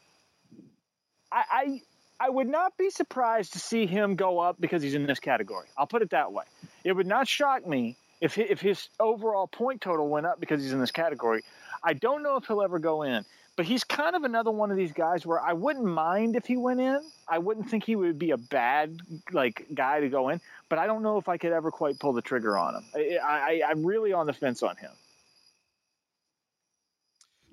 [1.35, 1.81] I, I
[2.17, 5.67] I would not be surprised to see him go up because he's in this category.
[5.77, 6.45] I'll put it that way.
[6.85, 10.71] It would not shock me if if his overall point total went up because he's
[10.71, 11.43] in this category.
[11.83, 13.25] I don't know if he'll ever go in,
[13.57, 16.55] but he's kind of another one of these guys where I wouldn't mind if he
[16.55, 17.01] went in.
[17.27, 19.01] I wouldn't think he would be a bad
[19.33, 20.39] like guy to go in,
[20.69, 22.85] but I don't know if I could ever quite pull the trigger on him.
[22.95, 24.91] I, I I'm really on the fence on him.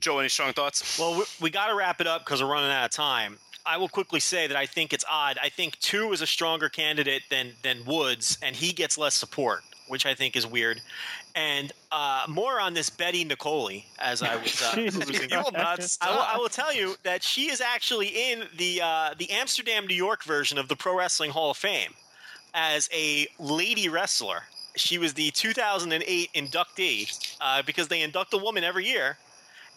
[0.02, 0.98] Joe, any strong thoughts?
[0.98, 3.38] Well, we, we got to wrap it up because we're running out of time.
[3.64, 5.38] I will quickly say that I think it's odd.
[5.40, 9.62] I think two is a stronger candidate than than Woods, and he gets less support,
[9.86, 10.80] which I think is weird.
[11.36, 14.60] And uh, more on this Betty Niccoli, as I was.
[14.60, 14.90] Uh, you
[15.38, 19.14] will not I will, I will tell you that she is actually in the uh,
[19.16, 21.94] the Amsterdam, New York version of the Pro Wrestling Hall of Fame
[22.54, 24.42] as a lady wrestler.
[24.74, 29.18] She was the 2008 inductee uh, because they induct a woman every year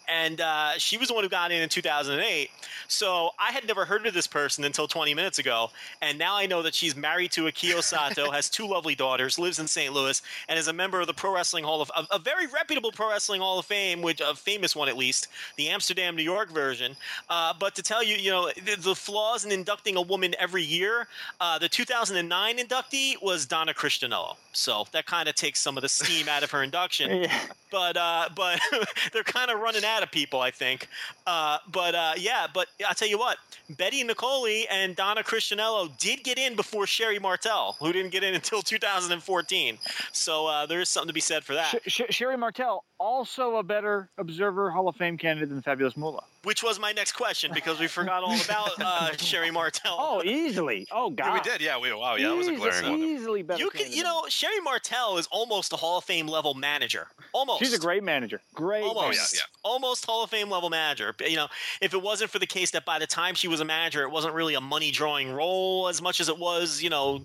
[0.08, 2.50] and uh, she was the one who got in in 2008.
[2.88, 5.70] So I had never heard of this person until 20 minutes ago,
[6.00, 9.58] and now I know that she's married to Akio Sato, has two lovely daughters, lives
[9.58, 9.92] in St.
[9.92, 12.92] Louis, and is a member of the Pro Wrestling Hall of a, a very reputable
[12.92, 16.50] Pro Wrestling Hall of Fame, which a famous one at least, the Amsterdam, New York
[16.50, 16.96] version.
[17.28, 20.62] Uh, but to tell you, you know, the, the, flaws in inducting a woman every
[20.62, 21.06] year,
[21.40, 24.36] uh, the 2009 inductee was Donna Christanello.
[24.52, 27.10] So that kind of takes some of the steam out of her induction.
[27.26, 27.40] Yeah.
[27.70, 28.60] But uh, but
[29.12, 30.88] they're kind of running out of people, I think.
[31.26, 33.38] Uh, but uh, yeah, but I'll tell you what,
[33.70, 38.34] Betty Niccoli and Donna Christanello did get in before Sherri Martel, who didn't get in
[38.34, 39.78] until 2014.
[40.12, 41.68] So uh, there is something to be said for that.
[41.86, 46.24] Sh- Sh- Sherri Martel, also a better Observer Hall of Fame candidate than Fabulous Moolah.
[46.46, 49.96] Which was my next question because we forgot all about uh, Sherri Martel.
[49.98, 50.86] Oh, easily.
[50.92, 51.26] Oh, God.
[51.26, 51.60] Yeah, we did.
[51.60, 52.14] Yeah, we wow.
[52.14, 53.00] Yeah, that was a glaring one.
[53.00, 53.60] Easily better.
[53.60, 57.08] You could, you know, Sherri Martel is almost a Hall of Fame level manager.
[57.32, 57.64] Almost.
[57.64, 58.40] She's a great manager.
[58.54, 58.84] Great.
[58.84, 59.02] Almost.
[59.02, 59.20] Manager.
[59.20, 59.68] Oh, yeah, yeah.
[59.68, 61.16] Almost Hall of Fame level manager.
[61.18, 61.48] You know,
[61.80, 64.10] if it wasn't for the case that by the time she was a manager, it
[64.12, 67.22] wasn't really a money drawing role as much as it was, you know,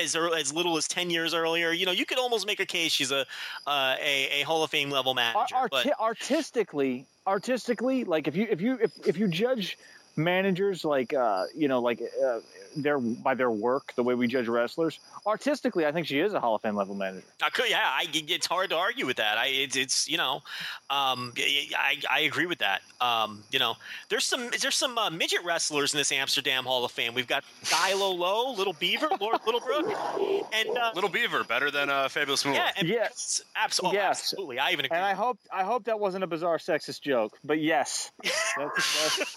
[0.00, 1.72] as as little as ten years earlier.
[1.72, 3.26] You know, you could almost make a case she's a
[3.66, 5.54] uh, a, a Hall of Fame level manager.
[5.54, 9.78] Ar- but artistically, artistically, like if you if you if, if you judge
[10.16, 12.40] managers like uh, you know like uh,
[12.76, 15.00] their by their work the way we judge wrestlers.
[15.26, 17.24] Artistically i think she is a hall of fame level manager.
[17.42, 19.38] I could, yeah I, it's hard to argue with that.
[19.38, 20.42] I, it's, it's you know
[20.90, 22.82] um, I, I agree with that.
[23.00, 23.74] Um, you know
[24.08, 27.14] there's some there's some uh, midget wrestlers in this amsterdam hall of fame?
[27.14, 32.08] We've got Skylo Low, little beaver lord littlebrook and uh, Little Beaver better than uh,
[32.08, 32.58] Fabulous Moolah.
[32.58, 33.42] yeah and Yes.
[33.56, 34.20] absolutely, Yes.
[34.20, 37.38] absolutely i even agree and i hope i hope that wasn't a bizarre sexist joke
[37.44, 38.10] but yes.
[38.56, 39.36] That's-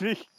[0.00, 0.24] that's-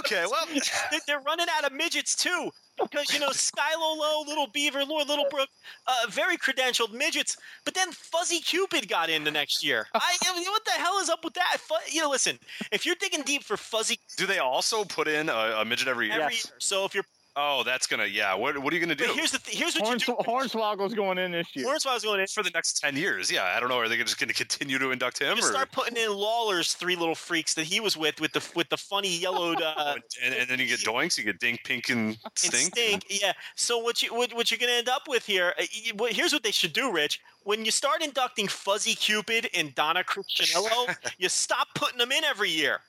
[0.00, 0.46] okay, well,
[0.90, 2.50] They- they're running out of midgets too.
[2.80, 5.48] Because you know, Skylo Low, Little Beaver, Lord Littlebrook,
[5.88, 7.36] uh, very credentialed midgets.
[7.64, 9.88] But then Fuzzy Cupid got in the next year.
[9.94, 11.56] I, I mean, what the hell is up with that?
[11.58, 12.38] Fu- you know, listen,
[12.70, 16.06] if you're digging deep for Fuzzy do they also put in a, a midget every
[16.06, 16.20] year?
[16.20, 16.46] every Yes.
[16.46, 17.04] year, so if you're,
[17.40, 18.34] Oh, that's gonna yeah.
[18.34, 20.22] What what are you gonna do but here's the th- here's what Horns- you do.
[20.28, 22.96] hornswoggle's going in this year Here's what I was going to for the next ten
[22.96, 23.30] years?
[23.30, 23.78] Yeah, I don't know.
[23.78, 25.36] Are they just gonna continue to induct him?
[25.36, 28.44] just Or, start putting in Lawler's three little freaks that he was with with the
[28.56, 29.94] with the funny yellowed uh,
[30.24, 32.74] and, and then you get doinks, you get dink, pink, and and stink.
[32.74, 33.04] stink.
[33.08, 33.32] Yeah.
[33.54, 35.54] So what you what, what you're going to end up with here?
[35.60, 35.64] uh,
[36.00, 37.20] y- Here's what they should do, Rich.
[37.44, 42.50] When you start inducting Fuzzy Cupid and Donna Christanello, you stop putting them in every
[42.50, 42.80] year.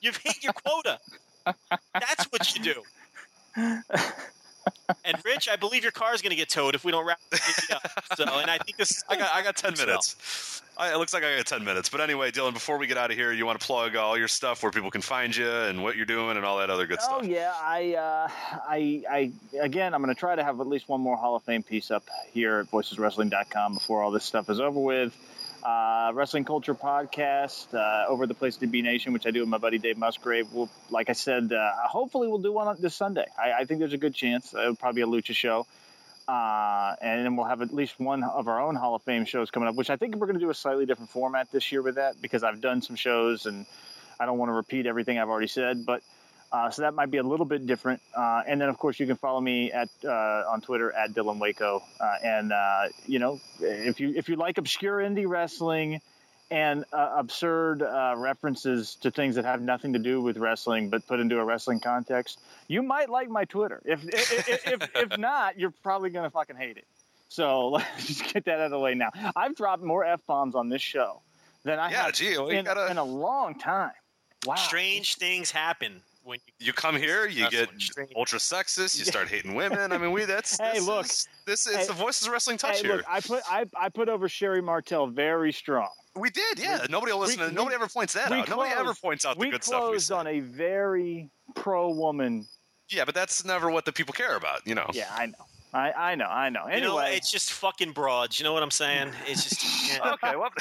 [0.00, 0.98] You've hit your quota.
[1.94, 2.82] That's what you do.
[5.04, 7.20] And Rich, I believe your car is going to get towed if we don't wrap
[7.32, 7.90] it up.
[8.16, 9.02] So, and I think this.
[9.08, 10.62] I got I got ten minutes.
[10.76, 11.88] I, it looks like I got ten minutes.
[11.88, 14.28] But anyway, Dylan, before we get out of here, you want to plug all your
[14.28, 16.98] stuff where people can find you and what you're doing and all that other good
[17.02, 17.26] Oh stuff.
[17.28, 18.28] yeah, I, uh,
[18.68, 21.42] I, I, again, I'm going to try to have at least one more Hall of
[21.42, 25.12] Fame piece up here at VoicesWrestling.com before all this stuff is over with.
[25.62, 29.48] Uh, Wrestling Culture Podcast, uh, Over the Place to Be Nation, which I do with
[29.48, 30.52] my buddy Dave Musgrave.
[30.52, 33.26] We'll, like I said, uh, hopefully we'll do one on this Sunday.
[33.36, 34.54] I, I think there's a good chance.
[34.54, 35.66] It'll probably be a lucha show.
[36.28, 39.50] Uh, and then we'll have at least one of our own Hall of Fame shows
[39.50, 41.82] coming up, which I think we're going to do a slightly different format this year
[41.82, 43.64] with that because I've done some shows and
[44.20, 46.02] I don't want to repeat everything I've already said, but
[46.52, 48.00] uh, so that might be a little bit different.
[48.16, 50.08] Uh, and then, of course, you can follow me at uh,
[50.48, 51.82] on Twitter at Dylan Waco.
[52.00, 56.00] Uh, and uh, you know, if you if you like obscure indie wrestling
[56.50, 61.06] and uh, absurd uh, references to things that have nothing to do with wrestling but
[61.06, 63.82] put into a wrestling context, you might like my Twitter.
[63.84, 66.86] If if if, if, if not, you're probably gonna fucking hate it.
[67.28, 69.10] So let's just get that out of the way now.
[69.36, 71.20] I've dropped more f bombs on this show
[71.64, 73.92] than I Yeah, have gee, in, gotta- in a long time.
[74.46, 74.54] Wow.
[74.54, 76.66] Strange things happen when you.
[76.66, 77.68] You come here, you get
[78.16, 78.98] ultra sexist.
[78.98, 79.92] You start hating women.
[79.92, 81.06] I mean, we that's Hey, this look.
[81.06, 82.96] is, this is Hey, the voices of wrestling touch Hey, here.
[82.96, 85.88] look, I put I, I put over Sherri Martel very strong.
[86.14, 86.86] we did, yeah.
[86.90, 87.40] Nobody will listen.
[87.40, 88.48] we- to Nobody we- ever points that we out.
[88.48, 89.82] Nobody ever points out the we good stuff.
[89.82, 92.46] We closed on a very pro woman.
[92.90, 94.66] Yeah, but that's never what the people care about.
[94.66, 94.86] You know.
[94.92, 95.34] Yeah, I know.
[95.72, 96.26] I, I know.
[96.26, 96.62] I know.
[96.66, 98.38] You know, Anyway, it's just fucking broads.
[98.40, 99.12] You know what I'm saying?
[99.26, 99.92] It's just.
[99.92, 100.12] yeah.
[100.12, 100.34] Okay.
[100.36, 100.50] Well.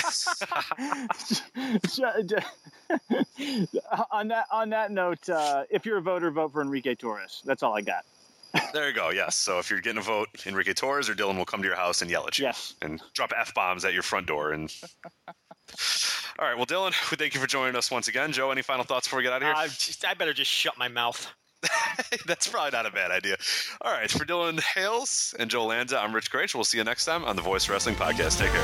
[4.11, 7.41] on that on that note, uh, if you're a voter, vote for Enrique Torres.
[7.45, 8.05] That's all I got.
[8.73, 9.09] There you go.
[9.11, 9.35] Yes.
[9.35, 12.01] So if you're getting a vote, Enrique Torres or Dylan will come to your house
[12.01, 12.45] and yell at you.
[12.45, 12.73] Yes.
[12.81, 14.51] And drop f bombs at your front door.
[14.51, 14.73] And
[16.39, 16.55] all right.
[16.55, 18.31] Well, Dylan, we thank you for joining us once again.
[18.31, 19.53] Joe, any final thoughts before we get out of here?
[19.55, 21.31] I, just, I better just shut my mouth.
[22.25, 23.37] That's probably not a bad idea.
[23.81, 24.09] All right.
[24.09, 26.55] For Dylan Hales and Joe Lanza, I'm Rich Kraetsch.
[26.55, 28.37] We'll see you next time on the Voice Wrestling Podcast.
[28.39, 28.63] Take care.